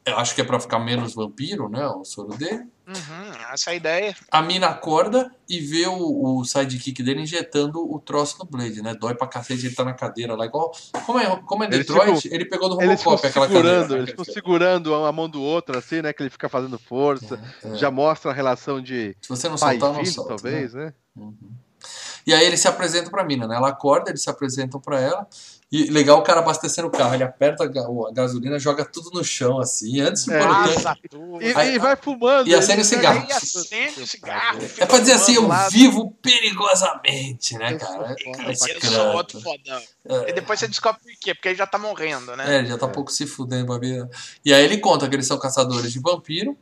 [0.09, 1.87] Eu acho que é pra ficar menos vampiro, né?
[1.87, 2.67] O soro dele.
[2.87, 4.17] Uhum, essa é a ideia.
[4.31, 8.95] A mina acorda e vê o, o sidekick dele injetando o troço no Blade, né?
[8.95, 10.73] Dói pra cacete, ele tá na cadeira lá, igual.
[11.05, 13.87] Como é, como é Detroit, ele, tipo, ele pegou do Robocop aquela segurando, cadeira.
[13.89, 13.99] Né?
[13.99, 16.15] Eles ficam segurando a mão do outro, assim, né?
[16.15, 17.39] Que ele fica fazendo força.
[17.63, 17.75] É, é.
[17.75, 19.15] Já mostra a relação de.
[19.21, 20.37] Se você não soltar, não solta.
[20.37, 20.87] Talvez, né?
[20.87, 20.95] né?
[21.15, 21.51] Uhum.
[22.29, 23.57] E aí ele se apresenta pra mina, né?
[23.57, 25.27] Ela acorda, eles se apresentam pra ela.
[25.73, 29.59] E legal o cara abastecendo o carro, ele aperta a, gasolina, joga tudo no chão,
[29.59, 31.09] assim, antes de é, pôr o tanque.
[31.41, 32.47] E, aí, e vai fumando.
[32.47, 33.27] E acende o cigarro.
[33.27, 34.59] E acende o cigarro.
[34.77, 38.15] É pra dizer assim, eu vivo perigosamente, né, cara?
[38.47, 39.81] É, sou outro fodão.
[40.07, 40.29] É.
[40.29, 42.57] E depois você descobre por quê, porque ele já tá morrendo, né?
[42.57, 44.07] É, ele já tá um pouco se fudendo, babia.
[44.45, 46.55] E aí ele conta que eles são caçadores de vampiro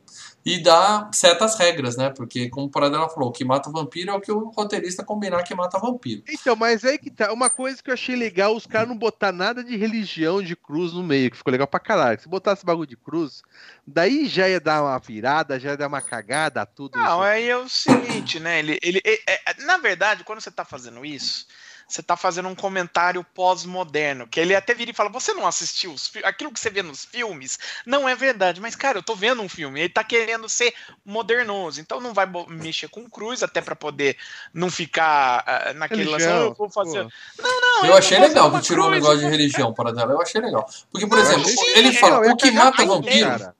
[0.47, 2.09] e dá certas regras, né?
[2.09, 5.03] Porque, como o Paradela falou, o que mata o vampiro é o que o roteirista
[5.03, 6.23] combinar que mata vampiro.
[6.25, 7.33] Então, mas aí que tá.
[7.33, 10.93] Uma coisa que eu achei legal, os caras não botar nada de religião de cruz
[10.93, 12.21] no meio, que ficou legal pra caralho.
[12.21, 13.41] Se botasse bagulho de cruz,
[13.85, 16.97] daí já ia dar uma virada, já ia dar uma cagada, tudo.
[16.97, 17.21] Não, isso.
[17.23, 18.59] aí é o seguinte, né?
[18.59, 21.45] Ele, ele, ele é, na verdade, quando você tá fazendo isso
[21.87, 25.93] você está fazendo um comentário pós-moderno, que ele até vira e fala: você não assistiu
[25.93, 29.41] os aquilo que você vê nos filmes não é verdade, mas cara, eu tô vendo
[29.41, 30.73] um filme, ele tá querendo ser
[31.05, 34.17] modernoso, então não vai mexer com cruz até para poder
[34.53, 37.07] não ficar uh, naquele religião, eu vou fazer.
[37.39, 37.85] Não, não.
[37.85, 40.13] Eu achei legal que tirou o negócio de religião para dela.
[40.13, 43.56] Eu achei legal, porque por exemplo, ele fala: o que mata vampiro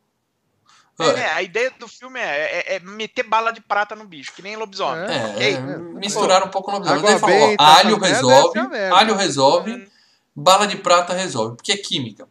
[0.99, 4.41] é, a ideia do filme é, é, é, meter bala de prata no bicho, que
[4.41, 5.05] nem lobisomem.
[5.05, 5.55] É, okay?
[5.55, 7.03] é, misturar um pouco o lobisomem.
[7.03, 8.59] Daí falou, ó, alho resolve,
[8.91, 9.87] alho resolve, hum.
[10.35, 12.27] bala de prata resolve, porque é química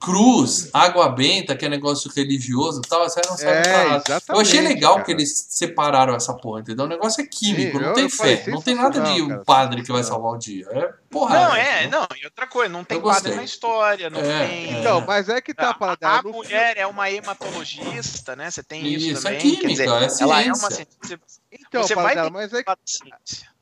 [0.00, 4.22] cruz, água benta, que é negócio religioso e tal, aí não serve é, pra nada.
[4.28, 5.04] Eu achei legal cara.
[5.04, 6.84] que eles separaram essa porra, entendeu?
[6.84, 9.90] O negócio é químico, Sim, não tem fé, não tem nada de um padre que
[9.90, 10.66] vai salvar o dia.
[10.70, 11.34] É porra.
[11.34, 14.74] Não, é, não, e outra coisa, não tem padre na história, não é, tem.
[14.74, 14.80] É.
[14.80, 18.50] Então, mas é que tá a, a, a mulher é uma hematologista, né?
[18.50, 19.38] Você tem isso, isso é também.
[19.38, 20.24] É química, dizer, é ciência.
[20.24, 21.20] Ela é uma ciência.
[21.50, 22.70] Então, você vai dela, mas é que...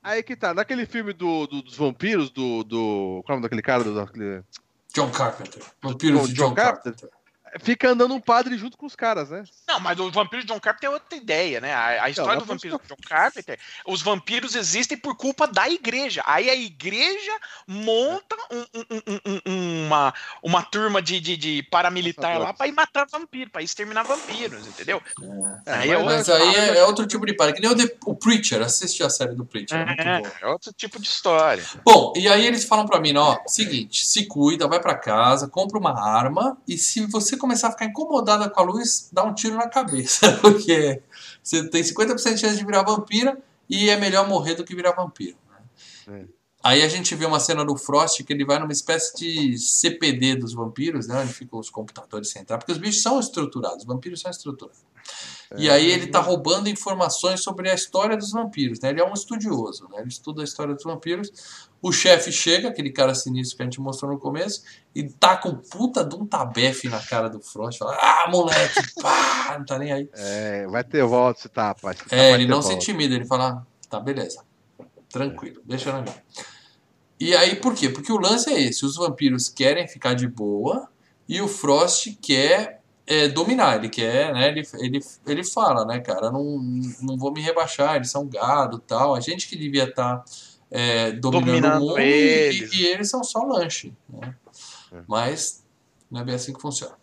[0.03, 3.23] Aí que tá, naquele filme do, do, dos vampiros, do, do.
[3.25, 3.83] Qual é o nome daquele cara?
[3.83, 4.43] Do, daquele...
[4.97, 5.61] John Carpenter.
[5.83, 7.11] Vampiro oh, de John, John Carpenter.
[7.11, 7.26] Carpenter
[7.61, 9.45] fica andando um padre junto com os caras, né?
[9.69, 11.73] Não, mas o vampiro de John Carpenter é outra ideia, né?
[11.73, 15.69] A, a história não, do vampiro de John Carpenter, os vampiros existem por culpa da
[15.69, 16.23] igreja.
[16.27, 17.33] Aí a igreja
[17.67, 23.07] monta um, um, um, uma, uma turma de, de, de paramilitar lá para ir matar
[23.11, 25.03] vampiro, para exterminar vampiros, entendeu?
[25.65, 27.97] É, aí é mas, aí é, é, outro tipo de para que nem o, The,
[28.05, 31.63] o Preacher, assiste a série do Preacher, é, é, é outro tipo de história.
[31.85, 35.79] Bom, e aí eles falam para mim, ó, seguinte, se cuida, vai para casa, compra
[35.79, 39.57] uma arma e se você começar a ficar incomodada com a luz, dá um tiro
[39.57, 40.33] na cabeça.
[40.43, 41.01] Porque
[41.43, 43.39] você tem 50% de chance de virar vampira
[43.71, 45.37] e é melhor morrer do que virar vampiro.
[46.09, 46.21] Né?
[46.23, 46.36] É.
[46.67, 50.35] Aí a gente vê uma cena do Frost que ele vai numa espécie de CPD
[50.35, 51.21] dos vampiros, né?
[51.21, 54.85] Onde ficam os computadores centrais, porque os bichos são estruturados, os vampiros são estruturados.
[55.57, 58.91] E aí ele está roubando informações sobre a história dos vampiros, né?
[58.91, 60.01] Ele é um estudioso, né?
[60.01, 61.31] Ele estuda a história dos vampiros.
[61.81, 65.55] O chefe chega, aquele cara sinistro que a gente mostrou no começo, e tá com
[65.55, 67.79] puta de um tabefe na cara do Frost.
[67.79, 70.11] Fala, ah, moleque, pá, não tá nem aí.
[70.15, 71.99] É, vai ter volta se tá, rapaz.
[72.11, 72.69] É, ele não volta.
[72.71, 74.43] se intimida, ele fala, tá, beleza,
[75.09, 76.17] tranquilo, deixa na minha.
[77.19, 77.89] E aí, por quê?
[77.89, 80.89] Porque o lance é esse, os vampiros querem ficar de boa,
[81.29, 84.49] e o Frost quer é, dominar, ele quer, né?
[84.49, 86.59] Ele, ele, ele fala, né, cara, não,
[87.01, 89.15] não vou me rebaixar, eles são gado tal.
[89.15, 90.25] A gente que devia estar tá,
[90.71, 92.73] é, dominando, dominando, o mundo eles.
[92.73, 93.93] E, e, eles são só lanche.
[94.09, 94.35] Né?
[94.93, 95.03] É.
[95.07, 95.65] Mas
[96.11, 96.95] não é bem assim que funciona.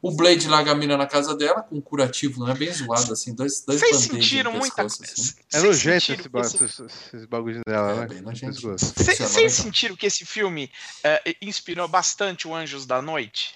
[0.00, 3.12] O Blade larga a mina na casa dela com um curativo, não é bem zoado,
[3.12, 5.02] assim, dois, dois Vocês sentiram muita coisa.
[5.02, 5.34] Assim.
[5.52, 8.06] É nojento esse, ba esses, esses bagulhos dela, é, né?
[8.06, 8.60] Bem nojento.
[8.76, 10.70] Vocês sentiram que esse filme
[11.04, 13.54] uh, inspirou bastante o Anjos da Noite?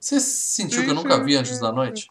[0.00, 2.08] Você sentiu que eu nunca vi Anjos da Noite?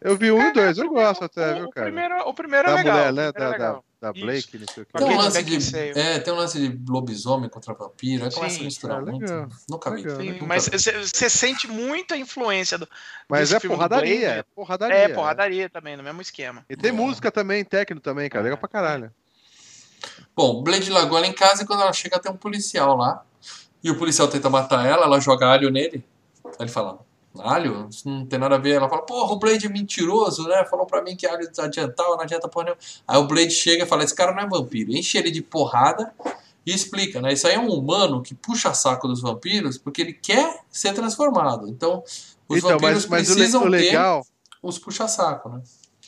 [0.00, 1.86] Eu vi um e dois, eu gosto até, o, viu, cara?
[1.86, 2.96] O primeiro, o primeiro é da legal.
[2.96, 3.32] mulher, né?
[3.32, 4.92] Da, é da, da, Blake, não sei o que.
[4.92, 8.64] Tem um, lance de, é, tem um lance de lobisomem contra vampiro, aí começa a
[8.64, 9.32] misturar é, muito.
[9.32, 10.02] Legal, nunca vi.
[10.02, 12.86] Sim, mas você sente muita influência do.
[13.28, 14.96] Mas é porradaria, é porradaria.
[14.96, 16.64] É, porradaria também, no mesmo esquema.
[16.68, 16.92] E tem É.
[16.92, 18.44] música também, técnico também, cara.
[18.44, 19.10] Legal pra caralho.
[20.36, 23.24] Bom, Blade largou ela em casa e quando ela chega tem um policial lá.
[23.82, 26.04] E o policial tenta matar ela, ela joga alho nele.
[26.44, 26.98] Aí ele fala,
[27.40, 27.88] alho?
[27.90, 28.76] Isso não tem nada a ver.
[28.76, 30.64] Ela fala, porra, o Blade é mentiroso, né?
[30.64, 32.80] Falou pra mim que alho adiantava, não adianta porra nenhuma.
[33.06, 34.92] Aí o Blade chega e fala, esse cara não é vampiro.
[34.92, 36.12] Enche ele de porrada
[36.66, 37.32] e explica, né?
[37.32, 41.68] Isso aí é um humano que puxa saco dos vampiros porque ele quer ser transformado.
[41.68, 42.02] Então,
[42.48, 44.28] os então, vampiros mas, mas precisam o legal, ter
[44.62, 45.62] os puxa-saco, né?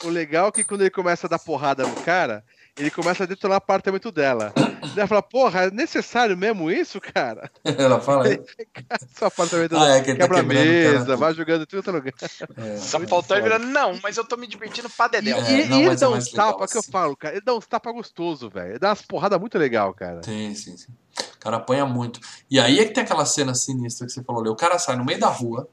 [0.04, 2.44] O legal é que quando ele começa a dar porrada no cara,
[2.78, 4.52] ele começa a detonar o apartamento dela.
[4.96, 7.50] Ela fala, porra, é necessário mesmo isso, cara?
[7.64, 8.28] Ela fala.
[8.28, 8.38] É.
[9.16, 11.16] Seu apartamento Ah, é que ele tá quebra a quebrando, mesa, cara.
[11.16, 12.14] vai jogando tudo em outro lugar.
[12.56, 15.38] É, Só faltou virando, não, mas eu tô me divertindo pra E, Dedéu.
[15.38, 16.90] É, e- não, e ele é dá uns tapas que eu assim.
[16.92, 17.34] falo, cara.
[17.34, 18.70] Ele dá uns tapas gostoso, velho.
[18.72, 20.22] Ele dá umas porradas muito legal, cara.
[20.22, 20.92] Sim, sim, sim.
[21.34, 22.20] O cara apanha muito.
[22.50, 24.50] E aí é que tem aquela cena sinistra que você falou ali.
[24.50, 25.68] O cara sai no meio da rua,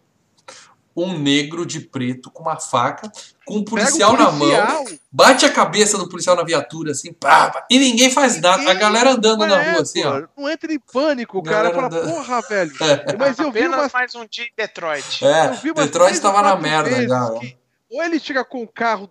[0.96, 3.12] um negro de preto com uma faca,
[3.46, 7.12] com um policial, o na mão, policial, bate a cabeça do policial na viatura, assim,
[7.12, 8.56] pá, pá, e ninguém faz nada.
[8.56, 10.24] A Ninguém galera andando na é, rua, assim, ó.
[10.38, 12.74] Não entra em pânico, o cara fala, porra, velho.
[12.84, 13.18] É.
[13.18, 15.26] Mas eu vi umas mais um dia em Detroit.
[15.26, 17.58] É, Eu vi umas Detroit três tava ou na merda que
[17.90, 19.10] Ou ele chega com o carro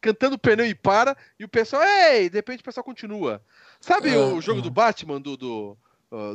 [0.00, 3.42] cantando pneu e para, e o pessoal, ei, de repente o pessoal continua.
[3.80, 4.62] Sabe É, o jogo é.
[4.62, 5.76] do Batman do, do,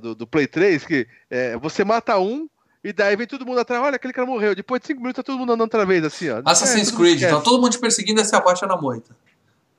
[0.01, 2.47] do, do Play 3, que é, você mata um,
[2.83, 4.53] e daí vem todo mundo atrás, olha, aquele cara morreu.
[4.55, 6.41] Depois de cinco minutos tá todo mundo andando outra vez, assim, ó.
[6.45, 9.15] Assassin's É, todo mundo Creed, então todo mundo te perseguindo e você abaixa na moita.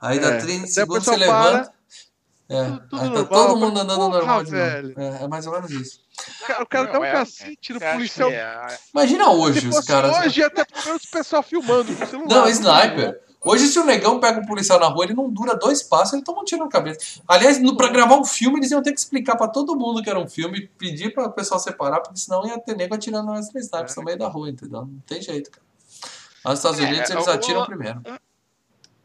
[0.01, 0.39] Aí dá É.
[0.39, 1.73] 30 Daí o segundos, você levanta.
[2.47, 4.63] É, tudo- tudo aí tá normal, todo mundo andando porra, normal de novo.
[4.65, 4.95] velho.
[4.99, 6.01] É, é mais ou menos isso.
[6.43, 8.31] O cara, o cara dá um É, cacete no acha policial.
[8.31, 10.19] é- Imagina hoje Se os caras.
[10.19, 12.29] hoje, até pelo menos o pessoal filmando celular.
[12.29, 13.21] Não, sniper.
[13.45, 16.23] Hoje, se o negão pega um policial na rua, ele não dura dois passos, ele
[16.23, 17.21] toma um tiro na cabeça.
[17.29, 20.19] Aliás, pra gravar um filme, eles iam ter que explicar pra todo mundo que era
[20.19, 23.93] um filme, pedir pra o pessoal separar, porque senão ia ter nego atirando nas snipers
[23.97, 24.01] É.
[24.01, 24.83] no meio da rua, entendeu?
[24.83, 25.65] Não tem jeito, cara.
[26.45, 28.01] Lá nos Estados É, Unidos, eles o- atiram primeiro.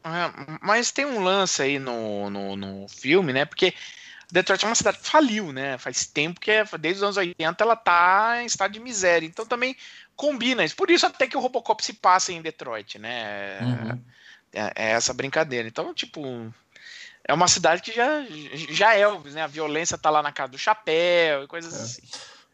[0.02, 3.44] É, mas tem um lance aí no, no, no filme, né?
[3.44, 3.74] Porque
[4.32, 5.76] Detroit é uma cidade que faliu, né?
[5.76, 9.26] Faz tempo que, é, desde os anos 80, ela tá em estado de miséria.
[9.26, 9.76] Então também
[10.16, 10.76] combina isso.
[10.76, 13.58] Por isso até que o Robocop se passa em Detroit, né?
[13.60, 14.00] Uhum.
[14.52, 15.66] É, é essa brincadeira.
[15.68, 16.20] Então, tipo,
[17.26, 18.22] é uma cidade que já,
[18.70, 19.42] já é, né?
[19.42, 21.82] A violência tá lá na casa do chapéu e coisas É.
[21.82, 22.02] assim.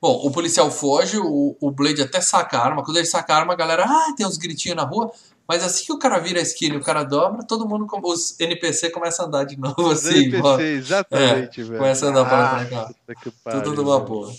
[0.00, 2.84] Bom, o policial foge, o, o Blade até saca a arma.
[2.84, 5.10] Quando ele saca a arma, a galera, ah, tem uns gritinhos na rua.
[5.48, 8.00] Mas assim que o cara vira a esquina e o cara dobra, todo mundo, com-
[8.06, 10.24] os NPC começam a andar de novo, Os assim.
[10.24, 10.60] NPC, ó.
[10.60, 11.78] exatamente, velho.
[11.78, 13.52] Começa a andar Ah, pra cá.
[13.62, 14.30] Tudo numa boa.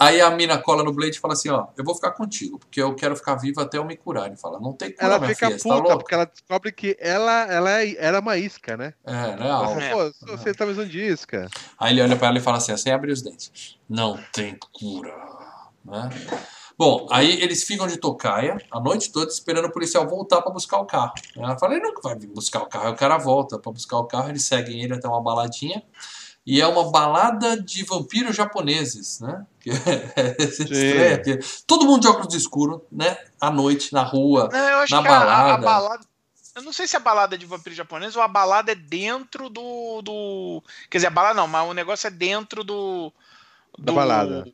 [0.00, 2.80] Aí a mina cola no Blade e fala assim, ó, eu vou ficar contigo, porque
[2.82, 4.26] eu quero ficar viva até eu me curar.
[4.26, 6.72] Ele fala, não tem cura, Ela minha fica filha, você puta, tá porque ela descobre
[6.72, 8.94] que ela, ela é- era uma isca, né?
[9.06, 9.90] É, né?
[9.90, 11.48] Pô, você tá me usando de isca.
[11.78, 15.14] Aí ele olha pra ela e fala assim, sem abrir os dentes, não tem cura.
[15.84, 16.08] Né?
[16.76, 20.78] Bom, aí eles ficam de tocaia a noite toda esperando o policial voltar pra buscar
[20.78, 21.12] o carro.
[21.36, 22.86] Ela fala, ele nunca vai vir buscar o carro.
[22.86, 25.82] Aí o cara volta pra buscar o carro, eles seguem ele até uma baladinha.
[26.50, 29.44] E é uma balada de vampiros japoneses, né?
[29.60, 33.18] Que é estranho, porque todo mundo de óculos escuro, né?
[33.38, 34.48] À noite, na rua.
[34.50, 35.26] Não, eu acho Na que a- a, a
[35.58, 35.62] balada.
[35.66, 36.04] balada.
[36.56, 39.50] Eu não sei se a balada é de vampiro japonês ou a balada é dentro
[39.50, 40.00] do.
[40.02, 43.12] do quer dizer, a balada não, mas o negócio é dentro do.
[43.78, 44.48] Da do- balada.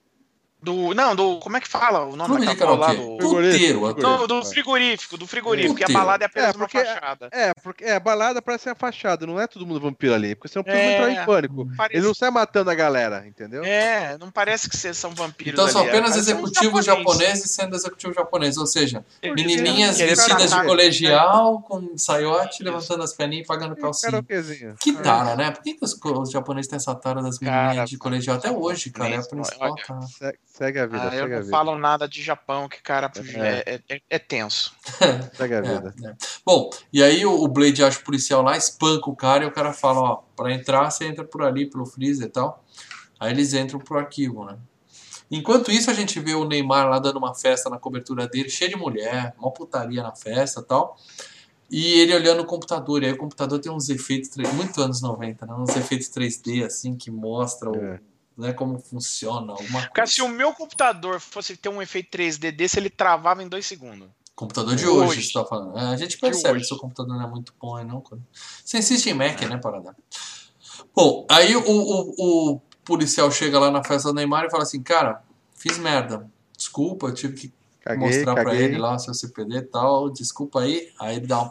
[0.65, 0.95] Do.
[0.95, 1.39] Não, do.
[1.39, 2.87] Como é que fala o nome daquela lá?
[2.89, 3.17] karaokê.
[3.19, 3.95] Do, Puteiro.
[3.99, 5.79] não, do frigorífico, do frigorífico.
[5.81, 5.93] E a Puteiro.
[6.01, 7.29] balada é apenas É, uma porque- fachada.
[7.33, 10.49] É, porque é, a balada parece a fachada, não é todo mundo vampiro ali, porque
[10.49, 10.95] senão É.
[10.95, 11.69] entrar em pânico.
[11.77, 13.63] Parece- Ele não sai matando a galera, entendeu?
[13.65, 15.53] É, não parece que vocês são vampiros.
[15.53, 20.51] Então são ali, é, apenas executivos japoneses sendo executivos japoneses, ou seja, Eles menininhas vestidas
[20.51, 24.25] de colegial, com saiote, levantando as perninhas e pagando calcinha.
[24.81, 25.51] Que tara, né?
[25.51, 28.37] Por que, que os, os japoneses têm essa tara das menininhas Cara, de colegial?
[28.37, 30.35] Até hoje, cara, é a principal tara.
[30.55, 31.51] Se- Segue a vida, Ah, eu não vida.
[31.51, 33.75] falo nada de Japão, que, cara, É.
[33.75, 34.73] é, é- é tenso.
[35.37, 35.95] Segue a É, vida.
[36.05, 36.15] é.
[36.47, 39.73] Bom, e aí o, Blade acha o policial lá, espanca o cara e o cara
[39.73, 42.65] fala, ó, pra entrar você entra por ali, pelo freezer e tal.
[43.19, 44.57] Aí eles entram pro arquivo, né?
[45.31, 48.71] Enquanto isso, a gente vê o Neymar lá dando uma festa na cobertura dele, cheio
[48.71, 50.97] de mulher, uma putaria na festa e tal.
[51.71, 55.01] E ele olhando o computador, e aí o computador tem uns efeitos, 3D, muito anos
[55.03, 55.55] 90, né?
[55.55, 58.01] Uns efeitos 3D, assim, que mostra o, É.
[58.37, 60.13] né, como funciona, alguma Cara, coisa.
[60.13, 64.09] se o meu computador fosse ter um efeito 3D desse, ele travava em dois segundos.
[64.35, 65.23] Computador de hoje, hoje.
[65.29, 65.79] você tá falando.
[65.79, 68.01] É, a gente percebe que seu computador não é muito bom, aí não.
[68.01, 68.25] quando-
[68.65, 69.95] Você insiste em Mac, né, Parada?
[70.95, 74.83] Bom, aí o, o, o policial chega lá na festa do Neymar e fala assim,
[74.83, 75.23] cara,
[75.55, 76.29] fiz merda.
[76.57, 78.45] Desculpa, eu tive que caguei, mostrar caguei.
[78.45, 80.93] pra ele lá o seu CPD e tal, desculpa aí.
[80.99, 81.51] Aí ele dá um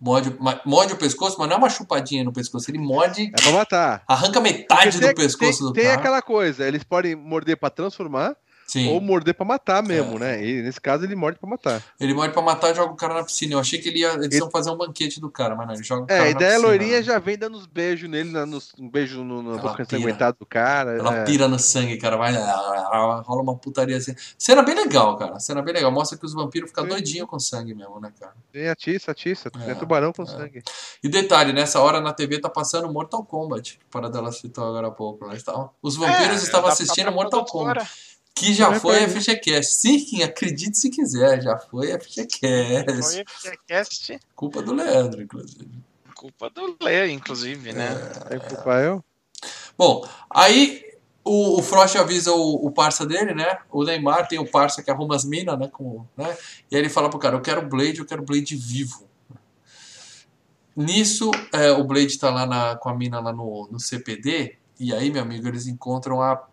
[0.00, 3.32] morde, morde o pescoço, mas não é uma chupadinha no pescoço, ele morde.
[3.36, 4.02] É pra matar.
[4.06, 5.96] Arranca metade tem, do pescoço tem, do tem cara.
[5.96, 8.36] Tem aquela coisa, eles podem morder pra transformar
[8.68, 8.90] Sim.
[8.90, 10.18] Ou morder pra matar mesmo, é.
[10.18, 10.46] né?
[10.46, 11.82] E nesse caso ele morde pra matar.
[11.98, 13.54] Ele morde pra matar e joga o cara na piscina.
[13.54, 15.82] Eu achei que ele ia, eles iam fazer um banquete do cara, mas não, ele
[15.82, 16.20] joga o é, cara.
[16.20, 17.02] É, a ideia loirinha né?
[17.02, 20.98] já vem dando uns beijos nele, nos, um beijo no, no boca ensanguentada do cara.
[20.98, 21.24] Ela é.
[21.24, 22.18] pira no sangue, cara.
[22.18, 24.14] Vai, rola uma putaria assim.
[24.36, 25.40] Cena bem legal, cara.
[25.40, 25.90] Cena bem legal.
[25.90, 28.34] Mostra que os vampiros ficam doidinhos com sangue mesmo, né, cara?
[28.52, 29.50] Tem atiça, atiça.
[29.66, 30.26] É, é tubarão com é.
[30.26, 30.62] sangue.
[31.02, 33.80] E detalhe, nessa hora na TV tá passando Mortal Kombat.
[33.90, 35.26] Para dela citou agora há pouco.
[35.26, 35.38] Né?
[35.80, 37.88] Os vampiros é, estavam assistindo Mortal Kombat.
[38.38, 39.72] Que já foi foi FGCast.
[39.74, 43.02] Sim, acredite se quiser, já foi FGCast.
[43.02, 44.20] Foi FGCast.
[44.34, 45.68] Culpa do Leandro, inclusive.
[46.14, 47.88] Culpa do Leo, inclusive, né?
[48.30, 49.04] É, é culpa eu?
[49.76, 50.84] Bom, aí
[51.24, 53.58] o, o Frost avisa o, o parça dele, né?
[53.70, 55.68] O Neymar tem o parça que arruma as minas, né?
[55.68, 56.36] Com, né?
[56.70, 59.06] E aí ele fala pro cara, eu quero Blade, eu quero Blade vivo.
[60.74, 64.94] Nisso, é, o Blade tá lá na, com a mina lá no, no CPD, e
[64.94, 66.46] aí, meu amigo, eles encontram a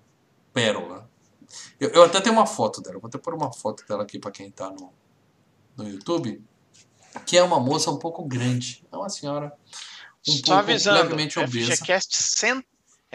[0.52, 1.05] Pérola.
[1.80, 4.32] Eu, eu, até tenho uma foto dela, vou até pôr uma foto dela aqui para
[4.32, 4.94] quem tá no,
[5.78, 6.44] no YouTube.
[7.26, 8.86] Que é uma moça um pouco grande.
[8.92, 9.54] É uma senhora
[10.28, 11.76] um Só pouco avisando, levemente obesa.
[11.76, 12.64] FGCast, 100,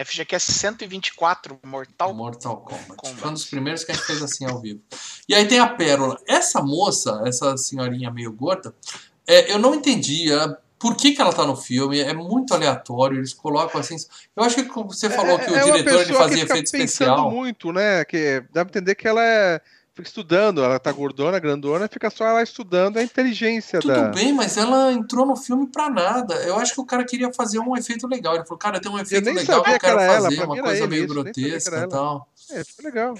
[0.04, 2.96] FGCast 124, Mortal, Mortal Kombat.
[2.96, 3.20] Kombat.
[3.20, 4.80] Foi um dos primeiros que a gente fez assim ao vivo.
[5.28, 6.18] E aí tem a Pérola.
[6.26, 8.74] Essa moça, essa senhorinha meio gorda,
[9.26, 12.00] é, eu não entendia por que, que ela tá no filme?
[12.00, 13.96] É muito aleatório, eles colocam assim.
[14.34, 17.30] Eu acho que você falou é, que o é diretor ele fazia efeito especial.
[17.30, 18.02] muito, né?
[18.06, 19.60] Que dá pra entender que ela é
[19.94, 24.08] fica estudando, ela tá gordona, grandona, fica só ela estudando a inteligência Tudo da...
[24.08, 26.34] bem, mas ela entrou no filme pra nada.
[26.36, 28.34] Eu acho que o cara queria fazer um efeito legal.
[28.34, 31.04] Ele falou, cara, tem um efeito legal que eu quero fazer, ela, uma coisa meio
[31.04, 32.28] isso, grotesca e tal.
[32.50, 33.14] É, foi legal.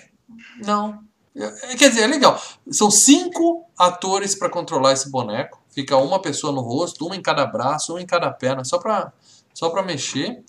[0.65, 1.05] Não.
[1.37, 2.43] É, quer dizer, é legal.
[2.70, 5.60] São cinco atores para controlar esse boneco.
[5.71, 9.13] Fica uma pessoa no rosto, uma em cada braço, uma em cada perna, só pra,
[9.55, 10.43] só pra mexer.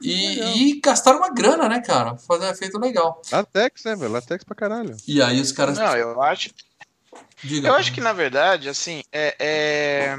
[0.00, 2.10] E, e gastaram uma grana, né, cara?
[2.14, 3.22] Pra fazer um efeito legal.
[3.32, 4.12] Latex, né, velho?
[4.12, 4.96] Latex pra caralho.
[5.06, 5.78] E aí os caras.
[5.78, 6.50] Não, eu acho.
[7.42, 10.16] Diga, eu acho que, na verdade, assim, é, é,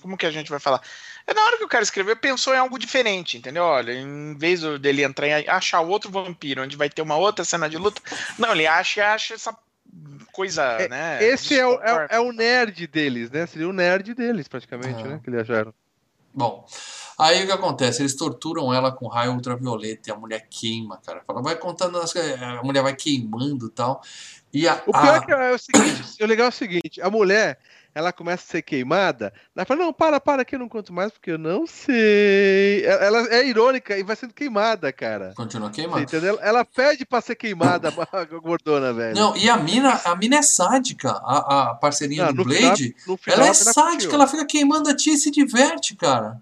[0.00, 0.80] Como que a gente vai falar?
[1.26, 3.62] É na hora que o cara escreveu, pensou em algo diferente, entendeu?
[3.62, 7.68] Olha, em vez dele entrar em achar outro vampiro, onde vai ter uma outra cena
[7.68, 8.00] de luta,
[8.38, 9.56] não, ele acha, acha essa
[10.40, 11.22] coisa, é, né?
[11.22, 13.46] Esse é o, é, é, o nerd deles, né?
[13.46, 15.20] Seria o nerd deles, praticamente, né?
[15.22, 15.74] Que eles acharam.
[16.32, 16.64] Bom,
[17.18, 18.00] aí o que acontece?
[18.00, 21.22] Eles torturam ela com raio ultravioleta e a mulher queima, cara.
[21.26, 24.00] Fala, vai contando, as, a mulher vai queimando e tal.
[24.52, 25.16] E a, o pior a...
[25.16, 27.58] é que é o seguinte: o legal é o seguinte, a mulher
[27.94, 31.10] ela começa a ser queimada, ela fala, não, para, para, que eu não conto mais,
[31.10, 32.84] porque eu não sei.
[32.84, 35.32] Ela, é irônica e vai sendo queimada, cara.
[35.36, 36.02] Continua queimada.
[36.02, 36.38] Entendeu?
[36.40, 39.14] Ela pede pra ser queimada, a gordona, velho.
[39.14, 43.16] Não, e a mina, a mina é sádica, a, a parceirinha não, do Blade, final,
[43.16, 46.40] final, ela é sádica, ela fica queimando a tia e se diverte, cara.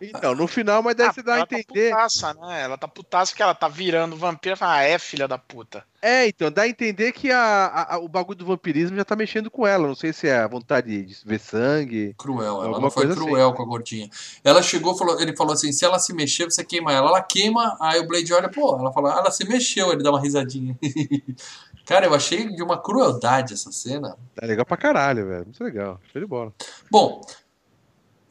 [0.00, 1.90] Então, no final, mas daí ah, você dá a tá entender.
[1.90, 2.62] Tá putaça, né?
[2.62, 4.56] Ela tá putaça porque ela tá virando vampiro.
[4.56, 5.84] Fala, ah, é filha da puta.
[6.00, 9.16] É, então, dá a entender que a, a, a, o bagulho do vampirismo já tá
[9.16, 9.88] mexendo com ela.
[9.88, 12.14] Não sei se é a vontade de ver sangue.
[12.16, 13.56] Cruel, ela não foi cruel assim.
[13.56, 14.08] com a gordinha.
[14.44, 17.08] Ela chegou, falou, ele falou assim: se ela se mexer, você queima ela.
[17.08, 20.20] Ela queima, aí o Blade olha, pô, ela fala, ela se mexeu, ele dá uma
[20.20, 20.78] risadinha.
[21.84, 24.14] Cara, eu achei de uma crueldade essa cena.
[24.34, 25.44] Tá legal pra caralho, velho.
[25.46, 25.98] Muito legal.
[26.12, 26.52] Show de bola.
[26.90, 27.22] Bom,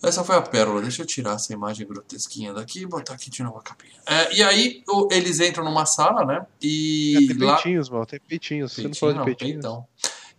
[0.02, 0.82] essa foi a pérola.
[0.82, 4.00] Deixa eu tirar essa imagem grotesquinha daqui e botar aqui de novo a capinha.
[4.06, 6.46] É, e aí o, eles entram numa sala, né?
[6.62, 7.16] E.
[7.16, 8.06] É, tem peitinhos, lá...
[8.06, 8.74] tem peitinhos.
[8.76, 9.58] Peitinho, Você não falou de peitinhos.
[9.58, 9.86] Então.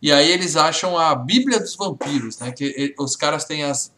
[0.00, 2.52] E aí eles acham a Bíblia dos Vampiros, né?
[2.52, 3.92] Que os caras têm as.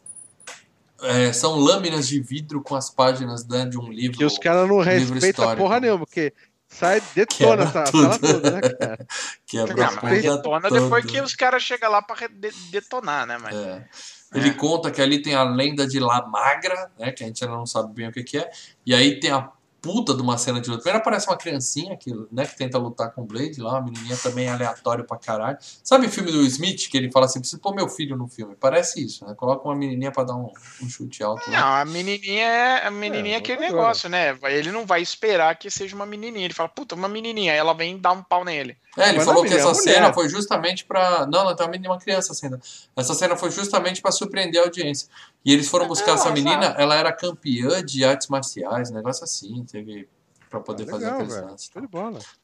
[1.03, 4.21] É, são lâminas de vidro com as páginas né, de um livro.
[4.21, 6.33] E os caras não respeitam porra nenhuma, porque
[6.69, 9.07] sai, detona essa sala toda, né, cara?
[9.47, 10.81] Quebra não, detona toda.
[10.81, 12.29] depois que os caras chegam lá pra
[12.71, 13.39] detonar, né?
[13.39, 13.57] Mas...
[13.57, 13.89] É.
[14.35, 14.55] Ele é.
[14.55, 17.11] conta que ali tem a lenda de La Magra, né?
[17.11, 18.51] Que a gente ainda não sabe bem o que, que é.
[18.87, 19.51] E aí tem a
[19.81, 20.83] puta de uma cena de luta.
[20.83, 24.17] Primeiro aparece uma criancinha que, né, que tenta lutar com o Blade lá, uma menininha
[24.17, 25.59] também aleatório pra caralho.
[25.83, 28.55] Sabe o filme do Smith, que ele fala assim, preciso pôr meu filho no filme?
[28.59, 29.35] Parece isso, né?
[29.35, 30.53] Coloca uma menininha pra dar um,
[30.83, 31.51] um chute alto.
[31.51, 31.81] Não, lá.
[31.81, 34.37] a menininha é, a menininha é, é aquele negócio, né?
[34.45, 36.45] Ele não vai esperar que seja uma menininha.
[36.45, 37.53] Ele fala, puta, uma menininha.
[37.53, 38.77] Aí ela vem dar um pau nele.
[38.97, 41.27] É, ele Mas falou que essa cena foi justamente pra...
[41.27, 42.61] Não, não, tem uma menina, uma criança cena.
[42.97, 45.09] Essa cena foi justamente pra surpreender a audiência.
[45.45, 49.65] E eles foram buscar essa menina, ela era campeã de artes marciais, um negócio assim,
[49.65, 50.09] teve
[50.51, 51.69] para poder ah, legal, fazer aqueles lances.
[51.69, 51.81] Tá?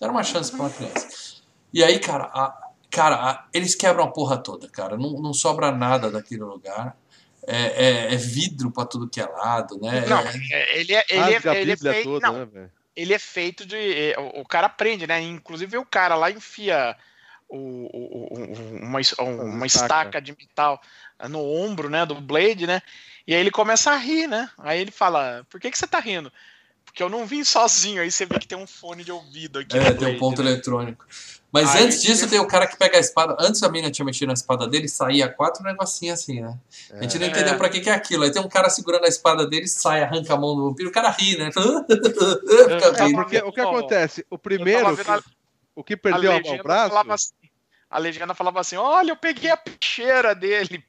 [0.00, 1.42] Deram uma chance para uma criança.
[1.72, 4.96] E aí, cara, a, cara a, eles quebram a porra toda, cara.
[4.96, 6.96] Não, não sobra nada daquele lugar.
[7.46, 10.04] É, é, é vidro para tudo que é lado, né?
[10.06, 13.64] Não, é, ele é, ele é, ele é feito, toda, não, né, ele é feito
[13.64, 14.14] de.
[14.18, 15.20] O, o cara aprende, né?
[15.20, 16.96] Inclusive o cara lá enfia
[17.48, 18.34] o, o,
[18.82, 18.98] uma,
[19.44, 20.80] uma estaca de metal
[21.28, 22.82] no ombro, né, do Blade, né?
[23.26, 24.48] E aí ele começa a rir, né?
[24.58, 26.32] Aí ele fala: Por que, que você tá rindo?
[26.84, 28.00] Porque eu não vim sozinho.
[28.00, 29.76] Aí você vê que tem um fone de ouvido aqui.
[29.76, 30.52] É, tem um ponto né?
[30.52, 31.04] eletrônico.
[31.52, 33.36] Mas aí, antes disso, tem o cara que pega a espada.
[33.38, 36.56] Antes a mina tinha mexido na espada dele, saía quatro negocinhos assim, né?
[36.92, 37.30] A gente não é.
[37.30, 37.56] entendeu é.
[37.56, 38.24] pra que, que é aquilo.
[38.24, 40.92] Aí tem um cara segurando a espada dele, sai, arranca a mão do vampiro, o
[40.92, 41.50] cara ri, né?
[41.52, 44.26] Fica é, porque, o que acontece?
[44.30, 44.86] O primeiro.
[44.86, 45.22] A,
[45.74, 47.12] o que perdeu a, o braço.
[47.12, 47.32] Assim,
[47.90, 50.84] a legenda falava assim: olha, eu peguei a peixeira dele.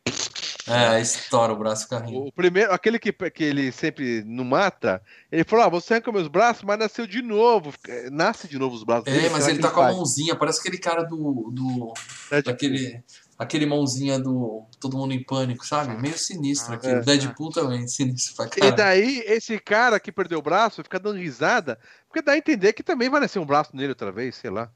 [0.67, 2.27] É, estoura o braço carrinho.
[2.27, 6.27] O primeiro, aquele que, que ele sempre não mata, ele falou: ah, você arranca meus
[6.27, 7.73] braços, mas nasceu de novo.
[8.11, 9.07] Nasce de novo os braços.
[9.07, 11.49] É, dele, mas ele tá com a mãozinha, parece aquele cara do.
[11.51, 11.93] do
[12.31, 12.51] é, tipo...
[12.51, 13.03] daquele,
[13.37, 15.95] aquele mãozinha do Todo Mundo em Pânico, sabe?
[16.01, 16.87] Meio sinistro aqui.
[16.87, 17.53] É, Deadpool é.
[17.53, 18.73] também, sinistro pra caralho.
[18.73, 22.73] E daí, esse cara que perdeu o braço fica dando risada, porque dá a entender
[22.73, 24.69] que também vai nascer um braço nele outra vez, sei lá.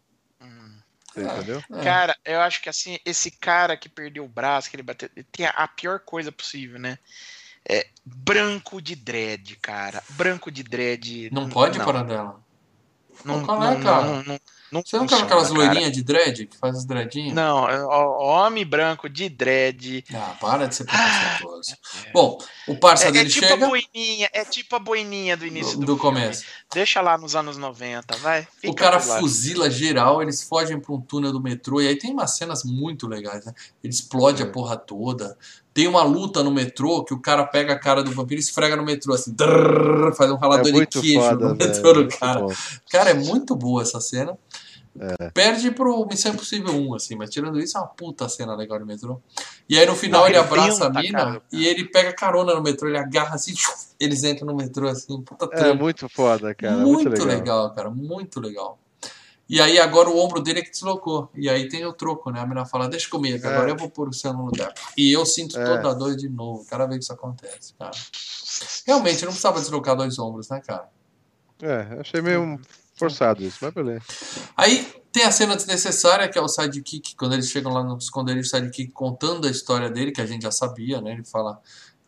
[1.14, 1.62] Você entendeu?
[1.74, 1.84] É.
[1.84, 5.26] Cara, eu acho que assim, esse cara que perdeu o braço, que ele bateu, ele
[5.32, 6.98] tem a pior coisa possível, né?
[7.68, 10.02] É branco de dread, cara.
[10.12, 11.30] Branco de dread.
[11.32, 12.42] Não, não pode parar dela.
[13.24, 14.06] Não, não, é, cara?
[14.06, 14.40] Não, não,
[14.72, 17.34] não Você não quer aquelas loirinhas de dread que faz as dreadinhas?
[17.34, 20.06] Não, é, homem branco de dread.
[20.14, 21.72] Ah, para de ser preconceituoso.
[21.74, 22.12] Ah, é.
[22.14, 22.38] Bom,
[22.68, 23.66] o parça é, dele é tipo chega.
[23.66, 26.46] A boininha, é tipo a boininha do início do, do, do começo.
[26.74, 28.48] Deixa lá nos anos 90, vai.
[28.66, 32.38] o cara fuzila geral, eles fogem para um túnel do metrô e aí tem umas
[32.38, 33.54] cenas muito legais, né?
[33.84, 34.50] Ele explode a é.
[34.50, 35.38] porra toda.
[35.74, 38.76] Tem uma luta no metrô que o cara pega a cara do vampiro e esfrega
[38.76, 42.46] no metrô, assim, drrr, faz um ralador é de queijo foda, no metrô do cara.
[42.90, 44.38] Cara, é muito boa essa cena.
[45.00, 45.30] É.
[45.30, 48.86] Perde pro Missão Impossível 1, assim, mas tirando isso, é uma puta cena legal no
[48.86, 49.22] metrô.
[49.68, 51.42] E aí no final Não, ele, ele abraça a mina cara.
[51.52, 53.54] e ele pega carona no metrô, ele agarra assim,
[54.00, 55.70] eles entram no metrô assim, puta trama.
[55.70, 56.78] É muito foda, cara.
[56.78, 57.64] Muito, muito legal.
[57.64, 57.76] legal.
[57.76, 58.80] cara, muito legal.
[59.48, 61.30] E aí agora o ombro dele é que deslocou.
[61.36, 62.40] E aí tem o troco, né?
[62.40, 63.50] A menina fala, deixa comigo, é.
[63.50, 64.74] agora eu vou pôr o céu no lugar.
[64.98, 65.66] E eu sinto é.
[65.66, 67.92] toda a dor de novo, cada vez que isso acontece, cara.
[68.88, 70.88] Realmente, não precisava deslocar dois ombros, né, cara?
[71.62, 72.60] É, achei meio
[73.02, 74.06] Forçado isso, mas beleza.
[74.56, 78.48] Aí tem a cena desnecessária, que é o sidekick, quando eles chegam lá no esconderijo,
[78.48, 81.12] o sidekick contando a história dele, que a gente já sabia, né?
[81.14, 81.60] Ele fala.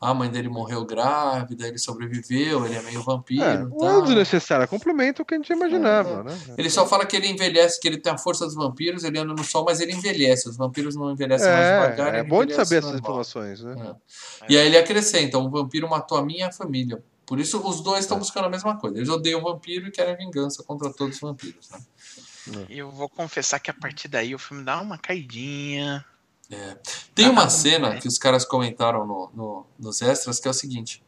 [0.04, 3.42] Ah, a mãe dele morreu grávida, ele sobreviveu, ele é meio vampiro.
[3.42, 6.38] É, não é desnecessário, complementa o que a gente imaginava, é, né?
[6.58, 9.34] Ele só fala que ele envelhece, que ele tem a força dos vampiros, ele anda
[9.34, 10.50] no sol, mas ele envelhece.
[10.50, 12.16] Os vampiros não envelhecem é, mais devagar.
[12.16, 13.96] É bom de saber essas informações, né?
[14.42, 14.46] É.
[14.54, 17.02] E aí ele acrescenta: um vampiro matou a minha família.
[17.26, 18.98] Por isso os dois estão buscando a mesma coisa.
[18.98, 21.70] Eles odeiam o vampiro e querem vingança contra todos os vampiros.
[21.70, 22.66] Né?
[22.70, 26.06] Eu vou confessar que a partir daí o filme dá uma caidinha.
[26.52, 26.78] É.
[27.16, 31.02] Tem uma cena que os caras comentaram no, no, nos extras que é o seguinte.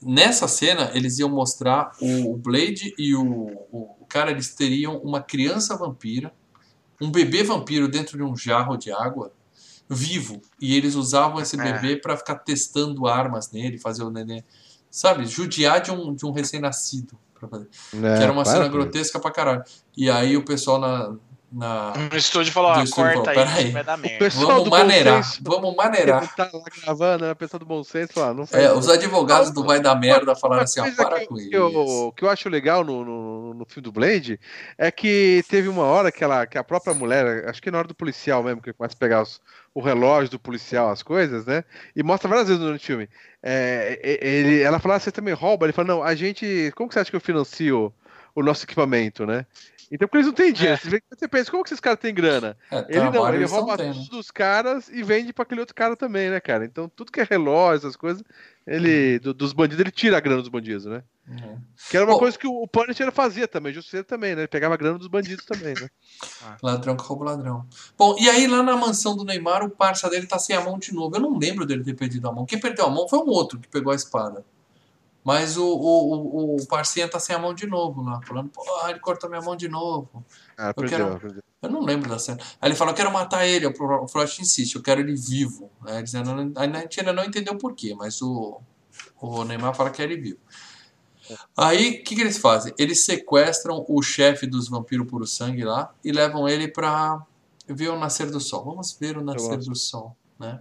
[0.00, 3.22] Nessa cena, eles iam mostrar o, Blade e o,
[3.72, 6.32] o, o cara, eles teriam uma criança vampira,
[7.00, 9.32] um bebê vampiro dentro de um jarro de água,
[9.90, 10.40] vivo.
[10.60, 11.72] E eles usavam esse é.
[11.72, 14.44] bebê para ficar testando armas nele, fazer o neném
[14.90, 17.18] sabe, judiar de um, de um recém-nascido.
[17.94, 19.62] É, que era uma cena grotesca pra caralho.
[19.96, 21.14] E aí o pessoal na,
[21.50, 24.28] na, no estúdio falou, ó, corta falou, aí, vai dar merda.
[24.30, 26.36] Vamos maneirar, senso, vamos maneirar.
[26.36, 29.64] Tá lá gravando, né, a pessoa do bom senso falou, não É, os advogados do
[29.64, 31.48] vai dar merda falaram assim, ó, para que, com isso.
[31.50, 34.38] Eu, que eu acho legal no, no, no, filme do Blade
[34.76, 37.88] é que teve uma hora que, ela, que a própria mulher, acho que na hora
[37.88, 39.40] do policial mesmo, que começa a pegar os,
[39.78, 41.62] o relógio do policial, as coisas, né,
[41.94, 43.08] e mostra várias vezes no filme.
[43.40, 45.66] É, ele, ela fala, ah, você também rouba?
[45.66, 47.94] Ele fala, não, a gente, como que você acha que eu financio
[48.34, 49.46] o nosso equipamento, né?
[49.88, 50.80] Então, porque eles não têm dinheiro.
[50.84, 51.00] É.
[51.14, 52.56] Você pensa, como que esses caras têm grana?
[52.72, 56.28] É, ele não, ele rouba tudo dos caras e vende para aquele outro cara também,
[56.28, 56.64] né, cara?
[56.64, 58.24] Então, tudo que é relógio, essas coisas,
[58.68, 61.02] ele, do, dos bandidos, ele tira a grana dos bandidos, né?
[61.26, 61.58] Uhum.
[61.90, 64.42] Que era uma coisa que o, Punisher fazia também, o Justiceiro também, né?
[64.42, 65.88] Ele pegava a grana dos bandidos também, né?
[66.44, 66.56] Ah.
[66.62, 67.66] Ladrão que rouba ladrão.
[67.96, 70.78] Bom, e aí lá na mansão do Neymar, o parça dele tá sem a mão
[70.78, 71.16] de novo.
[71.16, 72.44] Eu não lembro dele ter perdido a mão.
[72.44, 74.44] Quem perdeu a mão foi um outro que pegou a espada.
[75.24, 78.62] Mas o, o, o, o parceiro tá sem a mão de novo lá, falando, pô,
[78.88, 80.24] ele cortou minha mão de novo.
[80.60, 81.20] Ah, eu, quero...
[81.62, 82.38] eu não lembro da cena.
[82.60, 85.70] Aí ele falou, eu quero matar ele, o Frost insiste, eu quero ele vivo.
[85.86, 88.60] Aí dizendo, a gente ainda não entendeu por quê, mas o,
[89.20, 90.38] o Neymar fala que é ele vivo.
[91.56, 92.72] Aí, o que, que eles fazem?
[92.78, 97.22] Eles sequestram o chefe dos vampiros puro sangue lá e levam ele pra
[97.68, 98.64] ver o nascer do sol.
[98.64, 100.60] Vamos ver o nascer do sol, né?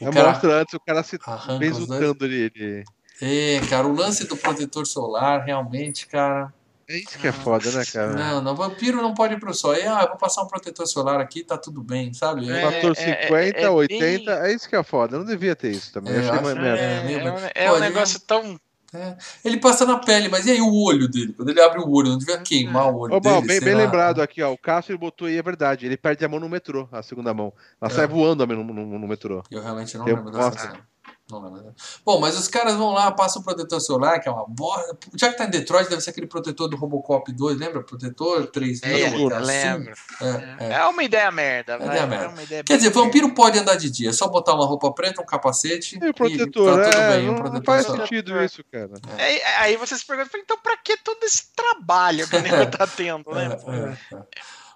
[0.00, 1.18] O cara mostra antes o cara se
[1.58, 2.84] besucando ele.
[3.20, 6.52] É, cara, o lance do protetor solar, realmente, cara.
[6.88, 8.12] É isso que é foda, né, cara?
[8.12, 9.74] Não, não, vampiro não pode ir pro sol.
[9.74, 12.48] É, ah, eu vou passar um protetor solar aqui, tá tudo bem, sabe?
[12.48, 14.44] É, fator 50, é, 80, bem...
[14.44, 15.16] é isso que é foda.
[15.16, 16.14] Eu não devia ter isso também.
[16.14, 16.78] É, achei acho, merda.
[16.78, 18.60] É, é, um, é um negócio tão
[18.94, 19.16] É.
[19.44, 21.32] Ele passa na pele, mas e aí o olho dele?
[21.32, 23.46] Quando ele abre o olho, não devia queimar o olho Ô, dele?
[23.46, 24.52] Bem, bem lembrado aqui, ó.
[24.52, 25.86] O Cássio botou aí, é verdade.
[25.86, 27.52] Ele perde a mão no metrô, a segunda mão.
[27.80, 27.94] Ela é.
[27.94, 29.42] sai voando no, no, no, metrô.
[29.50, 30.86] Eu realmente não Eu, lembro dessa cena.
[31.30, 31.74] Não lembro.
[32.04, 34.96] Bom, mas os caras vão lá, passam o protetor solar, que é uma bosta.
[35.16, 37.82] Já que tá em Detroit, deve ser aquele protetor do Robocop 2, lembra?
[37.82, 38.88] Protetor 3 é,
[39.40, 39.94] lembro.
[40.20, 40.72] É, é.
[40.74, 41.72] é, uma ideia merda.
[41.74, 42.28] É, vai, merda.
[42.28, 45.20] Uma ideia Quer dizer, vampiro pode andar de dia, é só botar uma roupa preta,
[45.20, 45.98] um capacete.
[46.00, 47.28] E o protetor, e tá tudo é, bem.
[47.28, 48.06] Um protetor não faz solar.
[48.06, 48.92] sentido isso, cara.
[49.18, 52.86] Aí, aí você se pergunta, então pra que todo esse trabalho que o nego tá
[52.86, 53.48] tendo, né?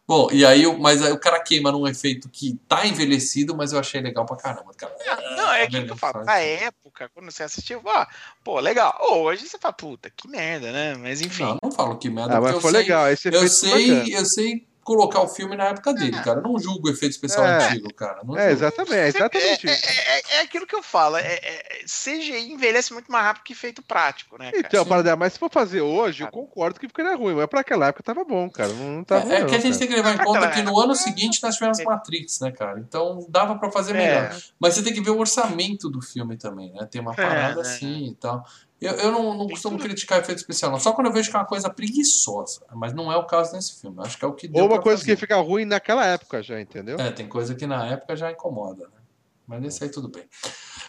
[0.06, 3.78] Bom, e aí, mas aí o cara queima num efeito que tá envelhecido, mas eu
[3.78, 4.72] achei legal pra caramba.
[4.74, 4.94] Cara.
[5.06, 8.06] Não, não é, é que eu falo, na época, quando você assistiu, ó,
[8.42, 8.96] pô, legal.
[9.10, 10.94] Hoje você fala, puta, que merda, né?
[10.96, 11.44] Mas enfim.
[11.44, 13.08] Não, não falo que merda, ah, mas foi sei, legal.
[13.10, 16.22] Esse eu sei, eu sei colocar o filme na época dele, é.
[16.22, 16.40] cara.
[16.40, 17.66] Eu não julgo o efeito especial é.
[17.66, 18.20] antigo, cara.
[18.24, 21.16] Não é, exatamente, é exatamente é, é, é, é, aquilo que eu falo.
[21.16, 24.50] É, é, CGI envelhece muito mais rápido que feito prático, né?
[24.50, 24.66] Cara?
[24.66, 27.88] Então, para mas se for fazer hoje, eu concordo que ficaria ruim, mas para aquela
[27.88, 28.72] época tava bom, cara.
[28.72, 29.78] Não tava é, não, que a gente cara.
[29.78, 32.80] tem que levar em conta que no ano seguinte nós tivemos Matrix, né, cara?
[32.80, 34.34] Então dava para fazer melhor.
[34.58, 36.86] Mas você tem que ver o orçamento do filme também, né?
[36.90, 38.44] Tem uma parada assim e tal.
[38.80, 40.80] Eu, eu não, não costumo criticar efeito especial, não.
[40.80, 42.62] Só quando eu vejo que é uma coisa preguiçosa.
[42.74, 43.98] Mas não é o caso nesse filme.
[44.00, 45.14] Acho que é o que deu Ou uma coisa fazer.
[45.14, 46.98] que fica ruim naquela época já, entendeu?
[46.98, 49.00] É, tem coisa que na época já incomoda, né?
[49.46, 50.24] Mas nesse aí tudo bem.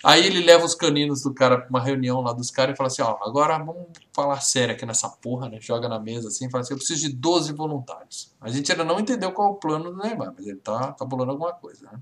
[0.04, 2.88] Aí ele leva os caninos do cara pra uma reunião lá dos caras e fala
[2.88, 5.58] assim: ó, agora vamos falar sério aqui nessa porra, né?
[5.60, 8.34] Joga na mesa assim e fala assim: eu preciso de 12 voluntários.
[8.40, 11.04] A gente ainda não entendeu qual é o plano do Neymar, mas ele tá, tá
[11.04, 12.00] bolando alguma coisa, né?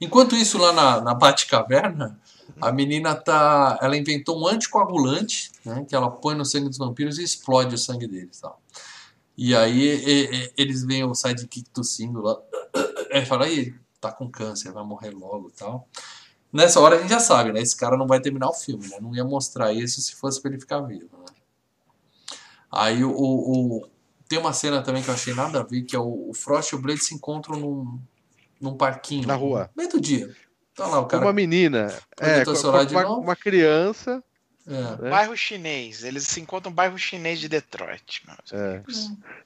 [0.00, 2.20] Enquanto isso, lá na, na Batcaverna,
[2.60, 3.78] a menina tá.
[3.80, 5.84] Ela inventou um anticoagulante, né?
[5.88, 8.40] Que ela põe no sangue dos vampiros e explode o sangue deles.
[8.40, 8.60] Tal.
[9.36, 12.36] E aí e, e, eles veem o sidekick tossindo lá.
[13.10, 15.88] Aí fala, aí, tá com câncer, vai morrer logo tal.
[16.52, 17.60] Nessa hora a gente já sabe, né?
[17.60, 18.98] Esse cara não vai terminar o filme, né?
[19.00, 21.34] Não ia mostrar isso se fosse pra ele ficar vivo, né?
[22.70, 23.88] Aí o, o,
[24.28, 26.72] tem uma cena também que eu achei nada a ver, que é o, o Frost
[26.72, 27.98] e o Blade se encontram num,
[28.60, 29.26] num parquinho.
[29.26, 29.70] Na rua.
[29.74, 30.34] No meio do dia.
[30.78, 31.24] Tá lá o cara.
[31.24, 31.92] Uma menina.
[32.20, 34.22] É, com, uma, uma, criança.
[34.64, 35.02] É.
[35.02, 35.10] Né?
[35.10, 36.04] Bairro chinês.
[36.04, 38.22] Eles se encontram no bairro chinês de Detroit.
[38.52, 38.80] É.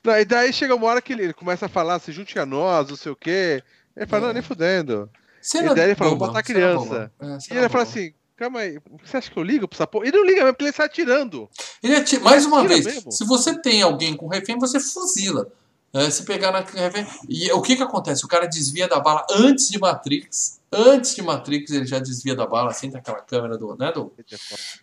[0.05, 2.45] Não, e daí chega uma hora que ele, ele começa a falar, se junte a
[2.45, 3.63] nós, não sei o quê.
[3.97, 4.27] Ele fala, é.
[4.27, 5.09] não, nem fudendo.
[5.41, 7.11] Cena e daí ele fala, vou botar a criança.
[7.19, 10.07] É, e ele fala assim, calma aí, você acha que eu ligo pra essa porra?
[10.07, 11.49] Ele não liga mesmo, porque ele está atirando.
[11.83, 13.11] Ele atira, mais uma vez, mesmo.
[13.11, 15.51] se você tem alguém com refém, você fuzila.
[15.95, 17.07] É, se pegar na refém.
[17.29, 18.25] E o que que acontece?
[18.25, 22.47] O cara desvia da bala antes de Matrix antes de Matrix ele já desvia da
[22.47, 23.77] bala, assim, daquela câmera do.
[23.77, 24.13] Né, do...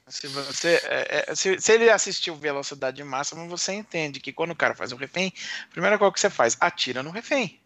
[0.07, 4.55] Se, você, é, é, se, se, ele assistiu Velocidade Máxima, você entende que quando o
[4.55, 5.33] cara faz um refém,
[5.67, 7.59] a primeira coisa que você faz, atira no refém.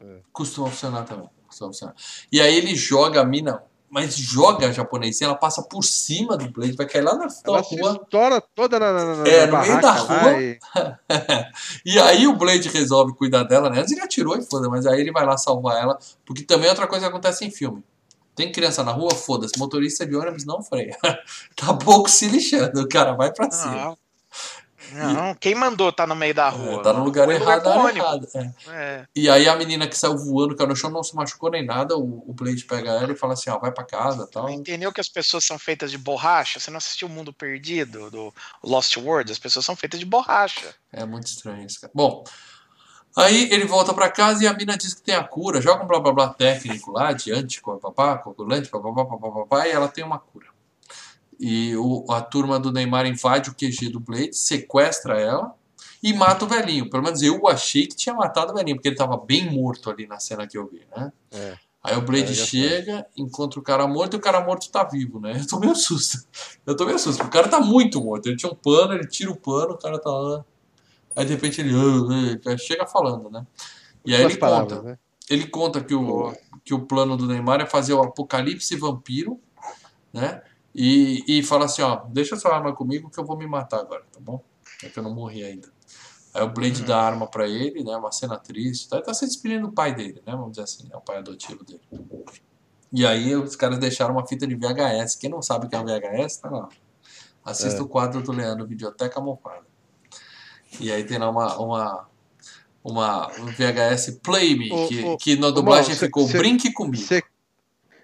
[0.00, 0.20] É.
[0.32, 1.28] Costuma funcionar também.
[1.46, 1.94] Costuma funcionar.
[2.30, 3.62] E aí ele joga a mina
[3.94, 7.60] mas joga a japonesinha, ela passa por cima do Blade, vai cair lá na, ela
[7.60, 7.92] rua.
[8.02, 10.42] estoura toda na, na, na É, no meio da rua.
[10.42, 10.58] E...
[11.86, 11.98] e...
[12.00, 13.78] aí o Blade resolve cuidar dela, né?
[13.78, 15.96] Antes ele atirou e foda, mas aí ele vai lá salvar ela,
[16.26, 17.84] porque também é outra coisa que acontece em filme.
[18.34, 20.98] Tem criança na rua, foda-se, motorista de ônibus não freia.
[21.54, 23.96] tá pouco se lixando, o cara vai pra cima.
[24.94, 26.80] Não, e, quem mandou tá no meio da é, rua?
[26.80, 28.28] É, tá no lugar errado, lugar errado.
[28.34, 28.52] É.
[28.68, 29.06] É.
[29.14, 31.96] E aí a menina que saiu voando, caiu no chão, não se machucou nem nada.
[31.96, 34.48] O, o Blade pega ela e fala assim: ó, vai pra casa tal.
[34.48, 36.60] Entendeu que as pessoas são feitas de borracha?
[36.60, 39.32] Você não assistiu o Mundo Perdido, do Lost World?
[39.32, 40.74] As pessoas são feitas de borracha.
[40.92, 41.92] É muito estranho isso, cara.
[41.94, 42.24] Bom.
[43.16, 45.86] Aí ele volta para casa e a mina diz que tem a cura, joga um
[45.86, 50.53] blá blá blá técnico lá, de anticoagulante, coagulante, papapá, papapá, e ela tem uma cura.
[51.38, 55.54] E o, a turma do Neymar invade o QG do Blade, sequestra ela
[56.02, 56.90] e mata o velhinho.
[56.90, 60.06] Pelo menos eu achei que tinha matado o velhinho, porque ele estava bem morto ali
[60.06, 61.12] na cena que eu vi, né?
[61.32, 61.56] É.
[61.82, 65.20] Aí o Blade é, chega, encontra o cara morto e o cara morto tá vivo,
[65.20, 65.38] né?
[65.38, 66.26] Eu tô meio susto.
[66.64, 67.22] Eu tô meio susto.
[67.22, 68.26] O cara tá muito morto.
[68.26, 70.44] Ele tinha um pano, ele tira o pano, o cara tá lá.
[71.14, 73.46] Aí de repente ele uh, chega falando, né?
[74.04, 74.88] E aí ele palavras, conta.
[74.90, 74.98] Né?
[75.28, 76.34] Ele conta que o,
[76.64, 79.38] que o plano do Neymar é fazer o apocalipse vampiro,
[80.12, 80.42] né?
[80.74, 84.04] E, e fala assim, ó, deixa sua arma comigo que eu vou me matar agora,
[84.12, 84.42] tá bom?
[84.82, 85.68] É que eu não morri ainda.
[86.34, 86.86] Aí o Blade uhum.
[86.88, 87.96] dá a arma pra ele, né?
[87.96, 88.88] Uma cena triste.
[88.88, 90.32] Tá, tá se despedindo do pai dele, né?
[90.32, 91.80] Vamos dizer assim, é o pai adotivo dele.
[92.92, 95.14] E aí os caras deixaram uma fita de VHS.
[95.14, 96.68] Quem não sabe o que é um VHS, tá lá.
[97.44, 97.82] Assista é.
[97.82, 99.66] o quadro do Leandro, Videoteca Mofada.
[100.80, 102.08] E aí tem lá uma, uma,
[102.82, 107.04] uma VHS Play Me, que, que na dublagem ficou cê, Brinque Comigo.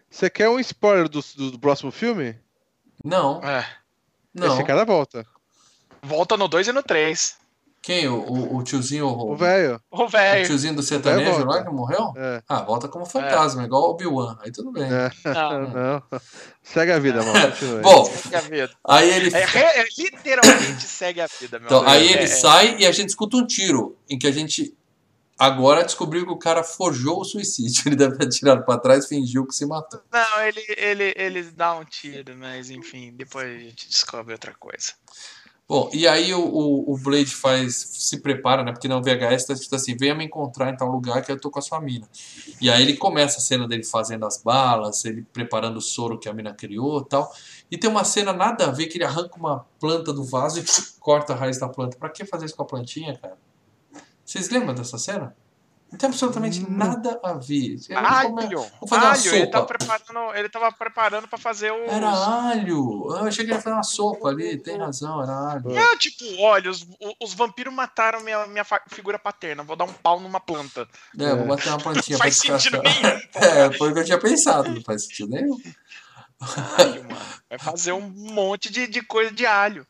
[0.08, 2.38] Você quer um spoiler do, do, do próximo filme?
[3.04, 3.42] Não.
[3.42, 3.66] É.
[4.34, 4.54] Não.
[4.54, 5.26] Esse cara volta.
[6.02, 7.40] Volta no 2 e no 3.
[7.82, 8.08] Quem?
[8.08, 9.06] O, o, o tiozinho.
[9.06, 9.80] O velho.
[9.90, 10.44] O velho.
[10.44, 12.12] O tiozinho do sertanejo lá que morreu?
[12.14, 12.42] É.
[12.46, 13.64] Ah, volta como fantasma, é.
[13.64, 14.38] igual o Obi-Wan.
[14.42, 14.84] Aí tudo bem.
[14.84, 15.10] É.
[15.24, 15.70] Não.
[15.70, 16.02] não.
[16.62, 17.82] Segue a vida, mano.
[17.82, 18.70] Bom, segue a vida.
[18.86, 19.34] aí ele.
[19.34, 23.46] É, literalmente segue a vida, meu Então, aí ele sai e a gente escuta um
[23.46, 24.76] tiro, em que a gente
[25.40, 27.84] agora descobriu que o cara forjou o suicídio.
[27.88, 30.02] Ele deve ter tirado pra trás e fingiu que se matou.
[30.12, 34.92] Não, ele, ele, ele dá um tiro, mas enfim, depois a gente descobre outra coisa.
[35.66, 38.72] Bom, e aí o, o, o, Blade faz, se prepara, né?
[38.72, 41.48] Porque no VHS tá escrito assim, venha me encontrar em tal lugar que eu tô
[41.48, 42.08] com a sua mina.
[42.60, 46.28] E aí ele começa a cena dele fazendo as balas, ele preparando o soro que
[46.28, 47.32] a mina criou e tal.
[47.70, 50.64] E tem uma cena nada a ver que ele arranca uma planta do vaso e
[50.98, 51.96] corta a raiz da planta.
[51.96, 53.38] Pra que fazer isso com a plantinha, cara?
[54.30, 55.34] Vocês lembram dessa cena?
[55.90, 56.66] Não tem absolutamente hum.
[56.68, 57.76] nada a ver.
[57.96, 58.64] Alho!
[58.78, 59.36] Vou fazer alho, uma sopa.
[59.36, 61.84] Ele tava preparando, ele tava preparando pra fazer o.
[61.86, 63.08] Era alho!
[63.10, 65.70] Eu achei que ele ia fazer uma sopa ali, tem razão, era alho.
[65.70, 66.86] Não, tipo, olha, os,
[67.20, 69.64] os vampiros mataram minha, minha figura paterna.
[69.64, 70.86] Vou dar um pau numa planta.
[71.18, 73.20] É, vou bater uma plantinha faz sentido nenhum.
[73.34, 75.58] É, foi o que eu tinha pensado, não faz sentido nenhum.
[76.78, 77.26] Alho, mano.
[77.48, 79.84] Vai fazer um monte de, de coisa de alho.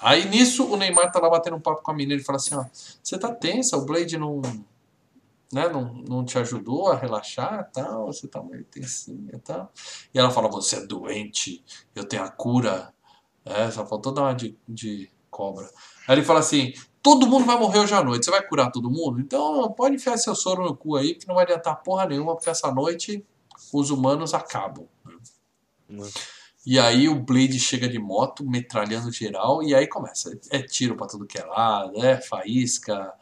[0.00, 2.54] Aí nisso o Neymar tá lá batendo um papo com a menina e fala assim:
[2.54, 2.64] ó,
[3.02, 4.40] você tá tensa, o Blade não,
[5.52, 9.72] né, não, não te ajudou a relaxar tal, você tá meio tensinha e tal.
[10.12, 11.64] E ela fala: você é doente,
[11.94, 12.92] eu tenho a cura.
[13.44, 15.68] É, só faltou dar uma de, de cobra.
[16.08, 16.72] Aí ele fala assim:
[17.02, 19.20] todo mundo vai morrer hoje à noite, você vai curar todo mundo?
[19.20, 22.48] Então pode enfiar seu soro no cu aí, que não vai adiantar porra nenhuma, porque
[22.48, 23.24] essa noite
[23.72, 24.86] os humanos acabam.
[25.88, 26.08] Hum.
[26.66, 30.36] E aí o Blade chega de moto, metralhando geral, e aí começa.
[30.50, 33.12] É tiro pra tudo que é lado, é faísca.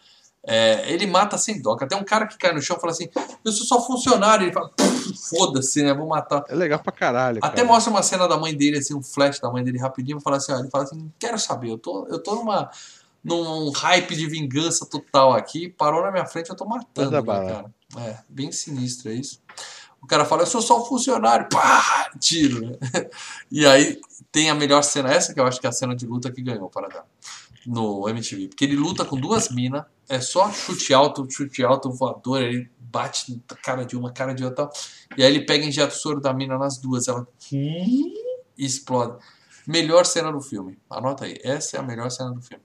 [0.44, 1.76] É, ele mata sem dó.
[1.80, 3.08] Até um cara que cai no chão fala assim:
[3.44, 4.44] Eu sou só funcionário.
[4.44, 4.70] Ele fala:
[5.30, 5.94] Foda-se, né?
[5.94, 6.44] Vou matar.
[6.48, 7.38] É legal pra caralho.
[7.42, 7.68] Até cara.
[7.68, 10.20] mostra uma cena da mãe dele, assim, um flash da mãe dele rapidinho.
[10.20, 12.70] Fala assim: ó, Ele fala assim: Quero saber, eu tô, eu tô numa,
[13.22, 15.68] num hype de vingança total aqui.
[15.68, 17.10] Parou na minha frente, eu tô matando.
[17.10, 17.72] Né, cara.
[17.98, 19.40] É, bem sinistro é isso.
[20.02, 22.76] O cara fala, eu sou só um funcionário, pá, tiro, né?
[23.50, 24.00] E aí
[24.32, 26.42] tem a melhor cena, essa que eu acho que é a cena de luta que
[26.42, 27.06] ganhou para dar
[27.66, 28.48] no MTV.
[28.48, 33.40] Porque ele luta com duas minas, é só chute alto, chute alto, voador, ele bate
[33.48, 34.68] na cara de uma, cara de outra.
[35.16, 37.26] E aí ele pega e injeta o soro da mina nas duas, ela
[38.58, 39.22] e explode.
[39.66, 40.78] Melhor cena do filme.
[40.90, 42.64] Anota aí, essa é a melhor cena do filme.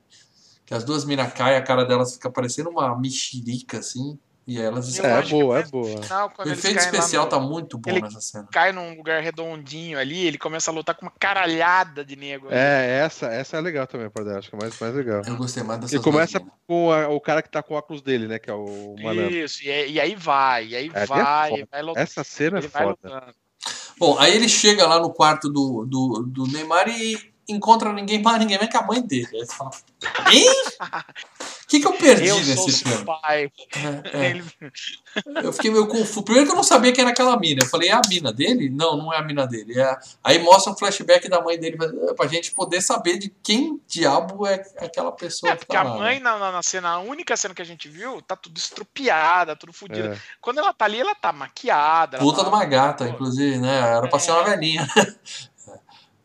[0.66, 4.18] Que as duas minas caem, a cara delas fica parecendo uma mexerica assim.
[4.48, 6.02] E elas É, boa, é boa.
[6.02, 7.30] Final, o efeito especial no...
[7.30, 8.48] tá muito bom ele nessa cena.
[8.50, 12.48] Cai num lugar redondinho ali, ele começa a lutar com uma caralhada de nego.
[12.50, 14.38] É, essa, essa é legal também, Pardé.
[14.38, 15.22] Acho que é mais, mais legal.
[15.28, 18.02] Eu gostei mais dessa Ele começa com a, o cara que tá com o óculos
[18.02, 18.40] dele, né?
[18.40, 19.36] Que é o malandro.
[19.36, 22.00] Isso, e, e aí vai, e aí é, vai, é vai lutando.
[22.00, 23.34] Essa cena é foda.
[24.00, 27.18] Bom, aí ele chega lá no quarto do, do, do Neymar e
[27.50, 29.28] encontra ninguém mais ninguém mais que a mãe dele.
[29.34, 29.72] Aí você fala,
[30.32, 30.46] hein?
[31.68, 33.04] O que, que eu perdi eu nesse filme?
[33.04, 33.52] Pai.
[33.76, 34.30] É, é.
[34.30, 34.44] Ele...
[35.44, 36.24] Eu fiquei meio confuso.
[36.24, 37.60] Primeiro que eu não sabia quem era aquela mina.
[37.62, 38.70] Eu falei, é a mina dele?
[38.70, 39.78] Não, não é a mina dele.
[39.78, 39.98] É...
[40.24, 41.76] Aí mostra um flashback da mãe dele
[42.16, 45.52] pra gente poder saber de quem diabo é aquela pessoa.
[45.52, 46.22] É, porque tá a lá, mãe, né?
[46.22, 50.14] na, na, cena, a única cena que a gente viu, tá tudo estrupiada, tudo fodida.
[50.14, 50.18] É.
[50.40, 52.20] Quando ela tá ali, ela tá maquiada.
[52.20, 52.44] Puta tá...
[52.44, 53.78] de uma gata, inclusive, né?
[53.78, 54.52] Era pra ser uma é.
[54.52, 54.88] velhinha.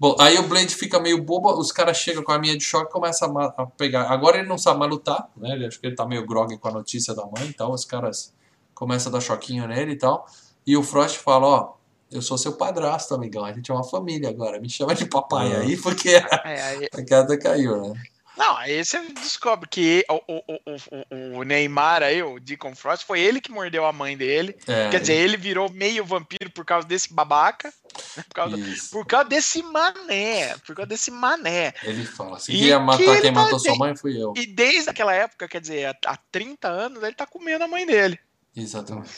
[0.02, 2.90] Bom, aí o Blade fica meio bobo, os caras chegam com a minha de choque
[2.90, 4.10] e começam a, a, pegar.
[4.10, 5.52] Agora ele não sabe mais lutar, né?
[5.52, 7.70] Ele, acho que ele tá meio grog com a notícia da mãe e tal.
[7.70, 8.34] Os caras
[8.74, 10.26] começam a dar choquinho nele e tal.
[10.66, 11.74] E o Frost fala: Ó,
[12.10, 13.44] eu sou seu padrasto, amigão.
[13.44, 14.60] A gente é uma família agora.
[14.60, 16.24] Me chama de papai aí, porque é,
[16.92, 18.02] a casa caiu, né?
[18.36, 23.20] Não, aí você descobre que o, o, o, o, Neymar aí, o Deacon Frost, foi
[23.20, 24.56] ele que mordeu a mãe dele.
[24.66, 27.72] É, Quer dizer, ele virou meio vampiro por causa desse babaca.
[28.16, 28.24] Né?
[28.28, 28.56] Por causa,
[28.90, 30.56] por causa desse mané.
[30.66, 31.74] Por causa desse mané.
[31.82, 34.32] Ele fala: se queria matar quem matou sua mãe, fui eu.
[34.34, 38.18] E desde aquela época, quer dizer, há 30 anos, ele tá comendo a mãe dele.
[38.56, 39.10] Exatamente.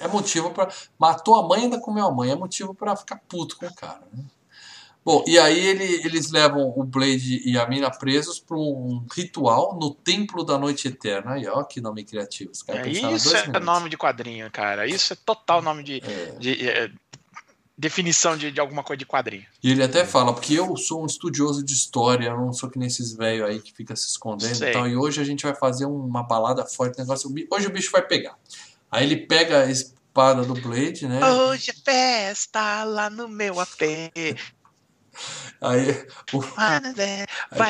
[0.00, 2.30] É motivo para Matou a mãe e ainda comeu a mãe.
[2.30, 4.24] É motivo para ficar puto com o cara, né?
[5.08, 9.78] Bom, e aí ele, eles levam o Blade e a Mina presos para um ritual
[9.80, 11.32] no Templo da Noite Eterna.
[11.32, 12.50] Aí, ó, que nome criativo.
[12.68, 13.64] É, isso é minutos.
[13.64, 14.86] nome de quadrinho, cara.
[14.86, 16.02] Isso é total nome de.
[16.04, 16.32] É.
[16.38, 16.90] de é,
[17.78, 19.46] definição de, de, alguma coisa de quadrinho.
[19.62, 22.78] E ele até fala, porque eu sou um estudioso de história, eu não sou que
[22.78, 24.86] nem esses velhos aí que fica se escondendo e tal.
[24.86, 27.32] E hoje a gente vai fazer uma balada forte, negócio.
[27.50, 28.36] Hoje o bicho vai pegar.
[28.90, 31.24] Aí ele pega a espada do Blade, né?
[31.24, 33.80] Hoje é festa lá no meu AP.
[35.60, 36.76] Aí o, a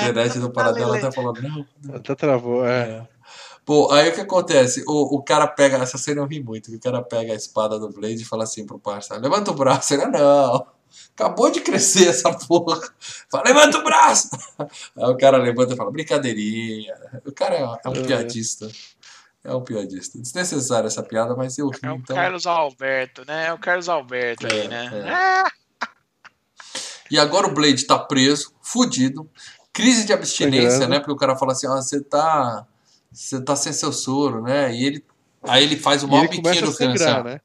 [0.03, 1.67] internet do Paradela até falou, não.
[1.95, 2.81] Até travou, é.
[2.81, 3.09] é.
[3.65, 4.83] Pô, aí o que acontece?
[4.87, 7.91] O, o cara pega, essa cena eu ri muito, o cara pega a espada do
[7.91, 10.67] Blade e fala assim pro parceiro, levanta o braço, ele, não.
[11.15, 12.81] Acabou de crescer essa porra.
[13.31, 14.31] Fala, levanta o braço!
[14.97, 16.95] Aí o cara levanta e fala, brincadeirinha.
[17.27, 18.71] O cara é, é um piadista.
[19.45, 20.19] É um piadista.
[20.19, 22.17] Desnecessária essa piada, mas eu ri, É o então...
[22.17, 23.49] Carlos Alberto, né?
[23.49, 24.91] É o Carlos Alberto É, aí, né?
[24.93, 25.11] é.
[25.11, 25.53] Ah,
[27.11, 29.29] E agora o Blade tá preso, fudido.
[29.73, 30.99] Crise de abstinência, né?
[30.99, 32.67] Porque o cara fala assim, ó, você tá...
[33.11, 34.75] Você tá sem seu soro, né?
[34.75, 35.05] E ele...
[35.45, 37.23] Aí ele faz o maior biquinho do câncer.
[37.25, 37.41] né?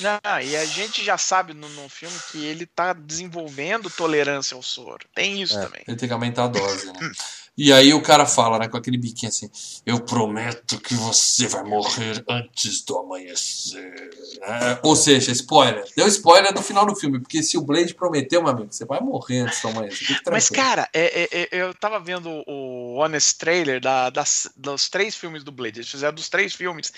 [0.00, 4.62] Não, e a gente já sabe no, no filme que ele tá desenvolvendo tolerância ao
[4.62, 5.06] soro.
[5.14, 5.62] Tem isso É.
[5.62, 5.82] também.
[5.86, 6.92] Ele tem que aumentar a dose, né?
[7.60, 9.50] E aí o cara fala, né, com aquele biquinho assim,
[9.84, 14.10] eu prometo que você vai morrer antes do amanhecer.
[14.40, 14.78] né?
[14.84, 15.84] Ou seja, spoiler.
[15.96, 19.00] Deu spoiler no final do filme, porque se o Blade prometeu, meu amigo, você vai
[19.00, 20.20] morrer antes do amanhecer.
[20.30, 25.16] Mas, cara, é- é- é- eu tava vendo o Honest Trailer da- das- dos três
[25.16, 25.80] filmes do Blade.
[25.80, 26.92] Eles fizeram dos três filmes.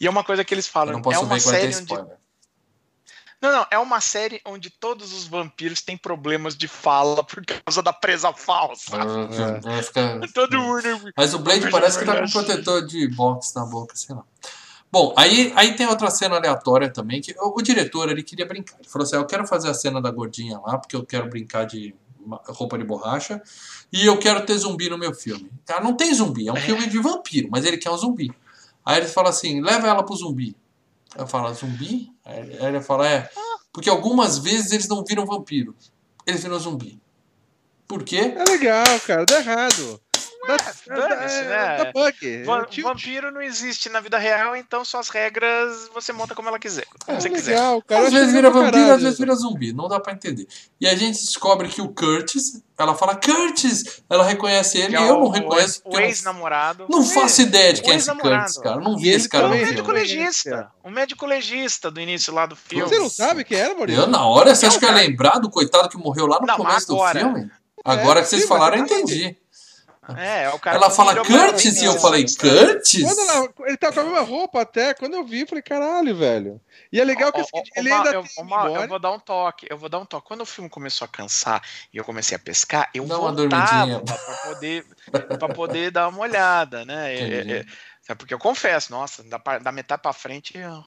[0.00, 0.92] E é uma coisa que eles eu falam.
[0.94, 1.74] não posso é uma ver série onde.
[1.80, 2.23] spoiler.
[3.44, 7.82] Não, não, é uma série onde todos os vampiros têm problemas de fala por causa
[7.82, 8.96] da presa falsa.
[8.96, 11.12] Ah, vai ficar- Todo mundo.
[11.16, 14.24] Mas o Blade parece que tá com um protetor de box na boca, sei lá.
[14.90, 18.76] Bom, aí, aí tem outra cena aleatória também, que o, o diretor ele queria brincar.
[18.78, 21.28] Ele falou assim: "Ah, eu quero fazer a cena da gordinha lá, porque eu quero
[21.28, 21.94] brincar de
[22.48, 23.42] roupa de borracha,
[23.92, 25.50] e eu quero ter zumbi no meu filme.
[25.66, 28.32] Cara, não tem zumbi, é um filme de vampiro, mas ele quer um zumbi.
[28.86, 30.56] Aí ele fala assim: leva ela pro zumbi.
[31.16, 32.12] Eu falo, zumbi?
[32.24, 33.30] Aí ele fala, é.
[33.72, 35.74] Porque algumas vezes eles não viram vampiro,
[36.26, 37.00] eles viram zumbi.
[37.86, 38.34] Por quê?
[38.36, 40.00] É legal, cara, dá errado.
[40.46, 41.76] Dane-se, é, né?
[41.84, 42.42] dá bug.
[42.44, 46.48] Va- É, tio- Vampiro não existe na vida real, então suas regras você monta como
[46.48, 46.86] ela quiser.
[47.04, 47.52] Como é você quiser.
[47.56, 48.02] legal, cara.
[48.02, 49.72] eu às vezes vira vampiro, caralho às vezes vira zumbi.
[49.72, 50.46] Não dá pra entender.
[50.80, 55.08] E a gente descobre que o Curtis, ela fala Curtis, ela reconhece ele, e é
[55.08, 55.80] eu não reconheço.
[55.84, 56.86] O ex-namorado.
[56.90, 58.10] não faço ideia de quem é o esse.
[58.14, 58.80] Curtis, cara.
[58.80, 59.64] Não vi esse cara filme.
[59.64, 60.50] médico legista.
[60.50, 60.70] cara.
[60.82, 62.88] O médico legista do início lá do filme.
[62.88, 64.02] Você não sabe quem era, Maurício?
[64.02, 66.38] Eu, na hora, você É acha que ia cara- lembrar do coitado que morreu lá
[66.40, 67.20] no Não, começo agora.
[67.24, 67.50] do filme?
[67.84, 69.36] Agora que vocês sim, falaram, eu entendi.
[70.16, 71.98] É, é o cara Ela fala Curtis e eu né?
[72.00, 73.02] falei, Curtis?
[73.18, 76.60] Ela- ele tá com a mesma roupa até, quando eu vi, eu falei, caralho, velho.
[76.92, 77.44] E é legal que ó,
[77.76, 80.26] ele ainda eu, Mal, eu vou dar um toque, eu vou dar um toque.
[80.28, 81.62] Quando o filme começou a cansar
[81.92, 84.00] e eu comecei a pescar, eu Dá uma voltava dormidinha.
[84.00, 84.84] pra poder,
[85.38, 87.14] pra poder dar uma olhada, né?
[87.14, 87.18] É,
[87.58, 87.64] é,
[88.08, 90.56] é, porque eu confesso, nossa, da, da metade pra frente.
[90.58, 90.84] eu-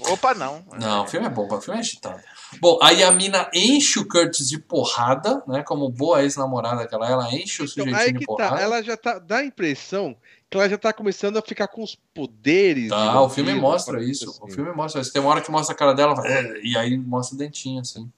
[0.00, 0.64] Opa, não.
[0.78, 2.20] Não, o filme é bom, o filme é agitado.
[2.60, 5.62] Bom, aí a mina enche o Curtis de porrada, né?
[5.62, 8.56] Como boa ex-namorada que ela é, ela enche o Então, sujeitinho aí de que porrada.
[8.56, 10.16] tá, ela já tá, dá a impressão
[10.48, 12.84] que ela já tá começando a ficar com os poderes.
[12.84, 14.26] de Tá, o filme mostra isso.
[14.40, 14.54] O assim.
[14.54, 15.12] filme mostra isso.
[15.12, 18.10] Tem uma hora que mostra a cara dela "É", e aí mostra o dentinho, assim.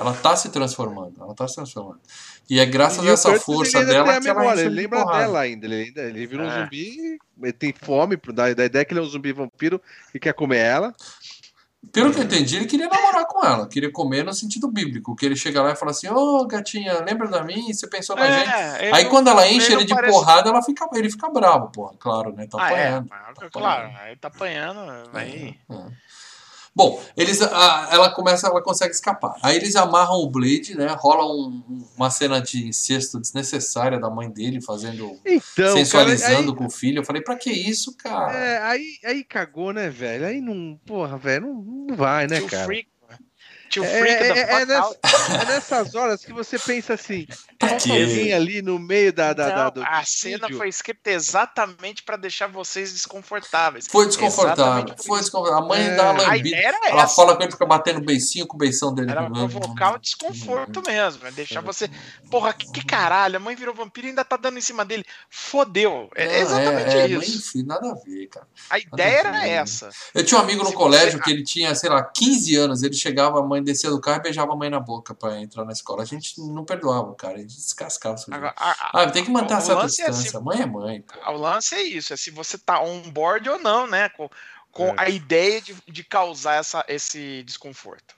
[0.00, 2.00] Ela tá se transformando, ela tá se transformando.
[2.48, 5.18] E é graças E a essa força dela que ela memória, ele lembra porrada.
[5.20, 5.66] dela ainda.
[5.66, 6.62] Ele, ainda, ele vira um É.
[6.64, 9.80] zumbi, ele tem fome, da, da ideia que ele é um zumbi vampiro
[10.14, 10.94] e quer comer ela.
[11.92, 15.24] Pelo que eu entendi, ele queria namorar com ela, queria comer no sentido bíblico, que
[15.24, 17.72] ele chega lá e fala assim, ô gatinha, lembra da mim?
[17.72, 18.50] Você pensou na gente?
[18.52, 21.70] É, ele Aí quando ela enche ele de parece- porrada, ela fica, ele fica bravo,
[21.70, 22.46] porra, claro, né?
[22.46, 23.06] Tá Ah, é, apanhando.
[23.08, 24.80] mas, claro, aí tá apanhando,
[25.14, 25.58] aí.
[25.70, 25.74] É.
[26.74, 29.34] Bom, eles, a- ela começa, ela consegue escapar.
[29.42, 30.86] Aí eles amarram o Blade, né?
[30.98, 36.56] Rola um- um- uma cena de incesto desnecessária da mãe dele fazendo, Então, sensualizando cara,
[36.56, 37.00] com o filho.
[37.00, 38.30] Eu falei, pra que isso, cara?
[38.30, 40.24] aí, é, aí, aí cagou, né, velho?
[40.26, 41.54] Aí não, porra, velho, não,
[41.88, 42.64] não vai, né, cara?
[42.66, 42.88] Freak.
[43.70, 44.66] Tio É, Freak da é, é, Out.
[44.66, 47.26] nessa- é nessas horas que você pensa assim,
[47.58, 47.90] falta quê?
[47.92, 50.58] alguém ali no meio da, da, da- do a cena vídeo.
[50.58, 53.86] foi escrita exatamente pra deixar vocês desconfortáveis.
[53.88, 54.94] Foi desconfortável.
[55.04, 55.64] Foi desconfortável.
[55.64, 55.94] A mãe É.
[55.96, 56.56] dá uma lambida.
[56.56, 57.14] Ela essa.
[57.14, 59.10] fala com ele, fica batendo beicinho com o beição dele.
[59.10, 61.88] Era provocar o desconforto mesmo, é deixar você.
[62.30, 65.04] Porra, que, que caralho, a mãe virou vampiro e ainda tá dando em cima dele.
[65.28, 66.10] Fodeu.
[66.14, 67.52] É, É, exatamente é, é, mãe isso.
[67.52, 68.46] filho, nada a ver, cara.
[68.68, 69.90] A ideia nada era essa.
[70.14, 72.82] Eu tinha um amigo no Se colégio você- que ele tinha, sei lá, 15 anos.
[72.82, 75.64] Ele chegava, a mãe descia do carro e beijava a mãe na boca pra entrar
[75.64, 76.02] na escola.
[76.02, 78.34] A gente não perdoava cara, a gente descascava o.
[78.34, 80.40] Agora, a- Ah, tem que manter certa lance é distância.
[80.40, 81.02] Mãe é mãe.
[81.02, 81.30] pô.
[81.30, 84.08] o lance é isso, é se você tá on board ou não, né?
[84.10, 84.28] Com,
[84.72, 84.94] com É.
[84.96, 88.14] a ideia de, de causar essa, esse desconforto.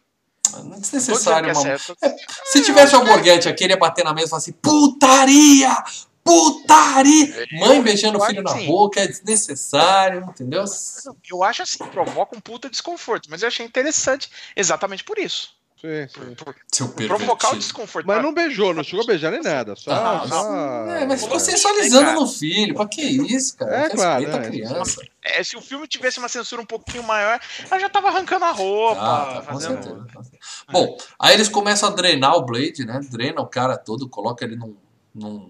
[0.53, 1.69] Não é Não dizendo desnecessário, que
[2.05, 2.17] é.
[2.47, 5.73] Se tivesse o Alborguete aqui, ele ia bater na mesa e falar assim: putaria!
[6.25, 7.47] Putaria!
[7.61, 8.67] Mãe beijando o eu filho na assim.
[8.67, 10.65] boca é desnecessário, entendeu?
[11.31, 15.51] Eu acho assim, provoca um puta desconforto, mas eu achei interessante exatamente por isso.
[15.81, 16.35] Sim, sim.
[16.37, 16.55] Por,
[16.95, 18.07] por provocar o desconforto.
[18.07, 19.75] Mas não beijou, não chegou a beijar nem nada.
[19.75, 19.91] Só.
[19.91, 20.87] Ah, só...
[20.95, 22.21] É, mas ficou Você- sensualizando cara.
[22.21, 22.73] no filho.
[22.77, 23.73] Pra que isso, cara?
[23.75, 24.49] É, Respeita claro, a é.
[24.49, 25.03] criança.
[25.25, 28.53] É, se o filme tivesse uma censura um pouquinho maior, ela já tava arrancando a
[28.53, 29.83] roupa, Ah, tá, com fazendo.
[29.83, 30.07] certeza.
[30.15, 30.43] com certeza.
[30.71, 33.01] Bom, aí eles começam a drenar o Blade, né?
[33.11, 34.77] Drena o cara todo, coloca ele num.
[35.13, 35.49] num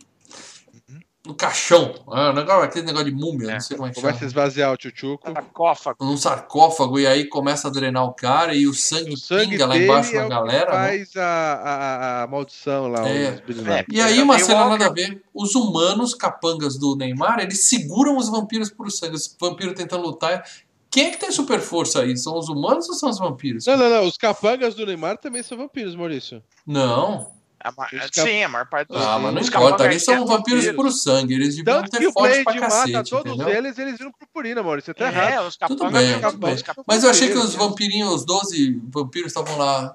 [1.24, 1.94] no caixão.
[2.11, 3.53] Ah, negócio, aquele negócio de múmia, é.
[3.53, 4.27] não sei como é que Começa chama.
[4.27, 5.32] a esvaziar o tchutchuco.
[5.32, 6.05] Sarcófago.
[6.05, 9.66] Num sarcófago, e aí começa a drenar o cara e o sangue, o sangue pinga
[9.66, 10.73] lá embaixo é na galera.
[10.73, 10.89] Né?
[10.89, 11.23] faz né?
[11.23, 13.09] a, a, a, maldição lá.
[13.09, 13.24] É.
[13.24, 13.85] é.
[13.89, 18.28] E aí, uma cena nada a ver: os humanos, capangas do Neymar, eles seguram os
[18.28, 19.15] vampiros por sangue.
[19.15, 20.44] Os vampiros tentando lutar.
[20.90, 22.16] Quem é que tem super força aí?
[22.19, 23.65] São os humanos ou são os vampiros?
[23.65, 24.07] Não, não, não.
[24.07, 26.43] Os capangas do Neymar também são vampiros, Maurício.
[26.66, 27.31] Não.
[27.62, 27.72] A
[28.12, 29.01] Sim, a maior parte dos.
[29.01, 32.59] Ah, mas não importa, eles são vampiros por sangue, eles deviam Tanto ter forte pra
[32.59, 32.93] cacete.
[32.93, 33.48] Mata todos entendeu?
[33.48, 34.93] eles, eles viram purpurina, Maurício.
[34.93, 35.47] Você tá é, errado.
[35.47, 36.56] Os tudo bem, tudo bem.
[36.86, 39.94] Mas eu achei que os vampirinhos, os 12 vampiros estavam lá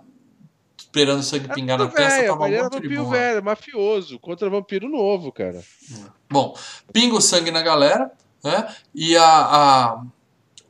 [0.80, 4.50] esperando o sangue é pingar na testa, tava muito era vampiro de velho, mafioso, contra
[4.50, 5.62] vampiro novo, cara.
[6.30, 6.58] Bom,
[6.92, 8.12] pinga o sangue na galera,
[8.44, 8.74] né?
[8.96, 10.04] E a, a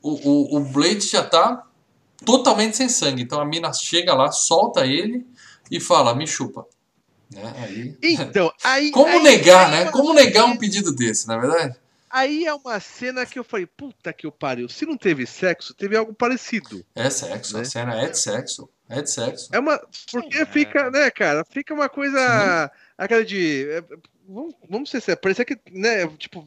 [0.02, 1.64] o, o, o Blade já tá
[2.26, 3.22] totalmente sem sangue.
[3.22, 5.26] Então a mina chega lá, solta ele
[5.72, 6.65] e fala: me chupa.
[7.32, 7.54] Né?
[7.58, 7.98] Aí...
[8.02, 8.91] Então, aí.
[8.91, 9.91] Como aí, negar, aí, né?
[9.91, 11.76] Como negar um pedido desse, na é verdade?
[12.10, 14.70] Aí é uma cena que eu falei, puta que eu pariu.
[14.70, 16.84] Se não teve sexo, teve algo parecido.
[16.95, 17.62] É sexo, né?
[17.62, 18.70] a cena é de sexo.
[18.90, 19.49] É de sexo.
[19.52, 19.78] É uma.
[20.12, 20.91] Porque Sim, fica, é.
[20.91, 21.44] né, cara?
[21.44, 22.18] Fica uma coisa.
[22.18, 22.80] Sim.
[22.98, 23.70] Aquela de.
[23.70, 23.84] É,
[24.28, 25.22] vamos, vamos ser sérios.
[25.22, 26.45] Parecia que, né, tipo,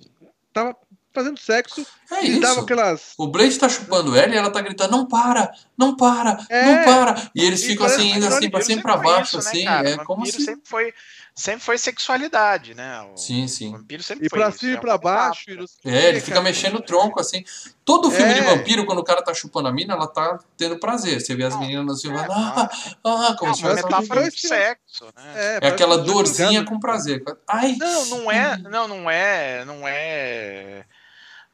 [0.52, 0.74] tava
[1.12, 1.86] fazendo sexo.
[2.10, 2.60] É e isso.
[2.60, 3.14] Aquelas...
[3.18, 6.64] O Blade tá chupando ela e ela tá gritando: não para, não para, é.
[6.64, 7.30] não para.
[7.34, 9.88] E eles e ficam assim, indo assim, pra cima pra baixo, isso, né, assim.
[9.88, 10.42] É como se.
[10.42, 10.94] Sempre foi
[11.40, 13.00] sempre foi sexualidade, né?
[13.02, 13.72] O sim, sim.
[13.72, 15.44] vampiro sempre e foi pra cima e é pra baixo.
[15.84, 17.42] É, ele fica mexendo o tronco, assim.
[17.84, 18.34] Todo filme é.
[18.34, 21.20] de vampiro, quando o cara tá chupando a mina, ela tá tendo prazer.
[21.20, 22.70] Você vê as meninas assim, é, ah,
[23.02, 25.32] ah, como se fosse metáfora de sexo, né?
[25.34, 27.24] É, é aquela dorzinha com prazer.
[27.48, 27.74] Ai.
[27.76, 30.84] Não, não é, não, não é, não é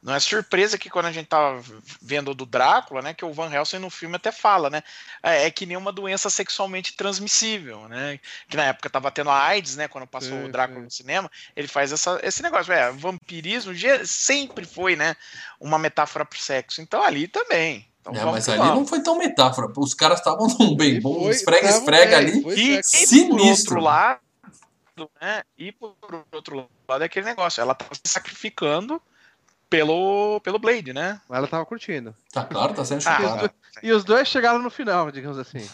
[0.01, 1.61] não é surpresa que quando a gente tava
[2.01, 4.83] vendo do Drácula, né, que o Van Helsing no filme até fala, né,
[5.23, 9.43] é, é que nem uma doença sexualmente transmissível, né, que na época tava tendo a
[9.43, 13.73] AIDS, né, quando passou o Drácula no cinema, ele faz essa, esse negócio, é, vampirismo
[14.05, 15.15] sempre foi, né,
[15.59, 17.87] uma metáfora pro sexo, então ali também.
[18.01, 22.17] Então, é, mas ali não foi tão metáfora, os caras estavam num bem bom, esfrega-esfrega
[22.17, 23.25] ali, e, sinistro.
[23.25, 24.21] E por outro lado,
[25.19, 25.95] né, e por
[26.31, 29.01] outro lado é aquele negócio, ela tava se sacrificando
[29.69, 31.19] pelo, pelo Blade, né?
[31.29, 32.15] Ela tava curtindo.
[32.31, 33.45] Tá claro, tá sendo chupado.
[33.45, 35.67] Ah, e os dois chegaram no final, digamos assim.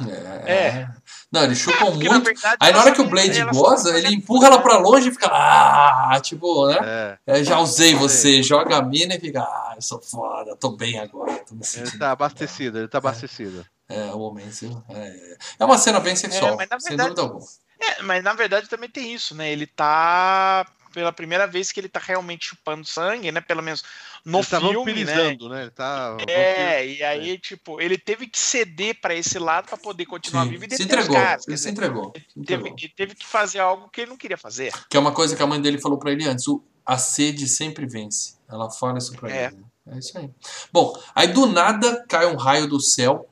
[0.46, 0.54] É.
[0.54, 0.90] é.
[1.32, 2.12] Não, eles chupam muito.
[2.12, 5.12] Na verdade, Aí na hora que o Blade goza, ele empurra ela pra longe e
[5.12, 5.30] fica.
[5.32, 7.18] Ah, tipo, né?
[7.26, 7.40] É.
[7.40, 9.42] é já usei você, joga a mina e fica.
[9.42, 11.34] Ah, eu sou foda, tô bem agora.
[11.46, 13.66] Tô ele tá abastecido, ele tá abastecido.
[13.88, 14.84] É, o momento.
[14.90, 17.46] É, é uma cena bem sexual, é, verdade, sem dúvida alguma.
[17.80, 19.52] É, mas na verdade também tem isso, né?
[19.52, 23.42] Ele tá pela primeira vez que ele tá realmente chupando sangue, né?
[23.42, 23.84] Pelo menos
[24.24, 25.16] no ele tá filme, né?
[25.16, 25.62] né?
[25.62, 27.38] Ele tá é, e aí, é.
[27.38, 30.84] tipo, ele teve que ceder para esse lado para poder continuar Sim, vivo e se
[30.84, 32.14] entregou, caras, ele se entregou.
[32.16, 34.72] Ele teve, ele teve, que fazer algo que ele não queria fazer.
[34.90, 37.48] Que é uma coisa que a mãe dele falou para ele antes, o, a sede
[37.48, 38.36] sempre vence.
[38.48, 39.46] Ela fala isso pra é.
[39.48, 39.56] ele.
[39.58, 39.64] Né?
[39.96, 40.30] É isso aí.
[40.72, 43.28] Bom, aí do nada cai um raio do céu,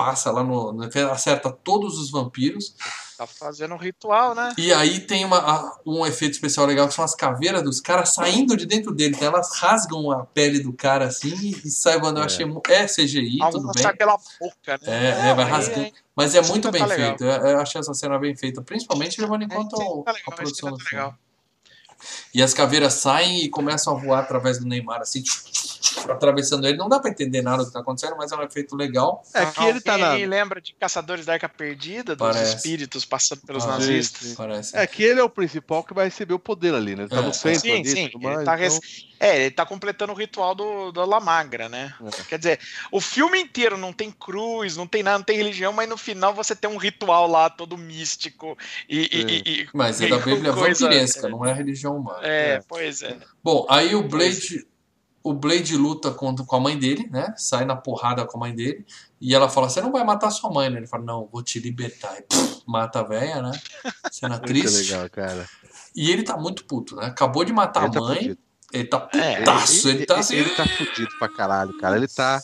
[0.00, 0.78] passa lá no.
[1.12, 2.74] acerta todos os vampiros.
[3.18, 4.54] Tá fazendo um ritual, né?
[4.56, 8.56] E aí tem uma, um efeito especial legal que são as caveiras dos caras saindo
[8.56, 9.14] de dentro dele.
[9.14, 12.26] Então elas rasgam a pele do cara assim e sai quando eu é.
[12.26, 12.46] achei.
[12.68, 13.96] É CGI, Alguns tudo bem.
[13.96, 15.26] pela boca, né?
[15.26, 15.92] É, é vai rasgando.
[16.16, 17.24] Mas é muito bem tá feito.
[17.24, 20.70] Eu, eu, achei essa cena bem feita, principalmente levando em é, conta tá a produção
[20.70, 21.04] do tá filme.
[21.04, 21.18] Legal.
[22.34, 25.22] E as caveiras saem e começam a voar através do Neymar, assim,
[26.08, 26.76] atravessando ele.
[26.76, 29.22] Não dá para entender nada do que está acontecendo, mas é um efeito legal.
[29.34, 30.12] É que ele tá na.
[30.14, 32.56] lembra de Caçadores da Arca Perdida, dos Parece.
[32.56, 34.34] espíritos passando pelos ah, nazistas.
[34.34, 34.76] Parece.
[34.76, 37.02] É que ele é o principal que vai receber o poder ali, né?
[37.02, 37.22] Ele tá é.
[37.22, 38.10] no centro sim, ali, sim.
[38.14, 38.78] Mais, ele tá então...
[39.22, 41.92] É, ele tá completando o ritual do, do La Magra, né?
[42.02, 42.22] É.
[42.22, 45.86] Quer dizer, o filme inteiro não tem cruz, não tem nada, não tem religião, mas
[45.86, 48.56] no final você tem um ritual lá todo místico
[48.88, 49.00] e.
[49.12, 50.86] e, e mas é da Bíblia coisa...
[50.86, 52.20] vampiresca, não é religião humana.
[52.22, 53.18] É, é, pois é.
[53.44, 54.66] Bom, aí o Blade
[55.22, 57.34] o Blade luta contra, com a mãe dele, né?
[57.36, 58.84] Sai na porrada com a mãe dele.
[59.20, 60.78] E ela fala: Você não vai matar sua mãe, né?
[60.78, 62.16] Ele fala: Não, vou te libertar.
[62.18, 63.52] E pff, mata a velha, né?
[64.10, 64.72] Cena triste.
[64.72, 65.48] Muito legal, cara.
[65.94, 67.06] E ele tá muito puto, né?
[67.06, 68.34] Acabou de matar ele a tá mãe.
[68.34, 68.40] Tá
[68.72, 69.88] ele tá putaço.
[69.88, 70.36] É, ele, ele, tá assim.
[70.36, 71.96] Ele tá fudido pra caralho, cara.
[71.96, 72.40] Ele tá.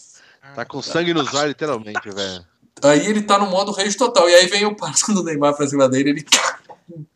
[0.55, 2.44] Tá com sangue nos olhos, literalmente, velho.
[2.82, 4.28] Aí ele tá no modo rage total.
[4.28, 6.11] E aí vem o passo do Neymar pra cima dele.
[6.11, 6.24] Ele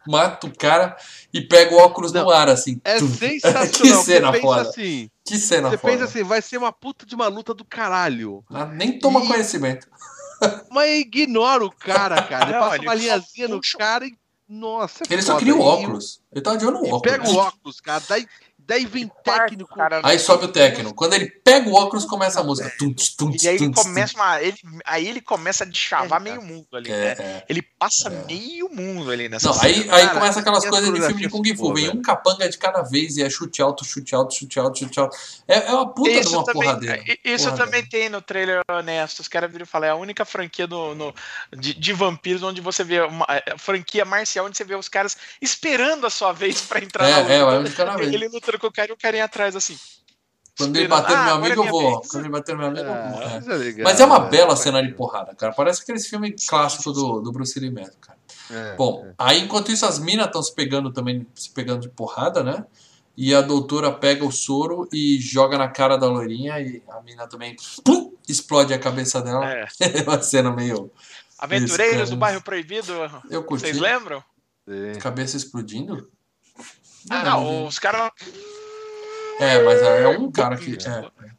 [0.07, 0.97] mata o cara
[1.33, 2.81] e pega o óculos não, no ar, assim.
[2.85, 3.69] É sensacional.
[3.69, 4.63] que cena foda.
[4.63, 5.93] Assim, que cena você foda.
[5.93, 8.45] Você pensa assim, vai ser uma puta de uma luta do caralho.
[8.51, 9.27] Ah, nem toma e...
[9.27, 9.89] conhecimento.
[10.71, 12.45] Mas ignora o cara, cara.
[12.45, 14.19] Ele não, passa ele uma linhazinha no cara e.
[14.53, 15.33] Nossa, é Ele foda.
[15.35, 16.21] só queria o óculos.
[16.33, 17.03] Ele tava de olho no óculos.
[17.03, 18.17] Pega o óculos, cara, dá,
[18.71, 19.75] Daí vem técnico.
[19.75, 20.95] Cara, aí sobe o técnico.
[20.95, 22.73] Quando ele pega o óculos, começa a música.
[22.79, 26.41] Tunts, tunts, e aí ele começa uma, ele, aí ele começa a chavar é, meio
[26.41, 27.17] mundo ali, é, né?
[27.19, 27.45] É.
[27.49, 28.25] Ele passa é.
[28.27, 29.75] meio mundo ali nessa Não, cena.
[29.75, 31.75] aí, aí começa aquelas coisas de filme de Kung Fu.
[31.75, 35.01] Vem um capanga de cada vez e é chute alto, chute alto, chute alto, chute
[35.01, 35.17] alto.
[35.49, 37.03] É, é uma puta isso de uma também, porradeira.
[37.25, 39.19] Isso porra também tem no trailer honesto.
[39.19, 41.13] Os caras viram falar, é a única franquia do, no,
[41.59, 43.27] de, de vampiros onde você vê uma
[43.59, 47.19] franquia marcial onde você vê os caras esperando a sua vez pra entrar é, na
[47.19, 47.33] luta.
[47.33, 48.13] É, é a única vez.
[48.13, 49.77] Ele lutando com o cara e o carinha atrás assim.
[50.57, 52.03] Quando ele bater no meu ah, amigo, eu vou.
[52.03, 53.23] Quando ele bater no meu amigo, eu vou.
[53.23, 53.71] É.
[53.71, 53.83] é.
[53.83, 55.53] Mas é uma bela cena de porrada, cara.
[55.55, 58.19] Parece aqueles filmes clássicos do, do Bruce Lee mesmo, cara.
[58.51, 59.15] É, Bom, é.
[59.17, 62.67] aí enquanto isso as minas estão se pegando também, se pegando de porrada, né?
[63.17, 67.27] E a doutora pega o soro e joga na cara da loirinha e a mina
[67.27, 69.47] também pum, explode a cabeça dela.
[69.47, 70.91] É, é uma cena meio.
[71.39, 72.93] Aventureiros do Bairro Proibido.
[73.31, 73.65] Eu curti.
[73.65, 74.23] Vocês lembram?
[75.01, 76.11] Cabeça explodindo?
[77.09, 78.11] Ah, não, os caras.
[79.39, 80.77] É, mas é um cara que.
[80.87, 81.31] É.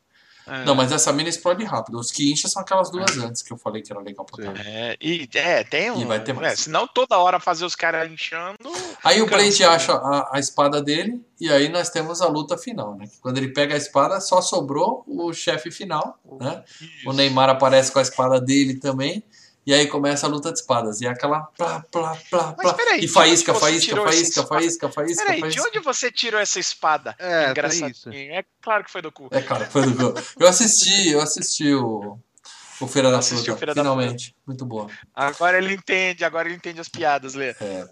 [0.51, 0.65] É.
[0.65, 1.97] Não, mas essa mina explode rápido.
[1.97, 3.21] Os que incha são aquelas duas é.
[3.21, 4.59] antes que eu falei que era legal pra caramba.
[4.65, 6.01] É, e é, tem um.
[6.01, 6.53] E vai ter mais.
[6.53, 8.57] É, senão toda hora fazer os caras inchando.
[9.01, 12.97] Aí o Blade acha a, a, espada dele, e aí nós temos a luta final,
[12.97, 13.07] né?
[13.21, 16.63] Quando ele pega a espada, só sobrou o chefe final, né?
[16.81, 17.09] Isso.
[17.09, 19.23] O Neymar aparece com a espada dele também.
[19.65, 21.01] E aí começa a luta de espadas.
[21.01, 22.73] E é aquela plá, plá, plá, plá.
[22.73, 27.15] Peraí, e faísca, faísca, faísca, faísca, faísca, Peraí, de onde você tirou essa espada?
[27.19, 27.53] É,
[27.89, 28.09] isso.
[28.09, 29.27] É claro que foi do cu.
[29.31, 30.19] É claro que foi do cu.
[30.39, 32.17] Eu assisti, eu assisti o,
[32.79, 34.29] o Feira da Fruta, Feira finalmente.
[34.29, 34.87] Da Muito boa.
[35.13, 37.49] Agora ele entende, agora ele entende as piadas, Lê.
[37.49, 37.87] É, é.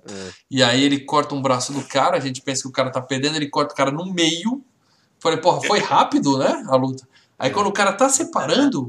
[0.50, 3.02] E aí ele corta um braço do cara, a gente pensa que o cara tá
[3.02, 4.64] perdendo, ele corta o cara no meio.
[5.20, 7.08] Falei, porra, foi rápido, né, a luta.
[7.38, 8.88] Aí quando o cara tá separando,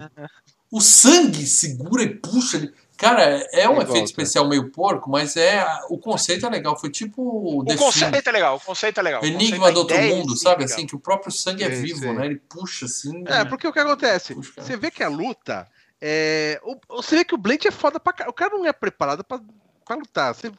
[0.70, 2.72] o sangue segura e puxa ele.
[2.96, 3.22] Cara,
[3.52, 6.78] é um efeito especial meio porco, mas é o conceito é legal.
[6.78, 9.24] Foi tipo o conceito é legal, o conceito é legal.
[9.24, 10.64] Enigma do outro mundo, sabe?
[10.64, 12.26] Assim que o próprio sangue é, vivo, né?
[12.26, 13.24] Ele puxa assim.
[13.26, 14.34] É, porque o que acontece?
[14.34, 15.66] Puxa, você vê que a luta
[16.00, 19.38] é, você vê que o Blade é foda pra O cara não é preparado pra,
[19.84, 20.34] pra lutar.
[20.34, 20.50] Você,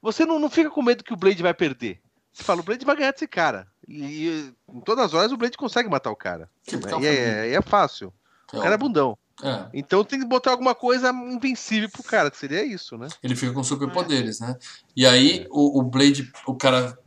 [0.00, 2.00] você não, não fica com medo que o Blade vai perder.
[2.32, 3.66] Você fala, o Blade vai ganhar desse cara.
[3.88, 6.48] E em todas as horas o Blade consegue matar o cara.
[6.66, 7.02] Tipo, né?
[7.02, 8.12] e é, é, fácil.
[8.52, 9.18] O cara é bundão.
[9.44, 9.66] É.
[9.74, 13.08] Então tem que botar alguma coisa invencível pro cara, que seria isso, né?
[13.22, 14.56] Ele fica com superpoderes, né?
[14.96, 16.98] E aí o, o, Blade, o cara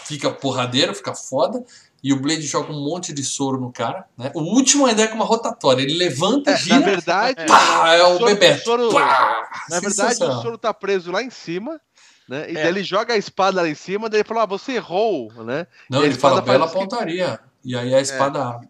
[0.00, 1.64] fica porradeiro, fica foda,
[2.04, 4.30] e o Blade joga um monte de soro no cara, né?
[4.34, 8.02] O último ainda é com uma rotatória, ele levanta, é, gira, na verdade, pá, é
[8.04, 8.62] o, o Bebeto.
[8.62, 11.80] Soro, pá, na verdade, o soro tá preso lá em cima,
[12.28, 12.44] né?
[12.50, 12.62] E é.
[12.62, 15.66] daí ele joga a espada lá em cima, daí ele fala, ah, você errou, né?
[15.88, 17.38] Não, ele fala bela pontaria.
[17.38, 17.70] Que...
[17.70, 18.68] E aí a espada abre.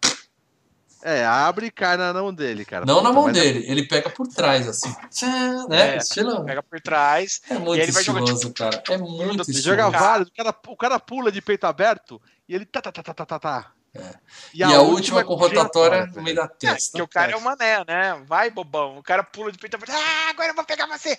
[1.03, 2.85] É, abre e cai na mão dele, cara.
[2.85, 3.71] Não Puta, na mão é dele, é...
[3.71, 4.93] ele pega por trás, assim.
[5.69, 5.95] né?
[5.95, 6.43] É, Estilo...
[6.43, 7.41] Pega por trás.
[7.49, 8.83] É muito estiloso, tipo, cara.
[8.89, 9.61] É muito estiloso.
[9.61, 13.03] Joga vários, o cara, o cara pula de peito aberto e ele tá, tá, tá,
[13.03, 13.71] tá, tá, tá.
[13.97, 14.15] É.
[14.53, 16.97] E, e, a, a última, última com rotatória no meio da é, testa.
[16.97, 18.23] É, que o cara é o mané, né?
[18.25, 18.97] Vai, bobão.
[18.97, 19.91] O cara pula de peito aberto.
[19.91, 21.17] Ah, agora eu vou pegar você.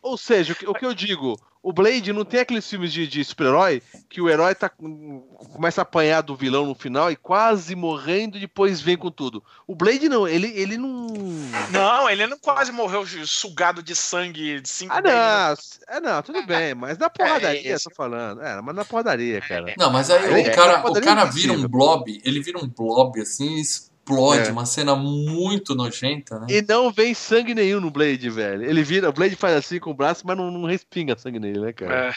[0.00, 3.80] Ou seja, o que eu digo, o Blade não tem aqueles filmes de, de super-herói
[4.10, 8.40] que o herói tá, começa a apanhar do vilão no final e quase morrendo e
[8.40, 9.42] depois vem com tudo.
[9.64, 11.06] O Blade não, ele, ele não.
[11.70, 15.96] Não, ele não quase morreu sugado de sangue de cinco Ah, não.
[15.96, 18.42] É, não, tudo bem, mas na porradaria, é, tô falando.
[18.42, 19.74] É, mas na porradaria, cara.
[19.78, 23.60] Não, mas aí o cara, o cara vira um blob, ele vira um blob assim,
[23.60, 24.52] explode, é.
[24.52, 26.46] uma cena muito nojenta, né?
[26.48, 28.64] E não vem sangue nenhum no Blade, velho.
[28.64, 31.60] Ele vira, o Blade faz assim com o braço, mas não, não respinga sangue nele,
[31.60, 32.08] né, cara?
[32.08, 32.14] É.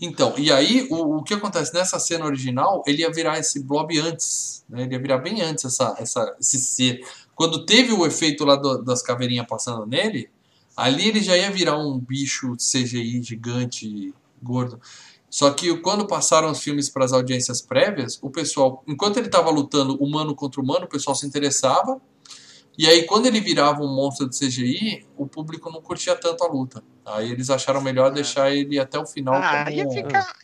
[0.00, 3.98] Então, e aí o, o que acontece nessa cena original, ele ia virar esse blob
[3.98, 4.82] antes, né?
[4.82, 7.00] Ele ia virar bem antes essa, essa, esse ser.
[7.34, 10.28] Quando teve o efeito lá do, das caveirinhas passando nele,
[10.76, 14.80] ali ele já ia virar um bicho CGI gigante, gordo.
[15.28, 19.50] Só que quando passaram os filmes para as audiências prévias, o pessoal, enquanto ele estava
[19.50, 22.00] lutando humano contra humano, o pessoal se interessava.
[22.78, 26.46] E aí, quando ele virava um monstro de CGI, o público não curtia tanto a
[26.46, 26.84] luta.
[27.04, 28.14] Aí eles acharam melhor é.
[28.14, 29.34] deixar ele até o final.
[29.34, 29.76] Ah, como...
[29.76, 30.36] ia, ficar,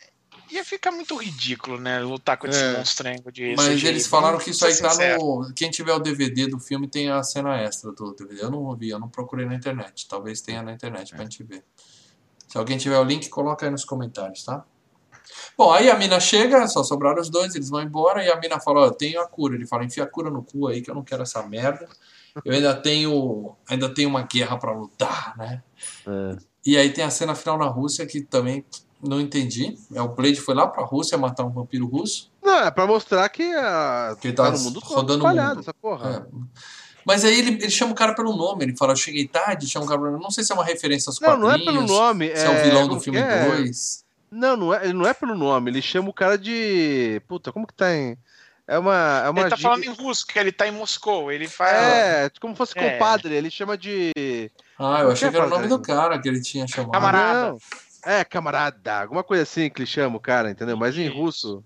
[0.51, 1.99] ia ficar muito ridículo, né?
[1.99, 2.77] Lutar com esse é.
[2.77, 3.87] monstrengo de Mas CGI.
[3.87, 5.53] eles falaram que isso aí tá no.
[5.53, 8.43] Quem tiver o DVD do filme tem a cena extra do DVD.
[8.43, 10.07] Eu não vi, eu não procurei na internet.
[10.07, 11.63] Talvez tenha na internet pra gente ver.
[12.47, 14.65] Se alguém tiver o link, coloca aí nos comentários, tá?
[15.57, 18.59] Bom, aí a mina chega, só sobraram os dois, eles vão embora, e a mina
[18.59, 19.55] fala, ó, eu tenho a cura.
[19.55, 21.87] Ele fala, enfia a cura no cu aí, que eu não quero essa merda.
[22.43, 25.61] Eu ainda tenho, ainda tenho uma guerra para lutar, né?
[26.07, 26.37] É.
[26.65, 28.65] E aí tem a cena final na Rússia, que também
[29.01, 29.77] não entendi.
[29.93, 32.31] É o Blade foi lá pra Rússia matar um vampiro russo.
[32.41, 34.15] Não, é pra mostrar que, a...
[34.19, 35.59] que ele tá, tá no mundo rodando o mundo.
[35.59, 36.27] essa porra.
[36.31, 36.37] É.
[37.05, 39.85] Mas aí ele, ele chama o cara pelo nome, ele fala, eu cheguei tarde, chama
[39.85, 40.23] o cara pelo nome.
[40.23, 41.65] Não sei se é uma referência aos não, quadrinhos.
[41.65, 42.27] Não, não é pelo nome.
[42.35, 44.02] Se é, é o vilão do filme 2.
[44.33, 44.37] É?
[44.37, 47.21] Não, não é, ele não é pelo nome, ele chama o cara de.
[47.27, 48.17] Puta, como que tá em.
[48.67, 49.21] É uma.
[49.25, 51.31] É uma ele tá falando em russo, que ele tá em Moscou.
[51.31, 51.73] Ele faz.
[51.73, 52.91] É, como fosse é.
[52.91, 54.11] compadre, ele chama de.
[54.79, 56.91] Ah, eu achei que era o nome do cara que ele tinha chamado.
[56.91, 57.51] Camarada.
[57.51, 57.59] Não.
[58.05, 60.75] É, camarada, alguma coisa assim que ele chama o cara, entendeu?
[60.75, 61.63] Mas em russo.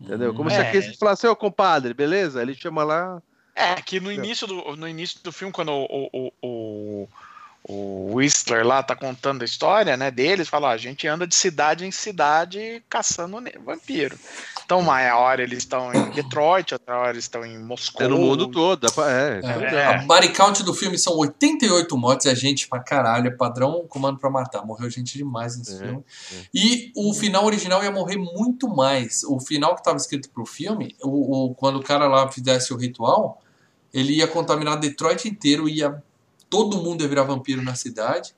[0.00, 0.32] Entendeu?
[0.34, 0.54] Como é.
[0.54, 2.42] se aqui falasse, ô compadre, beleza?
[2.42, 3.22] Ele chama lá.
[3.54, 7.08] É, que no início do, no início do filme, quando o, o, o,
[7.68, 11.34] o Whistler lá tá contando a história, né, deles, fala, ó, a gente anda de
[11.34, 14.18] cidade em cidade caçando vampiro.
[14.64, 18.04] Então, uma hora eles estão em Detroit, outra hora eles estão em Moscou.
[18.04, 19.40] É no mundo todo, é.
[19.42, 19.86] é, é.
[19.86, 24.18] A body count do filme são 88 mortes, é gente pra caralho, é padrão comando
[24.18, 24.64] pra matar.
[24.64, 26.04] Morreu gente demais nesse é, filme.
[26.32, 26.44] É.
[26.54, 29.24] E o final original ia morrer muito mais.
[29.24, 32.76] O final que estava escrito pro filme, o, o, quando o cara lá fizesse o
[32.76, 33.42] ritual,
[33.92, 36.02] ele ia contaminar Detroit inteiro, ia
[36.48, 38.34] todo mundo ia virar vampiro na cidade.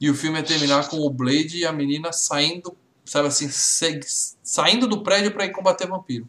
[0.00, 2.74] E o filme ia terminar com o Blade e a menina saindo,
[3.04, 3.48] sabe assim,
[4.42, 6.28] saindo do prédio para ir combater vampiro.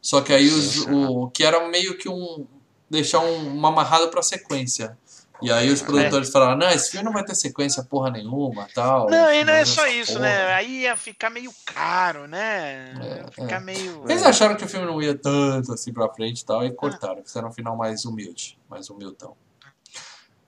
[0.00, 2.46] Só que aí os, o que era meio que um
[2.90, 4.96] deixar um, uma amarrada para sequência.
[5.42, 6.32] E aí os produtores é.
[6.32, 9.10] falaram, não, esse filme não vai ter sequência porra nenhuma, tal.
[9.10, 10.24] Não, e não é só isso, porra.
[10.24, 10.54] né?
[10.54, 12.94] Aí ia ficar meio caro, né?
[13.00, 13.60] É, ficar é.
[13.60, 14.04] meio.
[14.08, 17.22] Eles acharam que o filme não ia tanto assim pra frente e tal, e cortaram.
[17.24, 19.36] Fizeram um final mais humilde, mais humildão.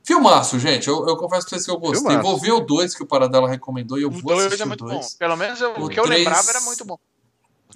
[0.07, 0.87] Filmaço, gente.
[0.87, 2.13] Eu, eu confesso pra vocês que eu gostei.
[2.13, 2.31] Filmaço.
[2.31, 4.85] Vou ver o 2 que o Paradela recomendou e eu o vou assistir é muito
[4.85, 5.15] o 2.
[5.15, 6.97] Pelo menos eu, o, que três, eu lembrava era muito bom.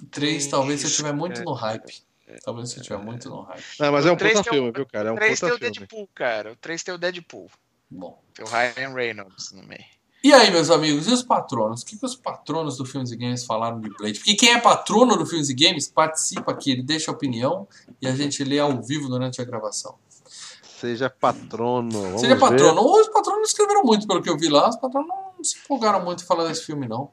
[0.09, 2.01] 3, talvez se eu estiver muito no hype.
[2.45, 3.63] Talvez se eu estiver muito no hype.
[3.77, 5.09] Não, mas é um puta filme, viu, cara?
[5.09, 6.51] É um o 3 tem o Deadpool, cara.
[6.53, 7.51] O 3 tem o Deadpool.
[7.89, 8.23] Bom.
[8.33, 9.83] Tem o Ryan Reynolds no meio.
[10.23, 11.81] E aí, meus amigos, e os patronos?
[11.81, 14.19] O que, que os patronos do Filmes e Games falaram de Blade?
[14.19, 17.67] Porque quem é patrono do Filmes e Games participa aqui, ele deixa a opinião
[18.01, 19.99] e a gente lê ao vivo durante a gravação.
[20.81, 22.01] Seja patrono.
[22.01, 22.81] Vamos Seja patrono.
[22.81, 23.01] Ver.
[23.01, 24.67] Os patronos escreveram muito, pelo que eu vi lá.
[24.67, 27.11] Os patronos não se empolgaram muito falar desse filme, não.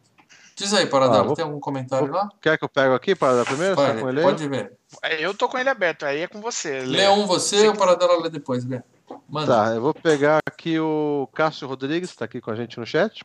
[0.56, 1.36] Diz aí, Paradela, ah, vou...
[1.36, 2.16] tem algum comentário vou...
[2.16, 2.28] lá?
[2.40, 3.76] Quer que eu pego aqui, Paradela, primeiro?
[3.76, 4.72] Tá Pode, tá pode ver.
[5.04, 6.80] É, eu tô com ele aberto, aí é com você.
[6.80, 8.82] Lê, lê um você, o Paradela lê depois, Lê.
[9.28, 9.54] Manda.
[9.54, 13.22] Tá, eu vou pegar aqui o Cássio Rodrigues, está aqui com a gente no chat.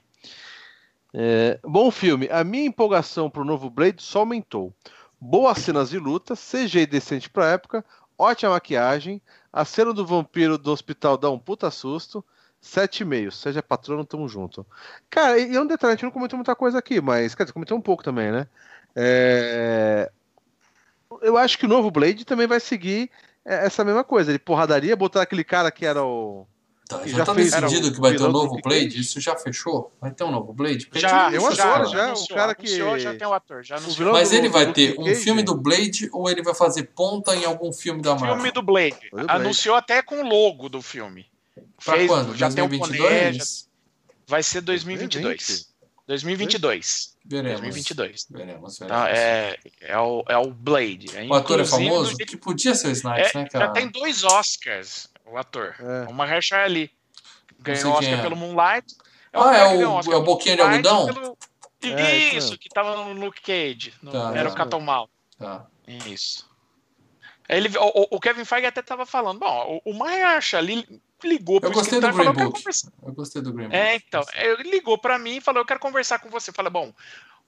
[1.13, 2.27] É, bom filme.
[2.29, 4.73] A minha empolgação pro novo Blade só aumentou.
[5.19, 7.85] Boas cenas de luta, CG decente pra época,
[8.17, 9.21] ótima maquiagem,
[9.53, 12.25] a cena do vampiro do hospital dá um puta susto.
[12.63, 13.29] 7,5.
[13.31, 14.65] Seja patrono, tamo junto.
[15.09, 17.53] Cara, e é um detalhe, a gente não comentou muita coisa aqui, mas, quer dizer,
[17.53, 18.47] comentou um pouco também, né?
[18.95, 20.09] É...
[21.21, 23.11] Eu acho que o novo Blade também vai seguir
[23.45, 24.31] é, essa mesma coisa.
[24.31, 26.47] Ele porradaria, botar aquele cara que era o.
[26.87, 28.99] Tá, já, já tá decidido que vai ter um novo Blade?
[28.99, 29.91] Isso já fechou?
[30.01, 30.89] Vai ter um novo Blade?
[30.93, 32.67] já, tem um ator, já, já, o cara que...
[32.67, 33.63] já tem o ator.
[33.63, 33.77] Já
[34.11, 37.71] Mas ele vai ter um filme do Blade ou ele vai fazer ponta em algum
[37.71, 38.35] filme da Marvel?
[38.35, 39.09] Filme do Blade.
[39.27, 41.25] Anunciou até com o logo do filme.
[41.83, 42.35] Pra Fez, quando?
[42.35, 42.99] Já 2022?
[42.99, 43.39] tem um boné,
[44.27, 45.67] Vai ser 2022.
[46.07, 47.13] 2022.
[47.25, 47.61] Veremos.
[47.61, 48.27] 2022.
[48.29, 49.01] Veremos, veremos.
[49.01, 51.15] Tá, é, é, o, é o Blade.
[51.15, 52.17] É, o ator é famoso?
[52.17, 53.65] Que podia ser o Snipes, é, né, cara?
[53.67, 55.75] Já tem dois Oscars, o ator.
[55.79, 56.09] É.
[56.09, 56.91] O Mahershala Ali.
[57.59, 58.21] Ganhou Oscar é.
[58.21, 58.95] pelo Moonlight.
[59.31, 61.05] É ah, é o, é o Boquinha de Algodão?
[61.07, 61.37] Pelo...
[61.81, 63.93] É, Isso, que tava no Luke Cage.
[64.01, 65.09] No, tá, era o Capitão Mal.
[65.37, 65.65] Tá.
[65.87, 66.49] Isso.
[67.49, 71.69] Ele, o, o, Kevin Feige até tava falando, bom, o, o Mahershala ali ligou para
[71.69, 72.63] Eu gostei do Green falou, Book.
[72.65, 73.75] Eu, eu gostei do Green Book.
[73.75, 76.51] É, então, ele ligou para mim e falou, eu quero conversar com você.
[76.53, 76.93] Fala, bom,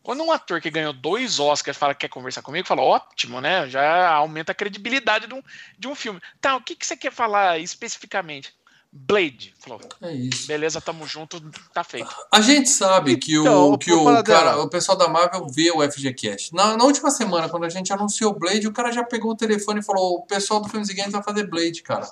[0.06, 3.68] quando um ator que ganhou dois Oscars fala que quer conversar comigo, fala, ótimo, né?
[3.68, 5.42] Já aumenta a credibilidade de um,
[5.80, 6.22] de um filme.
[6.40, 8.54] Tá, o que, que você quer falar especificamente?
[8.92, 9.56] Blade.
[9.60, 9.82] Falou.
[10.04, 10.48] É isso.
[10.48, 11.42] Beleza, tamo junto,
[11.74, 12.08] tá feito.
[12.32, 15.82] A gente sabe que então, o, que o, cara, o pessoal da Marvel vê o
[15.82, 16.54] FGCast.
[16.54, 19.36] Na, na última semana, quando a gente anunciou o Blade, o cara já pegou o
[19.36, 22.08] telefone e falou: o pessoal do Filmes e Games vai fazer Blade, cara.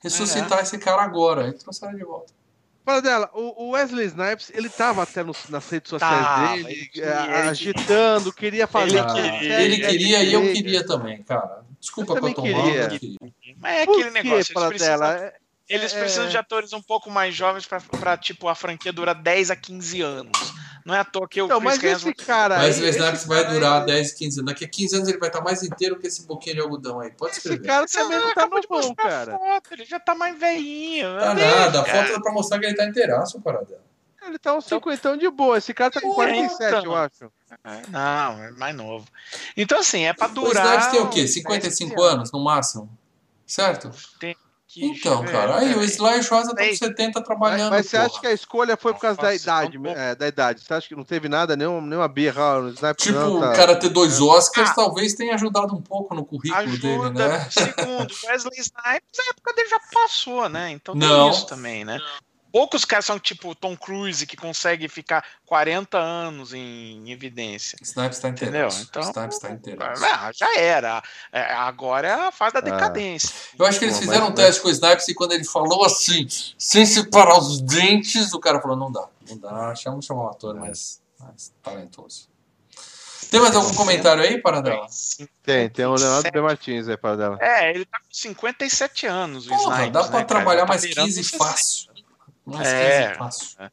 [0.00, 0.62] Ressuscitar é.
[0.62, 1.48] esse cara agora.
[1.48, 2.32] E trouxeram de volta.
[2.86, 6.86] Fala dela, o Wesley Snipes, ele tava até no, nas redes sociais tá, dele, ele
[6.86, 8.98] queria, é, agitando, queria fazer.
[9.00, 11.64] Ele queria, ele queria e eu queria também, cara.
[11.80, 13.18] Desculpa eu que eu tô mal, eu queria.
[13.58, 14.98] Mas é aquele negócio, eles precisam...
[15.00, 15.32] dela?
[15.68, 15.98] Eles é...
[15.98, 19.56] precisam de atores um pouco mais jovens pra, pra, tipo, a franquia durar 10 a
[19.56, 20.54] 15 anos.
[20.84, 23.84] Não é à toa que o então, mas esse cara Mas o Snipes vai durar
[23.84, 24.52] 10, 15 anos.
[24.52, 27.10] Daqui a 15 anos ele vai estar mais inteiro que esse boquinho de algodão aí.
[27.10, 27.58] Pode escrever.
[27.58, 29.36] Esse cara também não tá no bom, cara.
[29.36, 31.18] Foto, ele já tá mais velhinho.
[31.18, 31.80] Tá nada.
[31.80, 33.78] A foto é pra mostrar que ele tá inteiraço, paradão.
[34.24, 35.58] Ele tá uns então, 50 de boa.
[35.58, 37.32] Esse cara tá com 47, então, eu acho.
[37.88, 39.06] Não, é mais novo.
[39.56, 40.66] Então, assim, é pra durar.
[40.66, 41.26] O Snipes tem o quê?
[41.26, 42.88] 55 anos, no máximo?
[43.44, 43.90] Certo?
[44.20, 44.36] Tem,
[44.84, 47.70] então, cara, aí o Sly Rosa tá com 70 trabalhando.
[47.70, 50.60] Mas, mas você acha que a escolha foi por causa da idade, é, da idade?
[50.60, 52.94] Você acha que não teve nada, nenhuma, nenhuma birra no Sniper?
[52.94, 53.52] Tipo, não, tá...
[53.52, 57.10] o cara ter dois Oscars ah, talvez tenha ajudado um pouco no currículo ajuda, dele,
[57.10, 57.48] né?
[57.50, 60.70] Segundo, Wesley Snipes, a época dele já passou, né?
[60.70, 61.30] Então tem não.
[61.30, 61.98] isso também, né?
[62.56, 67.76] Poucos caras são tipo Tom Cruise, que consegue ficar 40 anos em evidência.
[67.82, 68.56] Snipes está inteiro.
[68.80, 69.78] Então, Snipes está inteiro.
[69.82, 71.02] Ah, já era.
[71.30, 72.62] É, agora é a fase da ah.
[72.62, 73.28] decadência.
[73.58, 76.26] Eu acho que eles fizeram um teste com o Snipes e quando ele falou assim,
[76.56, 79.74] sem separar os dentes, o cara falou: não dá, não dá.
[79.84, 82.26] Vamos chamar um ator mais, mais talentoso.
[83.30, 84.86] Tem mais algum comentário aí, Paradela?
[85.42, 86.40] Tem, tem o Leonardo B.
[86.40, 87.36] Martins aí, Paradela.
[87.38, 90.86] É, ele tá com 57 anos, o Porra, Snipes, dá pra né, trabalhar tá mais
[90.86, 91.95] 15 fácil.
[92.46, 93.56] Mais é, 15 fácil.
[93.60, 93.70] É.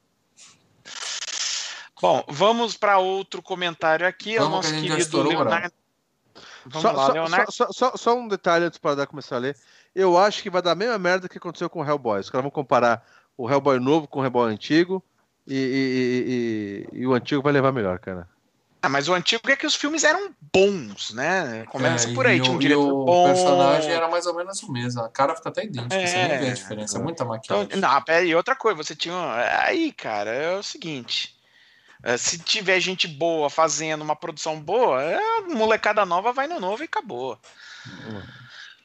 [2.01, 4.37] Bom, vamos para outro comentário aqui.
[4.37, 5.73] Vamos é o nosso que querido Leonardo.
[6.65, 7.51] Vamos só, lá, Leonardo.
[7.51, 9.57] Só, só, só, um detalhe antes para começar a ler.
[9.95, 12.19] Eu acho que vai dar a mesma merda que aconteceu com o Hellboy.
[12.19, 13.05] Os caras vão comparar
[13.37, 15.03] o Hellboy novo com o Hellboy antigo
[15.47, 18.27] e, e, e, e o antigo vai levar melhor, cara.
[18.83, 21.63] Ah, mas o antigo é que os filmes eram bons, né?
[21.69, 23.23] Começa é, por aí, tinha um diretor o bom.
[23.23, 25.01] O personagem era mais ou menos o mesmo.
[25.01, 27.63] A cara fica até idêntica, é, você nem vê a diferença, é muita maquiagem.
[27.71, 29.15] Então, não, pera aí, outra coisa, você tinha.
[29.63, 31.33] Aí, cara, é o seguinte.
[32.03, 36.83] É, se tiver gente boa fazendo uma produção boa, é, molecada nova vai no novo
[36.83, 37.39] e acabou.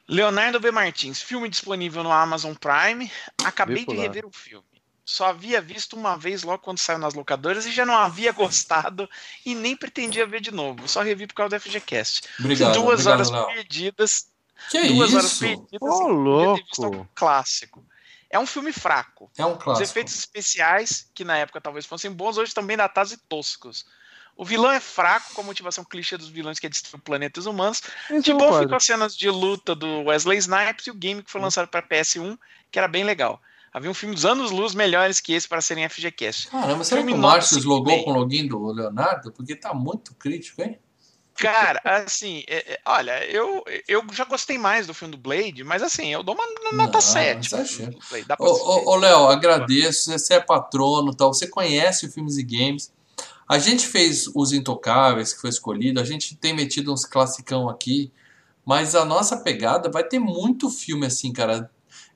[0.07, 0.71] Leonardo B.
[0.71, 3.11] Martins, filme disponível no Amazon Prime.
[3.43, 4.68] Acabei de rever o filme
[5.09, 9.09] só havia visto uma vez logo quando saiu nas locadoras e já não havia gostado
[9.43, 10.87] e nem pretendia ver de novo.
[10.87, 12.29] Só revi por causa do FGCast.
[12.39, 13.45] Obrigado, duas obrigado, horas Léo.
[13.47, 14.27] perdidas.
[14.69, 15.17] Que duas isso?
[15.17, 15.81] horas perdidas.
[15.81, 17.09] Ô, louco.
[17.15, 17.83] clássico.
[18.29, 19.31] É um filme fraco.
[19.35, 19.71] É um clássico.
[19.71, 23.87] Os efeitos especiais, que na época talvez fossem bons, hoje também datados e toscos.
[24.37, 27.81] O vilão é fraco, com a motivação clichê dos vilões que é destruir planetas humanos.
[28.05, 31.31] Então, de bom ficou as cenas de luta do Wesley Snipes e o game que
[31.31, 32.37] foi lançado para PS1,
[32.71, 33.41] que era bem legal.
[33.73, 36.47] Havia um filme dos anos luz melhores que esse para serem FGCast.
[36.47, 39.31] Caramba, será que o Márcio logou com o login do Leonardo?
[39.31, 40.79] Porque tá muito crítico, hein?
[41.39, 45.81] Cara, assim, é, é, olha, eu, eu já gostei mais do filme do Blade, mas
[45.81, 47.55] assim, eu dou uma nota Não, 7.
[48.37, 52.91] Ô, ô, ô, Léo, agradeço, você é patrono, tal, você conhece filmes e games.
[53.47, 58.11] A gente fez Os Intocáveis, que foi escolhido, a gente tem metido uns classicão aqui,
[58.65, 61.71] mas a nossa pegada vai ter muito filme assim, cara,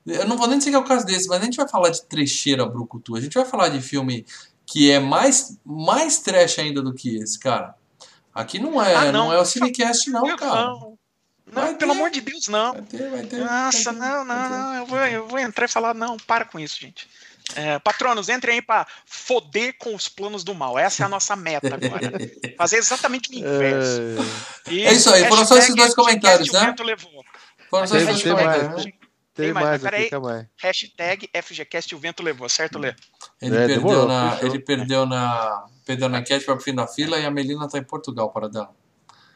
[0.06, 1.90] eu não vou nem dizer que é o caso desse, mas a gente vai falar
[1.90, 3.16] de trecheira brucutu.
[3.16, 4.26] A gente vai falar de filme
[4.66, 7.74] que é mais, mais trash ainda do que esse, cara.
[8.34, 9.26] Aqui não é, ah, não.
[9.26, 9.32] não.
[9.32, 10.54] é o Cinecast, não, cara.
[10.54, 10.98] Não.
[11.46, 12.72] Não, pelo amor de Deus, não.
[12.72, 13.36] Vai ter, vai ter.
[13.38, 14.74] Nossa, ter, não, não, não.
[14.74, 17.08] Eu vou, eu vou entrar e falar, não, para com isso, gente.
[17.54, 20.78] É, patronos, entrem aí para foder com os planos do mal.
[20.78, 22.12] Essa é a nossa meta agora.
[22.56, 24.00] Fazer exatamente o inverso.
[24.66, 26.74] É, é isso aí, foram só esses dois comentários, né?
[27.70, 29.03] Foram só esses dois comentários.
[29.34, 30.46] Tem, mais, mais aqui, mais.
[30.56, 32.94] Hashtag FGCast o vento levou, certo, Lê?
[33.42, 35.66] Ele, é, perdeu, demorou, na, ele perdeu na.
[35.84, 38.48] Perdeu na enquete para o fim da fila e a Melina tá em Portugal para
[38.48, 38.70] dela.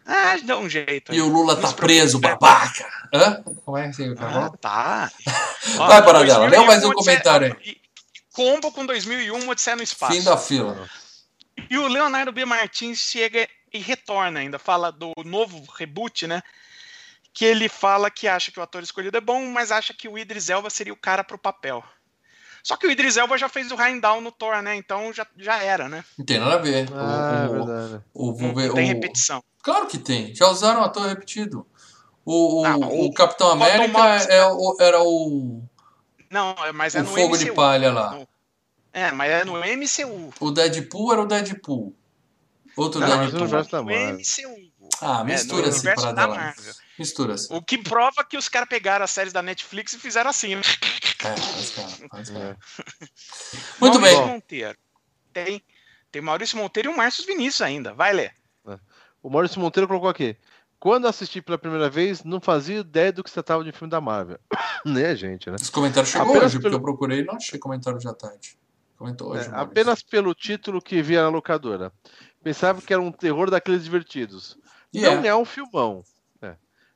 [0.06, 1.12] Ah, dá um jeito.
[1.12, 2.88] E o Lula tá preso, babaca.
[3.12, 3.42] Hã?
[3.64, 4.14] Como é assim?
[4.18, 5.10] Ah, tá.
[5.76, 7.76] Vai para dela, lê mais um comentário aí.
[8.32, 10.14] Combo com 2001, Odisseia no Espaço.
[10.14, 10.88] Fim da fila.
[11.68, 12.44] E o Leonardo B.
[12.44, 16.40] Martins chega e retorna ainda, fala do novo reboot, né?
[17.38, 20.18] Que ele fala que acha que o ator escolhido é bom, mas acha que o
[20.18, 21.84] Idris Elba seria o cara pro papel.
[22.64, 24.74] Só que o Idris Elba já fez o Heimdall no Thor, né?
[24.74, 26.04] Então já, já era, né?
[26.18, 26.88] Não tem nada a ver.
[26.92, 28.04] Ah, o, é verdade.
[28.12, 29.40] O, o, não, tem repetição.
[29.62, 30.34] Claro que tem.
[30.34, 31.64] Já usaram ator repetido.
[32.24, 34.40] O, ah, o, Capitão América é,
[34.84, 35.62] era o.
[36.28, 37.44] Não, mas é o no Fogo MCU.
[37.44, 38.18] de Palha lá.
[38.92, 40.34] É, mas é no MCU.
[40.40, 41.94] O Deadpool era o Deadpool.
[42.76, 43.48] Outro não, Deadpool.
[43.48, 44.72] Mas no MCU.
[45.00, 46.54] Ah, mistura-se é, para dar
[46.98, 47.52] Mistura-se.
[47.52, 50.62] O que prova que os caras pegaram as séries da Netflix e fizeram assim, né?
[51.20, 52.58] É, faz cara, faz cara.
[53.80, 54.34] Muito Maurício bem.
[54.34, 54.78] Monteiro.
[55.32, 55.62] Tem,
[56.10, 57.94] tem Maurício Monteiro e o Márcio Vinícius ainda.
[57.94, 58.34] Vai ler.
[58.66, 58.78] É.
[59.22, 60.36] O Maurício Monteiro colocou aqui.
[60.80, 64.00] Quando assisti pela primeira vez, não fazia ideia do que se tratava de filme da
[64.00, 64.38] Marvel.
[64.50, 65.56] A gente, né?
[65.60, 66.62] Esse comentário chegou apenas hoje, pelo...
[66.62, 68.56] porque eu procurei e não achei comentário de à tarde.
[68.96, 69.48] Comentou hoje.
[69.48, 71.92] É, apenas pelo título que via na locadora.
[72.42, 74.56] Pensava que era um terror daqueles divertidos.
[74.94, 75.20] Yeah.
[75.20, 76.04] Não é um filmão.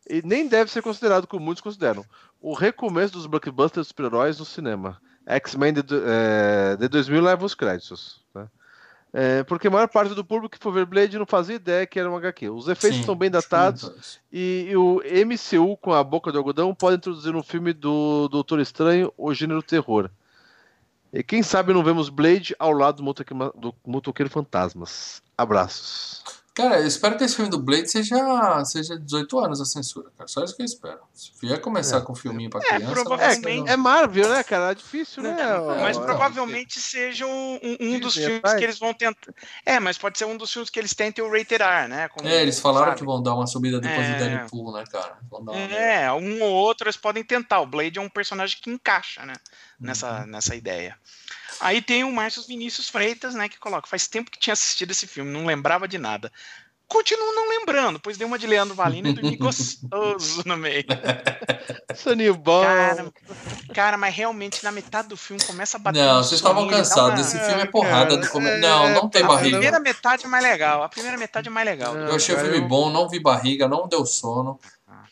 [0.08, 2.04] E nem deve ser considerado, como muitos consideram,
[2.40, 5.00] o recomeço dos blockbusters super-heróis no cinema.
[5.26, 8.20] X-Men de, é, de 2000 leva os créditos.
[8.34, 8.48] Né?
[9.12, 12.00] É, porque a maior parte do público que for ver Blade não fazia ideia que
[12.00, 12.48] era um HQ.
[12.48, 16.74] Os efeitos sim, são bem datados e, e, o MCU com a boca de algodão
[16.74, 20.10] pode introduzir no filme do Doutor Estranho o gênero terror.
[21.12, 25.22] E quem sabe não vemos Blade ao lado do motoqueiro, do motoqueiro fantasmas.
[25.36, 26.41] Abraços.
[26.54, 28.14] Cara, eu espero que esse filme do Blade seja,
[28.66, 30.28] seja 18 anos a censura, cara.
[30.28, 30.98] Só isso que eu espero.
[31.14, 32.00] Se vier começar é.
[32.02, 32.92] com um filminho pra é, criança.
[32.92, 33.70] Provavelmente...
[33.70, 34.72] É, é Marvel, né, cara?
[34.72, 35.34] É difícil, né?
[35.80, 39.32] mas provavelmente seja um, um dos filmes que eles vão tentar.
[39.64, 42.08] É, mas pode ser um dos filmes que eles tentem o Rated R, né?
[42.08, 42.98] Como, é, eles falaram sabe?
[42.98, 44.18] que vão dar uma subida depois do é.
[44.18, 45.18] Deadpool, né, cara?
[45.74, 47.60] é, um ou outro eles podem tentar.
[47.60, 49.34] O Blade é um personagem que encaixa, né?
[49.80, 50.26] Nessa, uhum.
[50.26, 50.98] nessa ideia.
[51.62, 55.06] Aí tem o Márcio Vinícius Freitas, né, que coloca, faz tempo que tinha assistido esse
[55.06, 56.30] filme, não lembrava de nada.
[56.88, 60.84] Continuo não lembrando, pois deu uma de Leandro Valina e dormi gostoso no meio.
[61.94, 62.62] Soninho bom.
[62.62, 63.12] Cara,
[63.72, 66.02] cara, mas realmente na metade do filme começa a bater.
[66.02, 67.20] Não, vocês estavam cansados.
[67.20, 67.20] Uma...
[67.20, 68.60] Esse filme é porrada do começo.
[68.60, 69.56] Não, não tem a barriga.
[69.56, 70.82] A primeira metade é mais legal.
[70.82, 71.96] A primeira metade é mais legal.
[71.96, 74.58] Eu achei o filme bom, não vi barriga, não deu sono.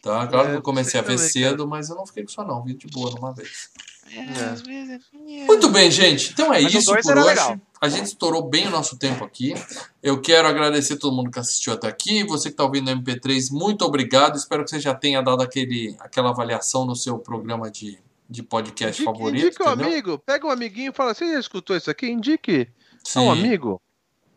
[0.03, 0.27] Tá?
[0.27, 2.65] Claro que eu comecei a ver cedo, mas eu não fiquei com sono, não.
[2.65, 3.71] Vi de boa numa vez.
[4.13, 5.47] É.
[5.47, 6.33] Muito bem, gente.
[6.33, 7.29] Então é Mas isso por hoje.
[7.29, 7.61] Legal.
[7.81, 9.55] A gente estourou bem o nosso tempo aqui.
[10.03, 12.25] Eu quero agradecer a todo mundo que assistiu até aqui.
[12.25, 14.37] Você que está ouvindo no MP3, muito obrigado.
[14.37, 19.01] Espero que você já tenha dado aquele, aquela avaliação no seu programa de, de podcast
[19.01, 19.47] indique, favorito.
[19.47, 20.19] Indique um amigo.
[20.19, 22.07] Pega um amiguinho e fala: Você já escutou isso aqui?
[22.11, 22.69] Indique.
[23.03, 23.21] Sim.
[23.21, 23.81] um amigo.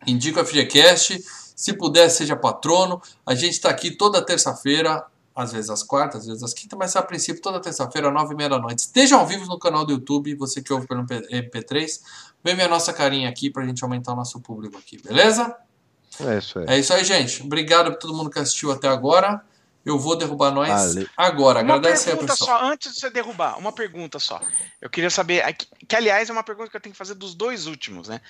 [0.06, 1.22] Indica o FGCast.
[1.56, 3.02] Se puder, seja patrono.
[3.26, 6.96] A gente está aqui toda terça-feira às vezes às quartas, às vezes às quintas, mas
[6.96, 8.80] a princípio toda terça-feira, nove e meia da noite.
[8.80, 12.02] Esteja ao vivo no canal do YouTube, você que ouve pelo MP3,
[12.44, 15.56] vem ver a nossa carinha aqui pra gente aumentar o nosso público aqui, beleza?
[16.20, 16.66] É isso aí.
[16.68, 17.42] É isso aí, gente.
[17.42, 19.44] Obrigado por todo mundo que assistiu até agora.
[19.86, 21.10] Eu vou derrubar nós vale.
[21.18, 21.62] agora.
[21.62, 22.60] Uma Agradece pergunta aí, pessoal.
[22.60, 24.40] só, antes de você derrubar, uma pergunta só.
[24.80, 27.36] Eu queria saber, que, que aliás é uma pergunta que eu tenho que fazer dos
[27.36, 28.22] dois últimos, né?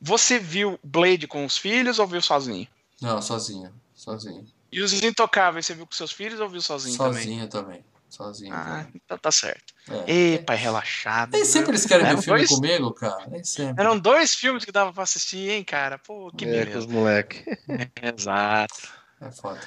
[0.00, 2.68] Você viu Blade com os filhos ou viu sozinho?
[3.00, 3.72] Não, sozinho.
[3.94, 4.46] Sozinho.
[4.72, 7.84] E os Intocáveis, você viu com seus filhos ou viu sozinho, sozinho também?
[8.08, 8.72] Sozinho também.
[8.72, 9.02] Ah, também.
[9.04, 9.72] então tá certo.
[9.88, 10.12] É.
[10.12, 11.32] Ei, pai, relaxado.
[11.32, 12.50] Nem sempre eles querem ver filme dois...
[12.50, 13.26] comigo, cara.
[13.28, 13.80] Nem sempre.
[13.80, 15.98] Eram dois filmes que dava pra assistir, hein, cara?
[15.98, 16.72] Pô, que é, beleza.
[16.72, 17.44] Com os moleque.
[17.68, 18.88] É, exato.
[19.20, 19.60] É foda.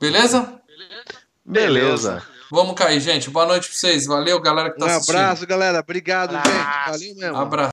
[0.00, 0.60] Beleza?
[1.44, 2.22] Beleza.
[2.50, 3.30] Vamos cair, gente.
[3.30, 4.06] Boa noite pra vocês.
[4.06, 5.14] Valeu, galera que tá um assistindo.
[5.14, 5.80] Um abraço, galera.
[5.80, 6.52] Obrigado, abraço.
[6.52, 6.90] gente.
[6.90, 7.36] Valeu mesmo.
[7.36, 7.50] Abraço.